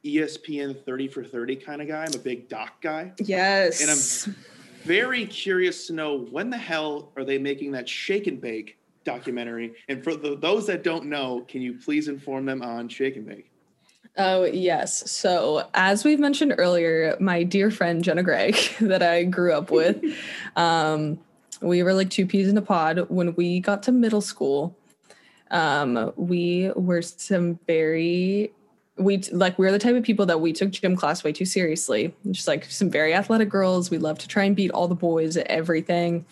ESPN 0.05 0.73
30 0.73 1.09
for 1.09 1.25
30 1.25 1.57
kind 1.57 1.83
of 1.83 1.89
guy. 1.89 2.05
I'm 2.05 2.15
a 2.15 2.19
big 2.23 2.49
doc 2.49 2.81
guy. 2.81 3.11
Yes. 3.19 3.83
And 3.83 3.91
I'm 3.91 4.37
very 4.85 5.27
curious 5.27 5.89
to 5.89 5.93
know 5.93 6.17
when 6.31 6.49
the 6.49 6.57
hell 6.57 7.11
are 7.17 7.25
they 7.25 7.39
making 7.39 7.73
that 7.73 7.89
shake 7.89 8.29
and 8.29 8.41
bake 8.41 8.79
documentary? 9.03 9.75
And 9.89 10.03
for 10.05 10.15
the, 10.15 10.37
those 10.37 10.69
that 10.69 10.85
don't 10.85 11.07
know, 11.07 11.45
can 11.49 11.61
you 11.61 11.75
please 11.75 12.07
inform 12.07 12.47
them 12.47 12.63
on 12.63 12.89
shake 12.89 13.17
and 13.17 13.27
bake? 13.27 13.51
Oh, 14.17 14.45
yes. 14.45 15.11
So, 15.11 15.69
as 15.75 16.05
we've 16.05 16.21
mentioned 16.21 16.55
earlier, 16.57 17.17
my 17.19 17.43
dear 17.43 17.73
friend 17.73 18.03
Jenna 18.05 18.23
Gray, 18.23 18.53
that 18.81 19.03
I 19.03 19.25
grew 19.25 19.53
up 19.53 19.73
with, 19.73 20.03
um, 20.57 21.19
we 21.61 21.83
were 21.83 21.95
like 21.95 22.11
two 22.11 22.27
peas 22.27 22.47
in 22.49 22.57
a 22.57 22.63
pod. 22.63 23.07
When 23.09 23.35
we 23.35 23.59
got 23.59 23.83
to 23.85 23.93
middle 23.93 24.21
school, 24.21 24.77
um, 25.51 26.13
we 26.17 26.71
were 26.75 27.03
some 27.03 27.59
very, 27.67 28.53
we 28.97 29.19
like, 29.33 29.59
we 29.59 29.67
are 29.67 29.73
the 29.73 29.79
type 29.79 29.97
of 29.97 30.03
people 30.03 30.27
that 30.27 30.41
we 30.41 30.53
took 30.53 30.71
gym 30.71 30.97
class 30.97 31.25
way 31.25 31.33
too 31.33 31.45
seriously. 31.45 32.15
Just 32.31 32.49
like 32.49 32.65
some 32.65 32.91
very 32.91 33.15
athletic 33.15 33.49
girls. 33.49 33.91
We 33.91 33.99
love 33.99 34.19
to 34.19 34.29
try 34.29 34.45
and 34.45 34.57
beat 34.57 34.71
all 34.71 34.89
the 34.89 34.95
boys 34.95 35.37
at 35.37 35.47
everything. 35.47 36.25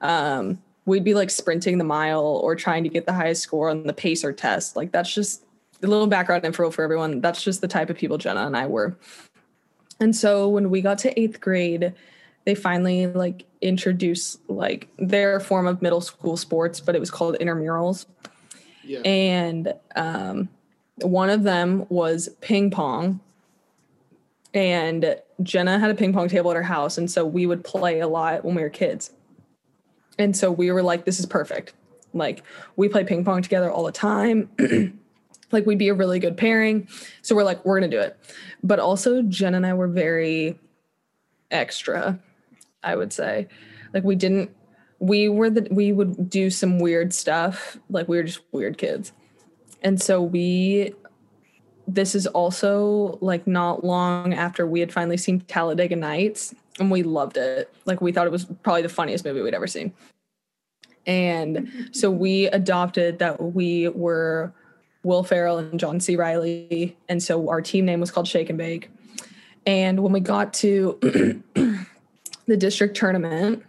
Um, 0.00 0.60
we'd 0.86 1.04
be 1.04 1.14
like 1.14 1.30
sprinting 1.30 1.78
the 1.78 1.84
mile 1.84 2.40
or 2.42 2.56
trying 2.56 2.84
to 2.84 2.90
get 2.90 3.06
the 3.06 3.12
highest 3.12 3.42
score 3.42 3.70
on 3.70 3.86
the 3.86 3.92
pacer 3.92 4.32
test. 4.32 4.76
Like, 4.76 4.92
that's 4.92 5.12
just, 5.12 5.44
a 5.82 5.86
little 5.86 6.06
background 6.06 6.44
info 6.44 6.70
for 6.70 6.84
everyone. 6.84 7.22
That's 7.22 7.42
just 7.42 7.62
the 7.62 7.66
type 7.66 7.88
of 7.88 7.96
people 7.96 8.18
Jenna 8.18 8.46
and 8.46 8.54
I 8.54 8.66
were. 8.66 8.98
And 9.98 10.14
so 10.14 10.46
when 10.46 10.68
we 10.68 10.82
got 10.82 10.98
to 10.98 11.18
eighth 11.18 11.40
grade, 11.40 11.94
they 12.44 12.54
finally 12.54 13.06
like 13.06 13.46
introduced 13.62 14.40
like 14.50 14.88
their 14.98 15.40
form 15.40 15.66
of 15.66 15.80
middle 15.80 16.02
school 16.02 16.36
sports, 16.36 16.80
but 16.80 16.94
it 16.94 16.98
was 16.98 17.10
called 17.10 17.36
intramurals. 17.40 18.04
Yeah. 18.90 19.00
And 19.04 19.72
um, 19.94 20.48
one 21.00 21.30
of 21.30 21.44
them 21.44 21.86
was 21.88 22.28
ping 22.40 22.72
pong. 22.72 23.20
And 24.52 25.16
Jenna 25.44 25.78
had 25.78 25.90
a 25.90 25.94
ping 25.94 26.12
pong 26.12 26.28
table 26.28 26.50
at 26.50 26.56
her 26.56 26.62
house. 26.64 26.98
And 26.98 27.08
so 27.08 27.24
we 27.24 27.46
would 27.46 27.62
play 27.62 28.00
a 28.00 28.08
lot 28.08 28.44
when 28.44 28.56
we 28.56 28.62
were 28.62 28.68
kids. 28.68 29.12
And 30.18 30.36
so 30.36 30.50
we 30.50 30.72
were 30.72 30.82
like, 30.82 31.04
this 31.04 31.20
is 31.20 31.26
perfect. 31.26 31.72
Like, 32.12 32.42
we 32.74 32.88
play 32.88 33.04
ping 33.04 33.24
pong 33.24 33.42
together 33.42 33.70
all 33.70 33.84
the 33.84 33.92
time. 33.92 34.50
like, 35.52 35.66
we'd 35.66 35.78
be 35.78 35.88
a 35.88 35.94
really 35.94 36.18
good 36.18 36.36
pairing. 36.36 36.88
So 37.22 37.36
we're 37.36 37.44
like, 37.44 37.64
we're 37.64 37.78
going 37.78 37.88
to 37.88 37.96
do 37.96 38.02
it. 38.02 38.18
But 38.64 38.80
also, 38.80 39.22
Jen 39.22 39.54
and 39.54 39.64
I 39.64 39.74
were 39.74 39.86
very 39.86 40.58
extra, 41.52 42.18
I 42.82 42.96
would 42.96 43.12
say. 43.12 43.46
Like, 43.94 44.02
we 44.02 44.16
didn't, 44.16 44.50
we 45.00 45.28
were 45.28 45.50
the, 45.50 45.66
we 45.70 45.92
would 45.92 46.30
do 46.30 46.50
some 46.50 46.78
weird 46.78 47.12
stuff. 47.12 47.78
Like, 47.88 48.06
we 48.06 48.18
were 48.18 48.22
just 48.22 48.40
weird 48.52 48.78
kids. 48.78 49.12
And 49.82 50.00
so 50.00 50.22
we, 50.22 50.94
this 51.88 52.14
is 52.14 52.26
also 52.28 53.18
like 53.22 53.46
not 53.46 53.82
long 53.82 54.34
after 54.34 54.66
we 54.66 54.78
had 54.78 54.92
finally 54.92 55.16
seen 55.16 55.40
Talladega 55.40 55.96
Nights 55.96 56.54
and 56.78 56.90
we 56.90 57.02
loved 57.02 57.38
it. 57.38 57.72
Like, 57.86 58.00
we 58.00 58.12
thought 58.12 58.26
it 58.26 58.32
was 58.32 58.44
probably 58.62 58.82
the 58.82 58.90
funniest 58.90 59.24
movie 59.24 59.40
we'd 59.40 59.54
ever 59.54 59.66
seen. 59.66 59.92
And 61.06 61.88
so 61.92 62.10
we 62.10 62.46
adopted 62.46 63.18
that 63.20 63.42
we 63.42 63.88
were 63.88 64.52
Will 65.02 65.24
Ferrell 65.24 65.56
and 65.56 65.80
John 65.80 65.98
C. 65.98 66.14
Reilly. 66.14 66.94
And 67.08 67.22
so 67.22 67.48
our 67.48 67.62
team 67.62 67.86
name 67.86 68.00
was 68.00 68.10
called 68.10 68.28
Shake 68.28 68.50
and 68.50 68.58
Bake. 68.58 68.90
And 69.66 70.00
when 70.00 70.12
we 70.12 70.20
got 70.20 70.52
to 70.54 70.98
the 72.46 72.56
district 72.56 72.98
tournament 72.98 73.64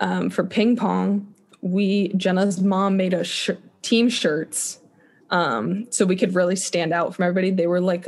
um, 0.00 0.30
for 0.30 0.44
ping 0.44 0.76
pong, 0.76 1.32
we, 1.60 2.08
Jenna's 2.16 2.60
mom 2.60 2.96
made 2.96 3.14
us 3.14 3.26
sh- 3.26 3.50
team 3.82 4.08
shirts 4.08 4.80
um, 5.30 5.86
so 5.90 6.04
we 6.04 6.16
could 6.16 6.34
really 6.34 6.56
stand 6.56 6.92
out 6.92 7.14
from 7.14 7.24
everybody. 7.24 7.50
They 7.50 7.66
were 7.66 7.80
like 7.80 8.06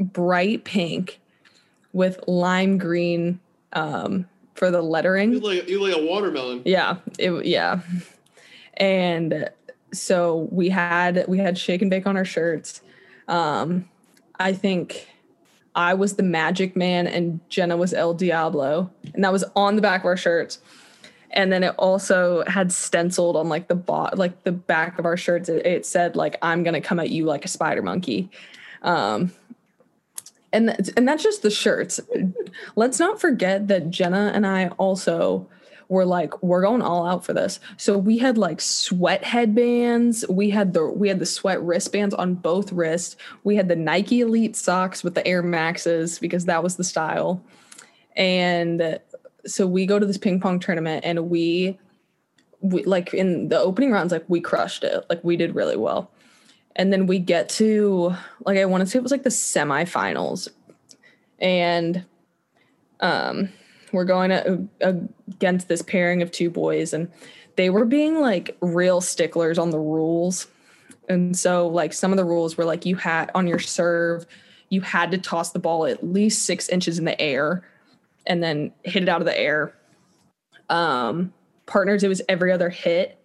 bright 0.00 0.64
pink 0.64 1.20
with 1.92 2.18
lime 2.26 2.78
green 2.78 3.40
um, 3.72 4.26
for 4.54 4.70
the 4.70 4.82
lettering. 4.82 5.32
You 5.32 5.40
like, 5.40 5.68
you 5.68 5.80
like 5.80 5.96
a 5.96 6.04
watermelon. 6.04 6.62
Yeah, 6.64 6.96
it 7.18 7.46
yeah. 7.46 7.80
And 8.74 9.48
so 9.92 10.48
we 10.50 10.68
had 10.68 11.24
we 11.28 11.38
had 11.38 11.56
shake 11.56 11.82
and 11.82 11.90
bake 11.90 12.06
on 12.06 12.16
our 12.16 12.24
shirts. 12.24 12.82
Um 13.26 13.88
I 14.38 14.52
think 14.52 15.08
I 15.78 15.94
was 15.94 16.16
the 16.16 16.24
magic 16.24 16.74
man 16.74 17.06
and 17.06 17.38
Jenna 17.48 17.76
was 17.76 17.94
El 17.94 18.12
Diablo. 18.12 18.90
And 19.14 19.22
that 19.22 19.32
was 19.32 19.44
on 19.54 19.76
the 19.76 19.80
back 19.80 20.00
of 20.00 20.06
our 20.06 20.16
shirts. 20.16 20.58
And 21.30 21.52
then 21.52 21.62
it 21.62 21.72
also 21.78 22.42
had 22.48 22.72
stenciled 22.72 23.36
on 23.36 23.48
like 23.48 23.68
the 23.68 23.76
bot 23.76 24.18
like 24.18 24.42
the 24.42 24.50
back 24.50 24.98
of 24.98 25.04
our 25.04 25.16
shirts. 25.16 25.48
It, 25.48 25.64
it 25.64 25.86
said 25.86 26.16
like 26.16 26.36
I'm 26.42 26.64
gonna 26.64 26.80
come 26.80 26.98
at 26.98 27.10
you 27.10 27.26
like 27.26 27.44
a 27.44 27.48
spider 27.48 27.80
monkey. 27.80 28.28
Um 28.82 29.30
and 30.52 30.70
that's, 30.70 30.88
and 30.90 31.06
that's 31.06 31.22
just 31.22 31.42
the 31.42 31.50
shirts. 31.50 32.00
Let's 32.74 32.98
not 32.98 33.20
forget 33.20 33.68
that 33.68 33.88
Jenna 33.90 34.32
and 34.34 34.44
I 34.44 34.68
also 34.78 35.46
were 35.88 36.04
like, 36.04 36.42
we're 36.42 36.62
going 36.62 36.82
all 36.82 37.06
out 37.06 37.24
for 37.24 37.32
this. 37.32 37.60
So 37.76 37.96
we 37.96 38.18
had 38.18 38.36
like 38.36 38.60
sweat 38.60 39.24
headbands. 39.24 40.24
We 40.28 40.50
had 40.50 40.72
the 40.74 40.86
we 40.86 41.08
had 41.08 41.18
the 41.18 41.26
sweat 41.26 41.62
wristbands 41.62 42.14
on 42.14 42.34
both 42.34 42.72
wrists. 42.72 43.16
We 43.44 43.56
had 43.56 43.68
the 43.68 43.76
Nike 43.76 44.20
Elite 44.20 44.56
socks 44.56 45.02
with 45.02 45.14
the 45.14 45.26
Air 45.26 45.42
Maxes 45.42 46.18
because 46.18 46.44
that 46.44 46.62
was 46.62 46.76
the 46.76 46.84
style. 46.84 47.42
And 48.16 48.98
so 49.46 49.66
we 49.66 49.86
go 49.86 49.98
to 49.98 50.06
this 50.06 50.18
ping 50.18 50.40
pong 50.40 50.60
tournament 50.60 51.04
and 51.04 51.30
we 51.30 51.78
we 52.60 52.84
like 52.84 53.14
in 53.14 53.48
the 53.48 53.58
opening 53.58 53.92
rounds 53.92 54.12
like 54.12 54.24
we 54.28 54.40
crushed 54.40 54.84
it 54.84 55.04
like 55.08 55.22
we 55.22 55.36
did 55.36 55.54
really 55.54 55.76
well 55.76 56.10
and 56.76 56.92
then 56.92 57.06
we 57.06 57.18
get 57.18 57.48
to 57.48 58.12
like 58.44 58.58
i 58.58 58.64
want 58.64 58.80
to 58.80 58.86
say 58.86 58.98
it 58.98 59.02
was 59.02 59.12
like 59.12 59.22
the 59.22 59.30
semifinals 59.30 60.48
and 61.38 62.04
um 63.00 63.48
we're 63.92 64.04
going 64.04 64.30
to, 64.30 64.68
uh, 64.82 64.92
against 65.28 65.68
this 65.68 65.82
pairing 65.82 66.22
of 66.22 66.30
two 66.30 66.50
boys 66.50 66.92
and 66.92 67.10
they 67.56 67.70
were 67.70 67.84
being 67.84 68.20
like 68.20 68.56
real 68.60 69.00
sticklers 69.00 69.58
on 69.58 69.70
the 69.70 69.78
rules. 69.78 70.46
And 71.08 71.36
so 71.36 71.66
like 71.66 71.92
some 71.92 72.12
of 72.12 72.16
the 72.16 72.24
rules 72.24 72.56
were 72.56 72.64
like 72.64 72.86
you 72.86 72.96
had 72.96 73.30
on 73.34 73.46
your 73.46 73.58
serve 73.58 74.26
you 74.70 74.80
had 74.82 75.10
to 75.10 75.18
toss 75.18 75.52
the 75.52 75.58
ball 75.58 75.86
at 75.86 76.06
least 76.06 76.44
six 76.44 76.68
inches 76.68 76.98
in 76.98 77.04
the 77.06 77.18
air 77.20 77.64
and 78.26 78.42
then 78.42 78.70
hit 78.84 79.02
it 79.02 79.08
out 79.08 79.20
of 79.20 79.26
the 79.26 79.38
air. 79.38 79.74
Um 80.68 81.32
partners 81.66 82.04
it 82.04 82.08
was 82.08 82.22
every 82.28 82.52
other 82.52 82.70
hit. 82.70 83.18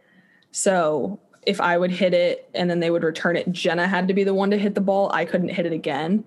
So 0.52 1.20
if 1.46 1.60
i 1.60 1.78
would 1.78 1.92
hit 1.92 2.14
it 2.14 2.50
and 2.56 2.70
then 2.70 2.80
they 2.80 2.90
would 2.90 3.04
return 3.04 3.36
it 3.36 3.52
jenna 3.52 3.86
had 3.86 4.08
to 4.08 4.14
be 4.14 4.24
the 4.24 4.34
one 4.34 4.50
to 4.50 4.58
hit 4.58 4.76
the 4.76 4.82
ball. 4.82 5.12
I 5.14 5.26
couldn't 5.26 5.50
hit 5.50 5.66
it 5.66 5.74
again. 5.74 6.24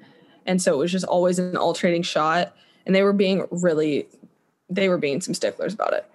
And 0.47 0.63
so 0.63 0.75
it 0.75 0.79
was 0.79 0.93
just 0.93 1.05
always 1.05 1.39
an 1.39 1.57
alternating 1.57 2.03
shot. 2.03 2.55
And 2.87 2.95
they 2.95 3.03
were 3.03 3.13
being 3.13 3.47
really 3.51 4.07
they 4.69 4.89
were 4.89 4.99
being 4.99 5.21
some 5.21 5.35
sticklers 5.35 5.75
about 5.75 5.93
it. 5.93 6.09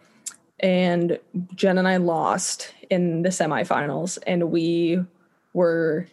And 0.59 1.17
jen 1.55 1.79
and 1.79 1.87
i 1.87 1.97
lost 1.97 2.73
in 2.91 3.23
the 3.23 3.29
semifinals 3.29 4.19
and 4.27 4.51
we 4.51 4.99
were 5.53 6.07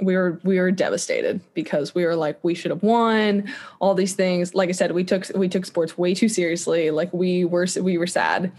we 0.00 0.16
were 0.16 0.40
we 0.44 0.58
were 0.58 0.70
devastated 0.70 1.40
because 1.54 1.94
we 1.94 2.04
were 2.04 2.16
like 2.16 2.38
we 2.42 2.54
should 2.54 2.70
have 2.70 2.82
won 2.82 3.52
all 3.80 3.94
these 3.94 4.14
things. 4.14 4.54
Like 4.54 4.68
i 4.68 4.72
said 4.72 4.92
we 4.92 5.04
took 5.04 5.28
we 5.34 5.48
took 5.48 5.66
sports 5.66 5.98
way 5.98 6.14
too 6.14 6.28
seriously. 6.28 6.90
Like 6.90 7.12
we 7.12 7.44
were 7.44 7.66
we 7.80 7.98
were 7.98 8.06
sad 8.06 8.52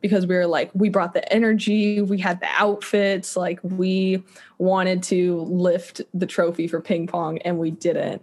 because 0.00 0.26
we 0.26 0.34
were 0.34 0.46
like 0.46 0.70
we 0.74 0.88
brought 0.88 1.12
the 1.12 1.32
energy 1.32 2.00
we 2.00 2.18
had 2.18 2.40
the 2.40 2.48
outfits 2.56 3.36
like 3.36 3.60
we 3.62 4.22
wanted 4.58 5.02
to 5.02 5.40
lift 5.42 6.00
the 6.14 6.26
trophy 6.26 6.66
for 6.66 6.80
ping 6.80 7.06
pong 7.06 7.38
and 7.38 7.58
we 7.58 7.70
didn't 7.70 8.22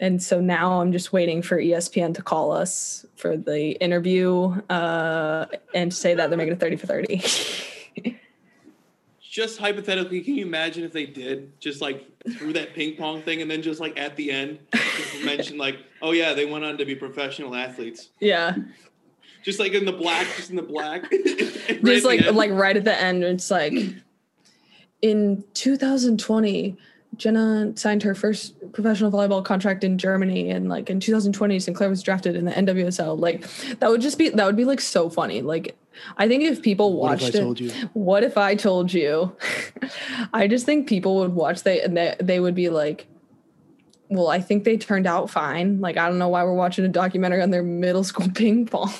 and 0.00 0.22
so 0.22 0.40
now 0.40 0.80
i'm 0.80 0.92
just 0.92 1.12
waiting 1.12 1.42
for 1.42 1.58
espn 1.58 2.14
to 2.14 2.22
call 2.22 2.52
us 2.52 3.06
for 3.16 3.36
the 3.36 3.72
interview 3.82 4.46
uh, 4.70 5.46
and 5.74 5.92
say 5.94 6.14
that 6.14 6.28
they're 6.28 6.38
making 6.38 6.52
a 6.52 6.56
30 6.56 6.76
for 6.76 6.86
30 6.86 7.22
Just 9.34 9.58
hypothetically, 9.58 10.20
can 10.20 10.36
you 10.36 10.46
imagine 10.46 10.84
if 10.84 10.92
they 10.92 11.06
did 11.06 11.58
just 11.58 11.80
like 11.80 12.06
through 12.38 12.52
that 12.52 12.72
ping 12.72 12.94
pong 12.94 13.20
thing 13.20 13.42
and 13.42 13.50
then 13.50 13.62
just 13.62 13.80
like 13.80 13.98
at 13.98 14.14
the 14.14 14.30
end 14.30 14.60
just 14.70 15.24
mention 15.24 15.58
like, 15.58 15.78
oh 16.02 16.12
yeah, 16.12 16.34
they 16.34 16.46
went 16.46 16.64
on 16.64 16.78
to 16.78 16.84
be 16.84 16.94
professional 16.94 17.52
athletes. 17.56 18.10
yeah 18.20 18.54
Just 19.44 19.58
like 19.58 19.72
in 19.72 19.86
the 19.86 19.92
black, 19.92 20.28
just 20.36 20.50
in 20.50 20.56
the 20.56 20.62
black. 20.62 21.02
Right 21.68 21.84
just 21.84 22.06
like 22.06 22.24
like 22.32 22.52
right 22.52 22.76
at 22.76 22.84
the 22.84 22.96
end 22.96 23.24
it's 23.24 23.50
like 23.50 23.74
in 25.02 25.42
2020 25.54 26.76
jenna 27.16 27.72
signed 27.76 28.02
her 28.02 28.14
first 28.14 28.54
professional 28.72 29.10
volleyball 29.10 29.44
contract 29.44 29.84
in 29.84 29.98
germany 29.98 30.50
and 30.50 30.68
like 30.68 30.90
in 30.90 31.00
2020 31.00 31.58
sinclair 31.60 31.88
was 31.88 32.02
drafted 32.02 32.36
in 32.36 32.44
the 32.44 32.52
nwsl 32.52 33.18
like 33.18 33.46
that 33.78 33.90
would 33.90 34.00
just 34.00 34.18
be 34.18 34.28
that 34.28 34.46
would 34.46 34.56
be 34.56 34.64
like 34.64 34.80
so 34.80 35.08
funny. 35.08 35.42
Like 35.42 35.76
i 36.16 36.26
think 36.28 36.42
if 36.42 36.62
people 36.62 36.98
What 36.98 37.14
if 37.14 37.22
I 37.22 37.24
watched 37.24 37.34
it 37.34 37.40
told 37.40 37.60
you? 37.60 37.70
what 37.92 38.24
if 38.24 38.36
i 38.36 38.54
told 38.54 38.92
you? 38.92 39.36
I 40.32 40.48
just 40.48 40.66
think 40.66 40.88
people 40.88 41.16
would 41.16 41.34
watch 41.34 41.62
they 41.62 41.80
and 41.80 41.96
they, 41.96 42.16
they 42.20 42.40
would 42.40 42.54
be 42.54 42.68
like 42.68 43.06
well 44.08 44.28
i 44.28 44.40
think 44.40 44.64
they 44.64 44.76
turned 44.76 45.06
out 45.06 45.30
fine. 45.30 45.80
Like 45.80 45.96
i 45.96 46.08
don't 46.08 46.18
know 46.18 46.28
why 46.28 46.42
we're 46.44 46.54
watching 46.54 46.84
a 46.84 46.88
documentary 46.88 47.42
on 47.42 47.50
their 47.50 47.62
middle 47.62 48.04
school 48.04 48.28
ping 48.34 48.66
pong. 48.66 48.92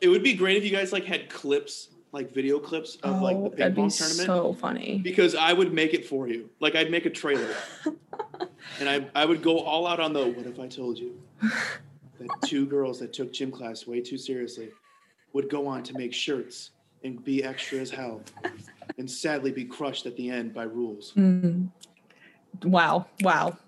It 0.00 0.08
would 0.08 0.22
be 0.22 0.34
great 0.34 0.56
if 0.56 0.64
you 0.64 0.70
guys 0.70 0.92
like 0.92 1.04
had 1.04 1.30
clips, 1.30 1.88
like 2.16 2.32
video 2.32 2.58
clips 2.58 2.96
of 3.02 3.20
like 3.20 3.36
the 3.36 3.42
Oh, 3.42 3.50
ping 3.50 3.74
pong 3.74 3.90
tournament. 3.90 4.26
so 4.26 4.54
funny 4.54 4.98
because 5.04 5.34
I 5.34 5.52
would 5.52 5.72
make 5.74 5.92
it 5.92 6.06
for 6.06 6.26
you. 6.26 6.48
Like 6.60 6.74
I'd 6.74 6.90
make 6.90 7.04
a 7.04 7.10
trailer, 7.10 7.54
and 8.80 8.88
I 8.88 9.06
I 9.14 9.26
would 9.26 9.42
go 9.42 9.60
all 9.60 9.86
out 9.86 10.00
on 10.00 10.12
the. 10.14 10.24
What 10.26 10.46
if 10.46 10.58
I 10.58 10.66
told 10.66 10.98
you 10.98 11.20
that 11.42 12.28
two 12.46 12.64
girls 12.64 12.98
that 13.00 13.12
took 13.12 13.32
gym 13.34 13.50
class 13.50 13.86
way 13.86 14.00
too 14.00 14.16
seriously 14.16 14.70
would 15.34 15.50
go 15.50 15.66
on 15.66 15.82
to 15.82 15.92
make 15.98 16.14
shirts 16.14 16.70
and 17.04 17.22
be 17.22 17.44
extra 17.44 17.78
as 17.78 17.90
hell, 17.90 18.22
and 18.96 19.08
sadly 19.10 19.52
be 19.52 19.64
crushed 19.66 20.06
at 20.06 20.16
the 20.16 20.30
end 20.30 20.54
by 20.54 20.62
rules. 20.62 21.12
Mm. 21.18 21.68
Wow. 22.64 23.06
Wow. 23.20 23.58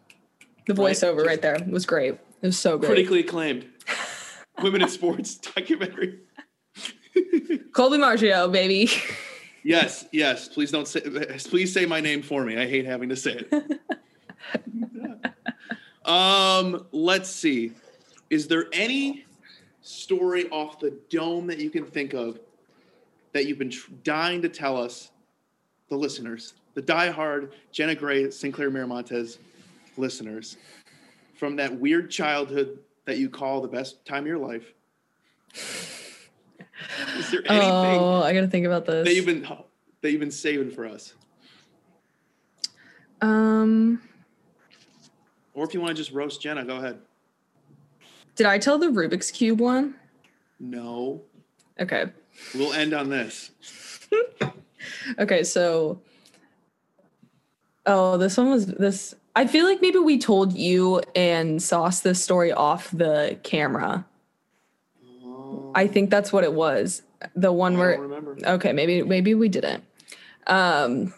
The 0.66 0.72
voiceover 0.72 1.16
Just- 1.18 1.26
right 1.26 1.42
there 1.42 1.58
was 1.68 1.84
great. 1.84 2.14
It 2.40 2.46
was 2.46 2.58
so 2.58 2.78
great. 2.78 2.88
Critically 2.88 3.20
acclaimed 3.20 3.66
women 4.62 4.80
in 4.82 4.88
sports 4.88 5.34
documentary. 5.54 6.20
Colby 7.72 7.98
Maggio, 7.98 8.48
baby. 8.48 8.90
Yes, 9.64 10.06
yes. 10.12 10.48
Please 10.48 10.70
don't 10.70 10.86
say. 10.88 11.00
Please 11.00 11.74
say 11.74 11.84
my 11.84 12.00
name 12.00 12.22
for 12.22 12.44
me. 12.44 12.56
I 12.56 12.66
hate 12.66 12.86
having 12.86 13.08
to 13.10 13.16
say 13.16 13.44
it. 13.50 13.80
um, 16.08 16.86
let's 16.92 17.28
see. 17.28 17.72
Is 18.30 18.46
there 18.46 18.66
any 18.72 19.26
story 19.82 20.48
off 20.50 20.78
the 20.78 20.96
dome 21.10 21.48
that 21.48 21.58
you 21.58 21.70
can 21.70 21.84
think 21.84 22.14
of 22.14 22.38
that 23.32 23.46
you've 23.46 23.58
been 23.58 23.72
dying 24.04 24.40
to 24.42 24.48
tell 24.48 24.80
us, 24.80 25.10
the 25.88 25.96
listeners, 25.96 26.54
the 26.74 26.82
diehard 26.82 27.52
Jenna 27.72 27.94
Gray, 27.94 28.30
Sinclair 28.30 28.70
Miramontes 28.70 29.38
listeners, 29.96 30.56
from 31.34 31.56
that 31.56 31.78
weird 31.78 32.10
childhood 32.10 32.78
that 33.04 33.18
you 33.18 33.28
call 33.28 33.60
the 33.60 33.68
best 33.68 34.06
time 34.06 34.22
of 34.22 34.28
your 34.28 34.38
life? 34.38 34.72
Is 37.18 37.30
there 37.30 37.42
anything? 37.46 38.00
Oh, 38.00 38.22
I 38.22 38.32
gotta 38.32 38.46
think 38.48 38.66
about 38.66 38.84
that 38.86 39.04
this. 39.04 39.14
you've 39.16 39.26
been 39.26 39.46
that 40.00 40.10
you've 40.10 40.20
been 40.20 40.30
saving 40.30 40.70
for 40.70 40.86
us, 40.86 41.14
um, 43.20 44.00
or 45.54 45.64
if 45.64 45.74
you 45.74 45.80
want 45.80 45.96
to 45.96 46.00
just 46.02 46.12
roast 46.12 46.40
Jenna, 46.40 46.64
go 46.64 46.76
ahead. 46.76 46.98
did 48.36 48.46
I 48.46 48.58
tell 48.58 48.78
the 48.78 48.86
Rubik's 48.86 49.30
Cube 49.30 49.60
one? 49.60 49.94
No, 50.60 51.22
Okay. 51.80 52.06
we'll 52.54 52.72
end 52.72 52.94
on 52.94 53.08
this. 53.08 53.50
Okay, 55.18 55.42
so 55.42 56.00
Oh, 57.84 58.16
this 58.16 58.36
one 58.36 58.50
was 58.50 58.66
this 58.66 59.14
I 59.34 59.46
feel 59.46 59.64
like 59.66 59.80
maybe 59.82 59.98
we 59.98 60.18
told 60.18 60.52
you 60.52 61.00
and 61.16 61.60
Sauce 61.62 62.00
this 62.00 62.22
story 62.22 62.52
off 62.52 62.90
the 62.92 63.38
camera. 63.42 64.06
I 65.78 65.86
think 65.86 66.10
that's 66.10 66.32
what 66.32 66.44
it 66.44 66.52
was. 66.52 67.02
The 67.34 67.52
one 67.52 67.76
I 67.76 67.78
where 67.78 67.92
don't 67.96 68.02
remember. 68.02 68.36
okay 68.46 68.72
maybe 68.72 69.02
maybe 69.02 69.34
we 69.34 69.48
didn't 69.48 69.82
um 70.46 71.12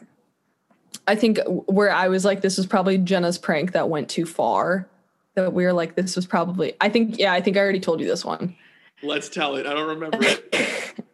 i 1.06 1.14
think 1.14 1.38
where 1.66 1.90
i 1.92 2.08
was 2.08 2.24
like 2.24 2.40
this 2.40 2.56
was 2.56 2.66
probably 2.66 2.96
jenna's 2.96 3.36
prank 3.36 3.72
that 3.72 3.90
went 3.90 4.08
too 4.08 4.24
far 4.24 4.88
that 5.34 5.52
we 5.52 5.64
were 5.64 5.74
like 5.74 5.96
this 5.96 6.16
was 6.16 6.24
probably 6.26 6.72
i 6.80 6.88
think 6.88 7.18
yeah 7.18 7.34
i 7.34 7.40
think 7.42 7.56
i 7.58 7.60
already 7.60 7.80
told 7.80 8.00
you 8.00 8.06
this 8.06 8.24
one 8.24 8.56
Let's 9.02 9.28
tell 9.28 9.56
it. 9.56 9.66
I 9.66 9.72
don't 9.74 9.88
remember 9.88 10.18
it. 10.20 11.04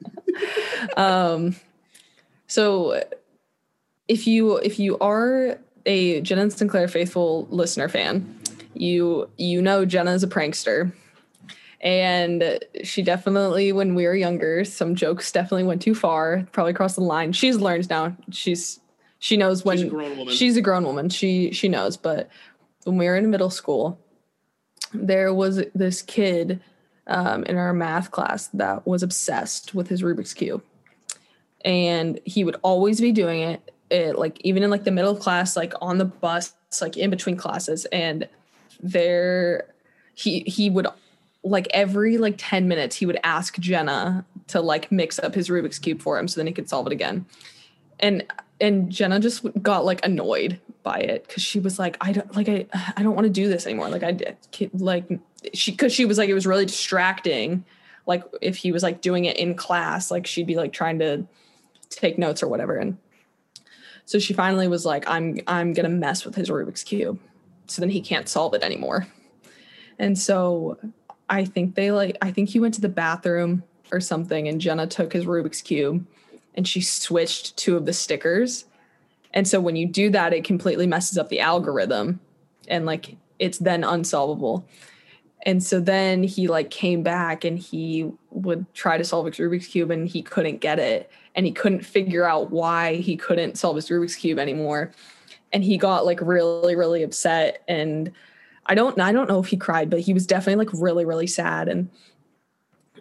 um 0.97 1.57
so 2.47 3.03
if 4.09 4.27
you 4.29 4.57
if 4.59 4.79
you 4.79 4.97
are 4.99 5.59
a 5.85 6.21
jenna 6.21 6.49
sinclair 6.51 6.87
faithful 6.89 7.49
listener 7.51 7.89
fan 7.89 8.39
you 8.75 9.29
you 9.37 9.61
know 9.61 9.85
jenna 9.85 10.13
is 10.13 10.23
a 10.23 10.29
prankster 10.29 10.93
and 11.81 12.59
she 12.83 13.03
definitely 13.03 13.73
when 13.73 13.95
we 13.95 14.07
were 14.07 14.15
younger 14.15 14.65
some 14.65 14.95
jokes 14.95 15.31
definitely 15.31 15.65
went 15.65 15.83
too 15.83 15.95
far 15.95 16.47
probably 16.53 16.73
crossed 16.73 16.97
the 16.97 17.03
line. 17.03 17.33
She's 17.33 17.57
learned 17.57 17.89
now. 17.91 18.17
She's 18.31 18.81
she 19.19 19.37
knows 19.37 19.65
when 19.65 19.79
She's 19.79 19.87
a 19.87 19.91
grown 19.91 20.17
woman. 20.17 20.35
she's 20.35 20.57
a 20.57 20.63
grown 20.63 20.85
woman. 20.85 21.09
She 21.09 21.53
she 21.53 21.69
knows. 21.69 21.97
But 21.97 22.29
when 22.85 22.97
we 22.97 23.07
were 23.07 23.17
in 23.17 23.31
middle 23.31 23.51
school 23.51 23.99
there 24.95 25.35
was 25.35 25.63
this 25.75 26.03
kid 26.03 26.61
um, 27.07 27.45
in 27.45 27.57
our 27.57 27.73
math 27.73 28.11
class 28.11 28.49
that 28.49 28.87
was 28.87 29.03
obsessed 29.03 29.75
with 29.75 29.89
his 29.89 30.03
rubik's 30.03 30.35
cube. 30.35 30.63
And 31.65 32.21
he 32.25 32.45
would 32.45 32.57
always 32.63 33.01
be 33.01 33.13
doing 33.13 33.41
it, 33.41 33.73
it 33.91 34.19
like 34.19 34.41
even 34.41 34.63
in 34.63 34.71
like 34.71 34.85
the 34.85 34.91
middle 34.91 35.13
of 35.13 35.21
class 35.21 35.57
like 35.57 35.73
on 35.81 35.99
the 35.99 36.05
bus 36.05 36.55
like 36.81 36.97
in 36.97 37.11
between 37.11 37.37
classes. 37.37 37.85
And 37.87 38.29
there 38.81 39.67
he 40.15 40.41
he 40.41 40.71
would 40.71 40.87
like 41.47 41.69
every 41.71 42.19
like 42.19 42.35
10 42.37 42.69
minutes 42.69 42.97
he 42.97 43.07
would 43.07 43.19
ask 43.23 43.59
jenna 43.59 44.25
to 44.49 44.61
like 44.61 44.91
mix 44.91 45.19
up 45.19 45.35
his 45.35 45.49
rubik's 45.49 45.79
cube 45.79 46.03
for 46.03 46.19
him 46.19 46.29
so 46.29 46.39
then 46.39 46.47
he 46.47 46.53
could 46.53 46.69
solve 46.69 46.87
it 46.87 46.93
again. 46.93 47.27
And 47.99 48.25
and 48.61 48.91
jenna 48.91 49.21
just 49.21 49.45
got 49.63 49.85
like 49.85 50.05
annoyed 50.05 50.61
by 50.83 50.99
it 50.99 51.27
because 51.27 51.43
she 51.43 51.59
was 51.59 51.79
like 51.79 51.97
i 52.01 52.13
don't 52.13 52.37
like 52.37 52.49
i 52.49 52.67
i 52.97 53.03
don't 53.03 53.15
want 53.15 53.27
to 53.27 53.33
do 53.33 53.49
this 53.49 53.67
anymore. 53.67 53.89
Like 53.89 54.03
i 54.03 54.17
like 54.75 55.09
she 55.55 55.71
because 55.71 55.93
she 55.93 56.05
was 56.05 56.19
like 56.19 56.29
it 56.29 56.35
was 56.35 56.47
really 56.47 56.67
distracting. 56.67 57.65
Like 58.07 58.23
if 58.41 58.57
he 58.57 58.73
was 58.73 58.83
like 58.83 59.01
doing 59.01 59.25
it 59.25 59.37
in 59.37 59.55
class 59.55 60.11
like 60.11 60.27
she'd 60.27 60.47
be 60.47 60.57
like 60.57 60.73
trying 60.73 60.99
to 61.01 61.27
take 61.91 62.19
notes 62.19 62.43
or 62.43 62.49
whatever. 62.49 62.77
And 62.77 62.99
so 64.05 64.19
she 64.19 64.33
finally 64.35 64.69
was 64.69 64.87
like 64.87 65.09
i'm 65.09 65.41
i'm 65.49 65.73
gonna 65.73 65.89
mess 65.89 66.25
with 66.25 66.37
his 66.37 66.49
rubik's 66.49 66.85
cube 66.85 67.19
so 67.67 67.81
then 67.83 67.91
he 67.91 68.01
can't 68.01 68.29
solve 68.29 68.55
it 68.55 68.63
anymore. 68.63 69.07
And 69.99 70.19
so 70.19 70.79
I 71.29 71.45
think 71.45 71.75
they 71.75 71.91
like 71.91 72.17
I 72.23 72.31
think 72.31 72.49
he 72.49 72.61
went 72.61 72.75
to 72.75 72.81
the 72.81 72.89
bathroom 72.89 73.63
or 73.93 74.01
something 74.01 74.49
and 74.49 74.61
Jenna 74.61 74.87
took 74.87 75.13
his 75.13 75.25
Rubik's 75.25 75.63
cube 75.63 76.07
and 76.55 76.67
she 76.67 76.81
switched 76.81 77.57
two 77.57 77.77
of 77.77 77.87
the 77.87 77.93
stickers. 77.93 78.65
And 79.35 79.47
so 79.47 79.61
when 79.61 79.77
you 79.77 79.87
do 79.87 80.11
that 80.11 80.33
it 80.33 80.45
completely 80.45 80.87
messes 80.87 81.19
up 81.19 81.29
the 81.29 81.41
algorithm 81.41 82.21
and 82.69 82.87
like 82.87 83.17
it's 83.39 83.59
then 83.59 83.85
unsolvable. 83.85 84.67
And 85.43 85.63
so 85.63 85.79
then 85.79 86.25
he 86.25 86.49
like 86.49 86.71
came 86.71 87.03
back 87.03 87.45
and 87.45 87.59
he 87.59 88.11
would 88.31 88.73
try 88.75 88.99
to 88.99 89.05
solve 89.05 89.27
his 89.27 89.37
Rubik's 89.37 89.69
cube 89.69 89.91
and 89.91 90.09
he 90.09 90.23
couldn't 90.23 90.61
get 90.61 90.79
it 90.79 91.11
and 91.35 91.47
he 91.47 91.53
couldn't 91.53 91.85
figure 91.85 92.25
out 92.25 92.51
why 92.51 92.97
he 92.97 93.17
couldn't 93.17 93.59
solve 93.59 93.77
his 93.77 93.89
Rubik's 93.89 94.17
cube 94.17 94.39
anymore. 94.39 94.93
And 95.53 95.63
he 95.63 95.77
got 95.77 96.07
like 96.07 96.21
really 96.21 96.77
really 96.77 97.03
upset 97.03 97.63
and 97.69 98.13
I 98.67 98.75
don't 98.75 99.01
I 99.01 99.13
don't 99.13 99.29
know 99.29 99.41
if 99.41 99.47
he 99.47 99.57
cried, 99.57 99.91
but 99.91 100.01
he 100.01 100.13
was 100.13 100.27
definitely 100.27 100.65
like 100.65 100.75
really 100.81 101.05
really 101.05 101.27
sad. 101.27 101.69
And 101.69 101.91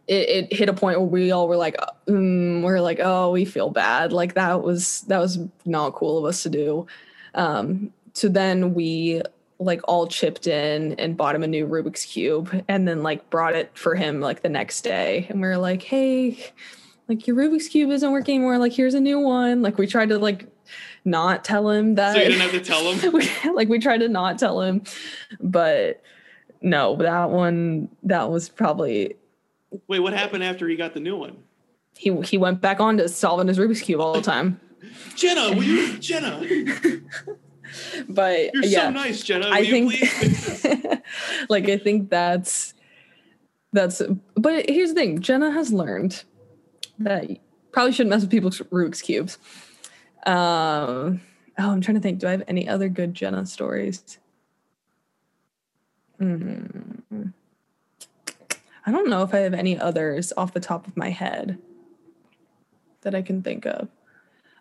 it, 0.07 0.51
it 0.51 0.53
hit 0.53 0.70
a 0.70 0.74
point 0.74 0.99
where 0.99 1.07
we 1.07 1.32
all 1.32 1.47
were 1.47 1.57
like 1.57 1.76
mm, 2.07 2.63
we're 2.63 2.80
like 2.80 2.99
oh 3.01 3.32
we 3.32 3.45
feel 3.45 3.70
bad. 3.70 4.13
Like 4.13 4.36
that 4.36 4.61
was 4.61 5.01
that 5.01 5.20
was 5.20 5.39
not 5.66 5.95
cool 5.95 6.18
of 6.18 6.26
us 6.26 6.43
to 6.43 6.49
do. 6.49 6.88
Um 7.34 7.91
so 8.13 8.30
then 8.30 8.74
we 8.74 9.22
like 9.57 9.82
all 9.86 10.07
chipped 10.07 10.47
in 10.47 10.93
and 10.93 11.16
bought 11.16 11.34
him 11.36 11.43
a 11.43 11.47
new 11.47 11.66
Rubik's 11.66 12.05
cube 12.05 12.63
and 12.68 12.88
then 12.88 13.03
like 13.03 13.30
brought 13.30 13.55
it 13.55 13.72
for 13.78 13.95
him 13.95 14.20
like 14.20 14.41
the 14.41 14.49
next 14.49 14.82
day. 14.82 15.28
And 15.30 15.41
we 15.41 15.47
were 15.47 15.57
like 15.57 15.82
hey 15.82 16.51
like 17.07 17.28
your 17.28 17.36
Rubik's 17.36 17.68
cube 17.68 17.91
isn't 17.91 18.11
working 18.11 18.36
anymore. 18.36 18.57
Like 18.57 18.74
here's 18.74 18.93
a 18.93 18.99
new 18.99 19.20
one. 19.20 19.61
Like 19.61 19.78
we 19.78 19.88
tried 19.88 20.09
to 20.09 20.20
like 20.20 20.47
not 21.06 21.43
tell 21.43 21.70
him 21.70 21.95
that 21.95 22.14
So 22.14 22.20
you 22.20 22.26
didn't 22.26 22.41
have 22.41 22.51
to 22.51 22.60
tell 22.60 22.91
him. 22.91 23.12
we, 23.45 23.51
like 23.53 23.70
we 23.70 23.80
tried 23.80 23.99
to 23.99 24.10
not 24.10 24.39
tell 24.39 24.62
him 24.62 24.84
but 25.39 26.01
no 26.62 26.95
that 26.97 27.30
one 27.30 27.89
that 28.03 28.30
was 28.30 28.49
probably 28.49 29.16
Wait, 29.88 29.99
what 29.99 30.14
happened 30.14 30.43
after 30.43 30.68
he 30.68 30.76
got 30.76 30.93
the 30.93 30.99
new 30.99 31.16
one? 31.18 31.38
he 31.97 32.20
he 32.22 32.38
went 32.38 32.60
back 32.60 32.80
on 32.80 32.97
to 32.97 33.08
solving 33.08 33.47
his 33.47 33.58
Rubik's 33.58 33.82
cube 33.82 34.01
all 34.01 34.14
the 34.14 34.22
time 34.22 34.60
Jenna, 35.16 35.56
will 35.56 35.64
you, 35.64 35.97
Jenna? 35.97 36.41
but 38.10 38.53
You're 38.53 38.66
yeah 38.66 38.82
so 38.88 38.89
nice, 38.91 39.24
Jenna. 39.24 39.47
Will 39.47 39.53
I 39.53 39.60
you 39.60 39.72
think 39.72 39.93
please 39.93 40.66
like 41.49 41.68
I 41.70 41.78
think 41.78 42.10
that's 42.10 42.74
that's 43.74 44.01
but 44.36 44.70
here's 44.70 44.89
the 44.89 44.95
thing, 44.95 45.22
Jenna 45.22 45.51
has 45.51 45.74
learned 45.74 46.24
that 46.99 47.30
you 47.30 47.38
probably 47.72 47.91
shouldn't 47.91 48.12
mess 48.12 48.22
with 48.22 48.32
people's 48.32 48.60
Rubik's 48.60 49.01
cubes. 49.01 49.38
Um 50.26 51.21
oh 51.57 51.71
I'm 51.71 51.82
trying 51.82 51.95
to 51.95 52.01
think, 52.01 52.19
do 52.19 52.28
I 52.28 52.32
have 52.32 52.43
any 52.47 52.67
other 52.67 52.89
good 52.89 53.13
Jenna 53.13 53.45
stories? 53.45 54.19
Mm. 56.19 57.34
I 58.88 58.91
don't 58.91 59.09
know 59.09 59.23
if 59.23 59.34
I 59.34 59.39
have 59.39 59.53
any 59.53 59.80
others 59.80 60.32
off 60.38 60.53
the 60.53 60.59
top 60.59 60.88
of 60.88 60.95
my 60.95 61.09
head 61.09 61.57
that 63.01 63.15
I 63.15 63.21
can 63.21 63.41
think 63.41 63.65
of. 63.65 63.89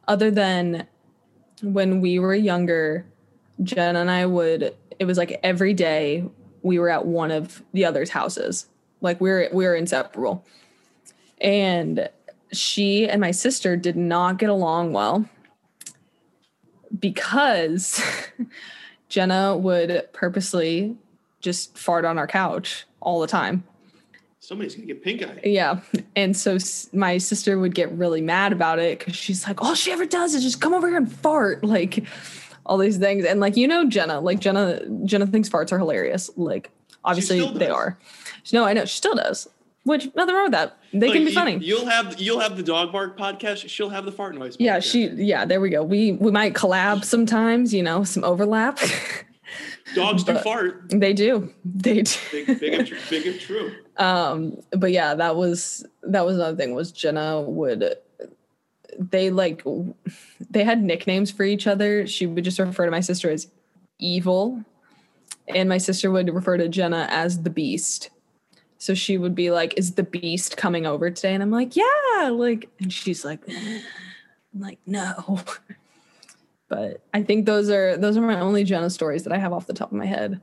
Other 0.09 0.31
than 0.31 0.87
when 1.63 2.01
we 2.01 2.19
were 2.19 2.35
younger, 2.35 3.07
Jen 3.63 3.97
and 3.97 4.11
I 4.11 4.27
would 4.27 4.75
it 4.99 5.05
was 5.05 5.19
like 5.19 5.39
every 5.43 5.75
day 5.75 6.25
we 6.63 6.79
were 6.79 6.89
at 6.89 7.07
one 7.07 7.31
of 7.31 7.63
the 7.73 7.85
other's 7.85 8.11
houses. 8.11 8.67
Like 9.01 9.21
we 9.21 9.29
we're 9.29 9.49
we 9.53 9.65
we're 9.65 9.77
inseparable. 9.77 10.45
And 11.41 12.09
she 12.53 13.09
and 13.09 13.21
my 13.21 13.33
sister 13.33 13.77
did 13.77 13.97
not 13.97 14.39
get 14.39 14.49
along 14.49 14.93
well 14.93 15.29
because 16.99 18.03
Jenna 19.09 19.57
would 19.57 20.09
purposely 20.13 20.97
just 21.41 21.77
fart 21.77 22.05
on 22.05 22.19
our 22.19 22.27
couch 22.27 22.87
all 23.01 23.21
the 23.21 23.27
time. 23.27 23.65
Somebody's 24.41 24.75
gonna 24.75 24.87
get 24.87 25.03
pink 25.03 25.23
eye. 25.23 25.41
Yeah. 25.45 25.81
And 26.17 26.37
so 26.37 26.57
s- 26.57 26.89
my 26.93 27.17
sister 27.19 27.59
would 27.59 27.75
get 27.75 27.91
really 27.93 28.21
mad 28.21 28.53
about 28.53 28.79
it 28.79 28.99
because 28.99 29.17
she's 29.17 29.47
like, 29.47 29.63
all 29.63 29.75
she 29.75 29.91
ever 29.91 30.05
does 30.05 30.35
is 30.35 30.43
just 30.43 30.61
come 30.61 30.75
over 30.75 30.89
here 30.89 30.99
and 30.99 31.11
fart. 31.11 31.65
Like 31.75 32.05
all 32.67 32.79
these 32.79 32.97
things. 32.99 33.25
And 33.27 33.41
like, 33.41 33.57
you 33.59 33.69
know, 33.69 33.87
Jenna, 33.89 34.21
like 34.21 34.41
Jenna, 34.41 34.81
Jenna 35.05 35.27
thinks 35.27 35.49
farts 35.51 35.71
are 35.73 35.79
hilarious. 35.79 36.31
Like, 36.37 36.71
obviously 37.05 37.47
they 37.59 37.69
are. 37.69 37.99
No, 38.55 38.65
I 38.65 38.73
know 38.73 38.85
she 38.87 38.97
still 38.97 39.15
does. 39.15 39.49
Which 39.85 40.09
nothing 40.15 40.35
wrong 40.35 40.45
with 40.45 40.53
that. 40.53 40.79
They 40.93 41.11
can 41.13 41.25
be 41.25 41.31
you- 41.31 41.35
funny. 41.35 41.59
You'll 41.59 41.87
have 41.87 42.19
you'll 42.21 42.41
have 42.41 42.57
the 42.57 42.63
dog 42.63 42.91
bark 42.93 43.19
podcast. 43.19 43.69
She'll 43.69 43.91
have 43.91 44.05
the 44.07 44.13
fart 44.13 44.35
noise. 44.35 44.57
yeah, 44.59 44.81
she 44.81 45.09
yeah, 45.09 45.45
there 45.45 45.61
we 45.61 45.69
go. 45.71 45.83
We 45.83 46.13
we 46.13 46.31
might 46.31 46.55
collab 46.55 47.05
sometimes, 47.05 47.73
you 47.75 47.83
know, 47.83 48.03
some 48.05 48.25
overlap. 48.25 48.79
dogs 49.95 50.25
do 50.25 50.39
fart. 50.43 50.85
they 50.89 51.13
do. 51.13 51.53
They 51.65 52.03
do. 52.03 52.17
Big, 52.33 52.47
big, 52.61 52.73
and 52.75 52.93
big 53.11 53.27
and 53.27 53.39
true. 53.41 53.73
um 53.99 54.57
but 54.73 54.91
yeah 54.91 55.15
that 55.15 55.37
was 55.37 55.85
that 56.03 56.25
was 56.27 56.35
another 56.37 56.57
thing 56.57 56.75
was 56.75 56.91
jenna 56.91 57.41
would 57.43 57.95
they 58.99 59.31
like 59.31 59.63
they 60.51 60.65
had 60.65 60.83
nicknames 60.83 61.31
for 61.31 61.45
each 61.45 61.69
other 61.69 62.05
she 62.07 62.27
would 62.27 62.43
just 62.43 62.59
refer 62.59 62.87
to 62.87 62.91
my 62.91 62.99
sister 62.99 63.31
as 63.31 63.47
evil 64.01 64.65
and 65.47 65.69
my 65.69 65.79
sister 65.79 66.11
would 66.11 66.29
refer 66.35 66.57
to 66.57 66.69
jenna 66.69 67.07
as 67.09 67.43
the 67.43 67.51
beast 67.51 68.11
so 68.85 68.95
she 68.95 69.17
would 69.19 69.35
be 69.35 69.51
like 69.51 69.75
is 69.77 69.95
the 69.95 70.03
beast 70.03 70.57
coming 70.57 70.87
over 70.87 71.11
today 71.11 71.35
and 71.35 71.43
i'm 71.43 71.51
like 71.51 71.75
yeah 71.77 72.29
like 72.31 72.69
and 72.81 72.93
she's 72.93 73.25
like 73.25 73.41
I'm 73.49 74.61
like 74.61 74.79
no 74.87 75.41
but 76.69 77.03
i 77.13 77.23
think 77.23 77.47
those 77.47 77.71
are 77.71 77.97
those 77.97 78.17
are 78.17 78.23
my 78.23 78.41
only 78.41 78.65
jenna 78.65 78.91
stories 78.91 79.25
that 79.25 79.33
i 79.33 79.39
have 79.39 79.53
off 79.53 79.67
the 79.67 79.75
top 79.75 79.91
of 79.91 79.99
my 79.99 80.07
head 80.07 80.41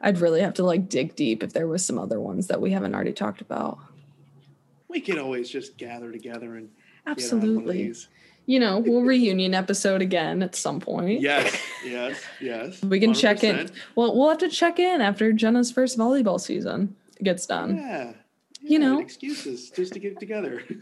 I'd 0.00 0.20
really 0.20 0.40
have 0.40 0.54
to 0.54 0.64
like 0.64 0.88
dig 0.88 1.16
deep 1.16 1.42
if 1.42 1.52
there 1.52 1.66
was 1.66 1.84
some 1.84 1.98
other 1.98 2.20
ones 2.20 2.46
that 2.48 2.60
we 2.60 2.70
haven't 2.70 2.94
already 2.94 3.12
talked 3.12 3.40
about. 3.40 3.78
We 4.88 5.00
can 5.00 5.18
always 5.18 5.50
just 5.50 5.76
gather 5.76 6.12
together 6.12 6.56
and 6.56 6.68
get 6.68 6.72
on 6.72 7.04
one 7.04 7.12
of 7.12 7.18
Absolutely. 7.18 7.94
You 8.46 8.60
know, 8.60 8.78
we'll 8.78 9.02
reunion 9.02 9.52
episode 9.52 10.00
again 10.00 10.42
at 10.42 10.54
some 10.54 10.80
point. 10.80 11.20
Yes, 11.20 11.60
yes, 11.84 12.22
yes. 12.40 12.82
We 12.82 12.98
can 12.98 13.12
check 13.12 13.44
in. 13.44 13.68
Well, 13.94 14.16
we'll 14.16 14.30
have 14.30 14.38
to 14.38 14.48
check 14.48 14.78
in 14.78 15.02
after 15.02 15.32
Jenna's 15.32 15.70
first 15.70 15.98
volleyball 15.98 16.40
season 16.40 16.96
gets 17.22 17.46
done. 17.46 17.76
Yeah. 17.76 18.12
You 18.60 18.78
know. 18.78 18.98
excuses 19.00 19.70
just 19.70 19.92
to 19.94 19.98
get 20.00 20.18
together. 20.18 20.62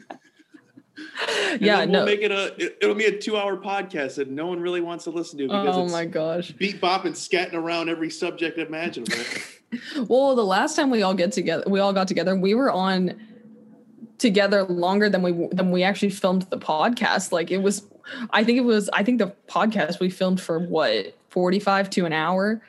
Yeah, 1.61 1.81
we'll 1.81 1.89
no. 1.89 2.05
make 2.07 2.23
it 2.23 2.31
a. 2.33 2.55
It, 2.57 2.79
it'll 2.81 2.95
be 2.95 3.05
a 3.05 3.19
two-hour 3.19 3.59
podcast 3.59 4.15
that 4.15 4.31
no 4.31 4.47
one 4.47 4.61
really 4.61 4.81
wants 4.81 5.05
to 5.05 5.11
listen 5.11 5.39
to 5.39 5.45
because 5.47 5.77
Oh 5.77 5.85
it's 5.85 5.93
my 5.93 6.07
gosh. 6.07 6.53
beat 6.53 6.81
bop 6.81 7.05
and 7.05 7.15
scatting 7.15 7.53
around 7.53 7.89
every 7.91 8.11
subject 8.11 8.59
imaginable. 8.59 9.15
Well, 10.09 10.37
the 10.37 10.45
last 10.45 10.77
time 10.77 10.91
we 10.91 11.03
all 11.03 11.13
get 11.13 11.33
together, 11.33 11.65
we 11.67 11.81
all 11.81 11.93
got 11.93 12.07
together. 12.07 12.37
We 12.37 12.55
were 12.55 12.71
on 12.71 13.21
together 14.17 14.63
longer 14.65 15.11
than 15.11 15.23
we 15.23 15.49
than 15.53 15.71
we 15.73 15.83
actually 15.83 16.11
filmed 16.11 16.43
the 16.43 16.57
podcast. 16.57 17.33
Like 17.33 17.51
it 17.51 17.59
was, 17.59 17.83
I 18.31 18.45
think 18.45 18.59
it 18.59 18.65
was. 18.65 18.89
I 18.93 19.03
think 19.03 19.19
the 19.19 19.35
podcast 19.49 19.99
we 19.99 20.09
filmed 20.09 20.41
for 20.41 20.61
what 20.61 21.15
forty 21.29 21.59
five 21.59 21.91
to 21.91 22.07
an 22.07 22.13
hour, 22.13 22.63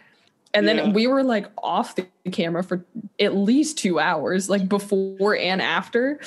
and 0.58 0.68
then 0.68 0.78
Yeah. 0.78 0.90
we 0.92 1.08
were 1.08 1.24
like 1.24 1.48
off 1.62 1.96
the 1.96 2.06
camera 2.32 2.64
for 2.64 2.86
at 3.20 3.36
least 3.36 3.78
two 3.78 4.00
hours, 4.00 4.50
like 4.50 4.68
before 4.68 5.36
and 5.36 5.62
after. 5.62 6.20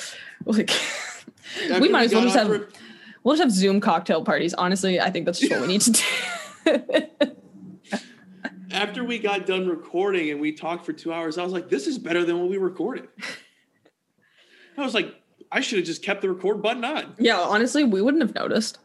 Like 0.45 0.71
we 1.79 1.89
might 1.89 2.05
as 2.05 2.13
well 2.13 2.23
just 2.23 2.35
have 2.35 2.47
for- 2.47 2.67
we'll 3.23 3.35
just 3.35 3.43
have 3.43 3.51
Zoom 3.51 3.79
cocktail 3.81 4.23
parties. 4.23 4.53
Honestly, 4.53 4.99
I 4.99 5.09
think 5.11 5.25
that's 5.25 5.39
just 5.39 5.51
what 5.51 5.61
we 5.61 5.67
need 5.67 5.81
to 5.81 5.91
do. 5.91 6.01
after 8.71 9.03
we 9.03 9.19
got 9.19 9.45
done 9.45 9.67
recording 9.67 10.29
and 10.29 10.39
we 10.39 10.51
talked 10.53 10.85
for 10.85 10.93
two 10.93 11.11
hours, 11.13 11.37
I 11.37 11.43
was 11.43 11.53
like, 11.53 11.69
"This 11.69 11.87
is 11.87 11.97
better 11.97 12.23
than 12.23 12.39
what 12.39 12.49
we 12.49 12.57
recorded." 12.57 13.07
I 14.77 14.81
was 14.83 14.93
like, 14.93 15.13
"I 15.51 15.61
should 15.61 15.77
have 15.79 15.85
just 15.85 16.01
kept 16.03 16.21
the 16.21 16.29
record 16.29 16.61
button 16.61 16.83
on." 16.85 17.15
yeah, 17.19 17.39
honestly, 17.39 17.83
we 17.83 18.01
wouldn't 18.01 18.23
have 18.23 18.33
noticed. 18.33 18.79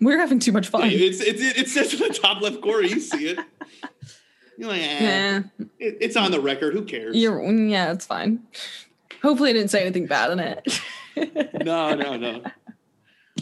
We 0.00 0.12
are 0.14 0.18
having 0.18 0.38
too 0.38 0.52
much 0.52 0.68
fun. 0.68 0.88
It's, 0.90 1.20
it's 1.20 1.40
it 1.40 1.68
says 1.68 1.92
in 1.94 2.00
the 2.00 2.14
top 2.14 2.40
left 2.42 2.60
corner. 2.62 2.86
You 2.86 3.00
see 3.00 3.28
it. 3.28 3.38
You're 4.58 4.68
like, 4.68 4.80
eh, 4.80 4.98
Yeah. 5.00 5.42
it, 5.78 5.98
it's 6.00 6.16
on 6.16 6.30
the 6.30 6.40
record. 6.40 6.74
Who 6.74 6.84
cares? 6.84 7.16
You're 7.16 7.42
yeah, 7.52 7.92
it's 7.92 8.06
fine. 8.06 8.42
Hopefully, 9.22 9.50
I 9.50 9.52
didn't 9.52 9.70
say 9.70 9.82
anything 9.82 10.06
bad 10.06 10.30
in 10.32 10.40
it. 10.40 10.80
no, 11.64 11.94
no, 11.94 12.16
no. 12.16 12.42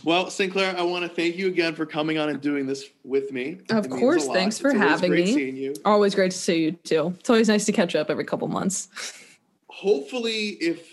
Well, 0.04 0.30
Sinclair, 0.30 0.74
I 0.78 0.82
want 0.82 1.02
to 1.02 1.10
thank 1.14 1.36
you 1.36 1.48
again 1.48 1.74
for 1.74 1.84
coming 1.84 2.16
on 2.16 2.30
and 2.30 2.40
doing 2.40 2.64
this 2.64 2.86
with 3.04 3.32
me. 3.32 3.58
Of 3.68 3.84
It 3.86 3.90
course, 3.90 4.26
thanks 4.28 4.56
for 4.58 4.72
having 4.72 5.10
great 5.10 5.26
me. 5.26 5.34
Seeing 5.34 5.56
you. 5.56 5.74
Always 5.84 6.14
great 6.14 6.30
to 6.30 6.38
see 6.38 6.62
you 6.62 6.72
too. 6.72 7.14
It's 7.18 7.28
always 7.28 7.48
nice 7.48 7.66
to 7.66 7.72
catch 7.72 7.94
up 7.94 8.08
every 8.08 8.24
couple 8.24 8.48
months. 8.48 8.88
Hopefully, 9.68 10.50
if 10.60 10.88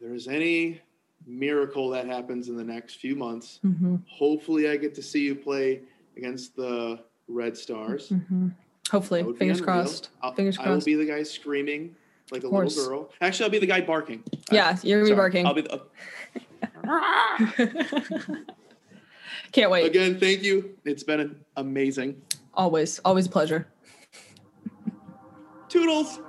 there's 0.00 0.26
any 0.26 0.80
miracle 1.26 1.90
that 1.90 2.06
happens 2.06 2.48
in 2.48 2.56
the 2.56 2.64
next 2.64 2.94
few 2.94 3.14
months, 3.16 3.60
Mm-hmm. 3.64 3.96
hopefully 4.08 4.70
I 4.70 4.76
get 4.76 4.94
to 4.94 5.02
see 5.02 5.20
you 5.24 5.34
play 5.34 5.82
against 6.16 6.56
the 6.56 7.00
Red 7.28 7.58
Stars. 7.58 8.08
Mm-hmm. 8.08 8.48
Hopefully, 8.90 9.24
fingers 9.38 9.60
crossed. 9.60 10.10
I'll, 10.22 10.32
fingers 10.32 10.56
crossed. 10.56 10.68
I 10.68 10.72
will 10.72 10.80
be 10.80 10.94
the 10.94 11.06
guy 11.06 11.22
screaming 11.22 11.94
like 12.30 12.44
a 12.44 12.48
Horse. 12.48 12.76
little 12.76 12.90
girl. 12.90 13.10
Actually, 13.20 13.44
I'll 13.44 13.50
be 13.50 13.58
the 13.58 13.66
guy 13.66 13.80
barking. 13.80 14.22
Yeah, 14.50 14.76
you're 14.82 15.00
gonna 15.00 15.10
be 15.10 15.16
barking. 15.16 15.46
I'll 15.46 15.54
be. 15.54 15.62
The, 15.62 15.74
uh, 15.74 15.78
Can't 19.52 19.70
wait. 19.70 19.86
Again, 19.86 20.18
thank 20.18 20.42
you. 20.42 20.76
It's 20.84 21.02
been 21.02 21.36
amazing. 21.56 22.20
Always, 22.54 22.98
always 23.04 23.28
pleasure. 23.28 23.68
Toodles. 25.68 26.20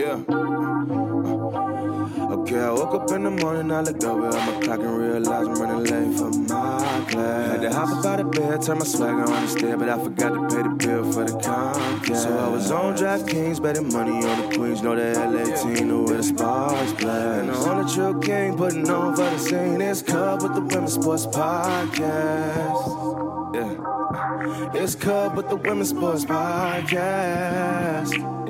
Yeah. 0.00 1.03
Okay, 2.54 2.62
I 2.62 2.70
woke 2.70 2.94
up 2.94 3.10
in 3.10 3.24
the 3.24 3.32
morning, 3.32 3.72
I 3.72 3.80
looked 3.80 4.04
over 4.04 4.28
at 4.28 4.34
my 4.34 4.60
clock 4.60 4.78
and 4.78 4.96
realized 4.96 5.50
I'm 5.50 5.54
running 5.54 5.82
late 5.90 6.16
for 6.16 6.30
my 6.30 7.04
class. 7.10 7.50
Had 7.50 7.62
to 7.62 7.72
hop 7.72 7.88
up 7.88 8.06
out 8.06 8.20
of 8.20 8.30
bed, 8.30 8.62
turn 8.62 8.78
my 8.78 8.84
swagger 8.84 9.22
on 9.22 9.42
the 9.42 9.48
stair, 9.48 9.76
but 9.76 9.88
I 9.88 9.98
forgot 9.98 10.28
to 10.28 10.46
pay 10.54 10.62
the 10.62 10.68
bill 10.68 11.02
for 11.10 11.24
the 11.24 11.32
Comcast. 11.32 12.14
So 12.14 12.38
I 12.38 12.48
was 12.48 12.70
on 12.70 12.96
DraftKings, 12.96 13.60
betting 13.60 13.92
money 13.92 14.24
on 14.24 14.42
the 14.42 14.48
Queens, 14.56 14.82
know 14.82 14.94
the 14.94 15.18
LA 15.18 15.42
team, 15.56 15.88
know 15.88 16.02
where 16.02 16.18
the 16.18 16.22
sparks 16.22 16.92
play. 16.92 17.40
And 17.40 17.50
I'm 17.50 17.56
on 17.56 17.84
the 17.84 17.92
true 17.92 18.20
game 18.20 18.56
putting 18.56 18.88
on 18.88 19.16
for 19.16 19.22
the 19.22 19.38
scene 19.38 19.80
is 19.80 20.02
Cub 20.02 20.44
with 20.44 20.54
the 20.54 20.60
Women's 20.60 20.92
Sports 20.92 21.26
Podcast. 21.26 21.96
Yeah. 23.56 24.70
It's 24.80 24.94
Cub 24.94 25.36
with 25.36 25.48
the 25.48 25.56
Women's 25.56 25.88
Sports 25.88 26.24
Podcast. 26.24 28.43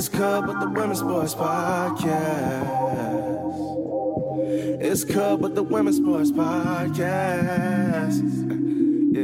It's 0.00 0.08
Cub 0.08 0.48
with 0.48 0.58
the 0.60 0.68
Women's 0.70 1.00
Sports 1.00 1.34
Podcast. 1.34 2.00
It's 4.80 5.04
Cub 5.04 5.42
with 5.42 5.54
the 5.54 5.62
Women's 5.62 5.98
Sports 5.98 6.30
Podcast. 6.30 8.22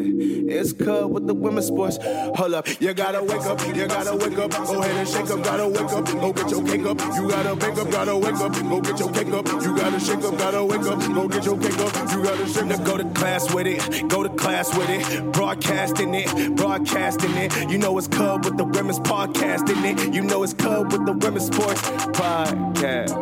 Yeah, 0.02 0.60
it's 0.60 0.72
Cub 0.72 1.10
with 1.10 1.26
the 1.26 1.34
Women's 1.34 1.66
Sports. 1.66 1.98
Hold 2.36 2.54
up, 2.54 2.68
you 2.80 2.92
gotta 2.94 3.22
wake 3.22 3.42
up, 3.42 3.66
you 3.66 3.86
gotta 3.86 4.14
wake 4.16 4.38
up. 4.38 4.50
Go 4.50 4.82
ahead 4.82 4.96
and 4.96 5.08
shake 5.08 5.30
up, 5.30 5.42
gotta 5.42 5.68
wake 5.68 5.92
up. 5.92 6.04
Go 6.06 6.32
get 6.32 6.50
your 6.50 6.62
cake 6.64 6.86
up. 6.86 7.00
You 7.16 7.28
gotta 7.28 7.54
wake 7.54 7.78
up, 7.78 7.90
gotta 7.90 8.16
wake 8.16 8.34
up. 8.34 8.52
Go 8.52 8.80
get 8.80 8.98
your 8.98 9.12
cake 9.12 9.32
up. 9.32 9.46
You 9.62 9.76
gotta 9.76 10.00
shake 10.00 10.24
up, 10.24 10.38
gotta 10.38 10.64
wake 10.64 10.82
up. 10.82 11.00
Go 11.14 11.28
get 11.28 11.44
your 11.44 11.58
cake 11.58 11.78
up. 11.78 12.12
You 12.12 12.22
gotta 12.22 12.46
shake 12.46 12.70
up. 12.70 12.84
Go 12.84 12.96
to 12.96 13.04
class 13.10 13.54
with 13.54 13.66
it, 13.66 14.08
go 14.08 14.22
to 14.22 14.28
class 14.30 14.76
with 14.76 14.88
it. 14.88 15.32
Broadcasting 15.32 16.14
it, 16.14 16.56
broadcasting 16.56 17.34
it. 17.36 17.70
You 17.70 17.78
know 17.78 17.96
it's 17.98 18.08
Cub 18.08 18.44
with 18.44 18.56
the 18.56 18.64
Women's 18.64 19.00
Podcast 19.00 19.68
in 19.70 19.84
it. 19.84 20.14
You 20.14 20.22
know 20.22 20.42
it's 20.42 20.54
Cub 20.54 20.92
with 20.92 21.06
the 21.06 21.12
Women's 21.12 21.46
Sports 21.46 21.82
Podcast. 22.12 23.12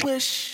Swish. 0.00 0.53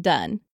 done. 0.00 0.40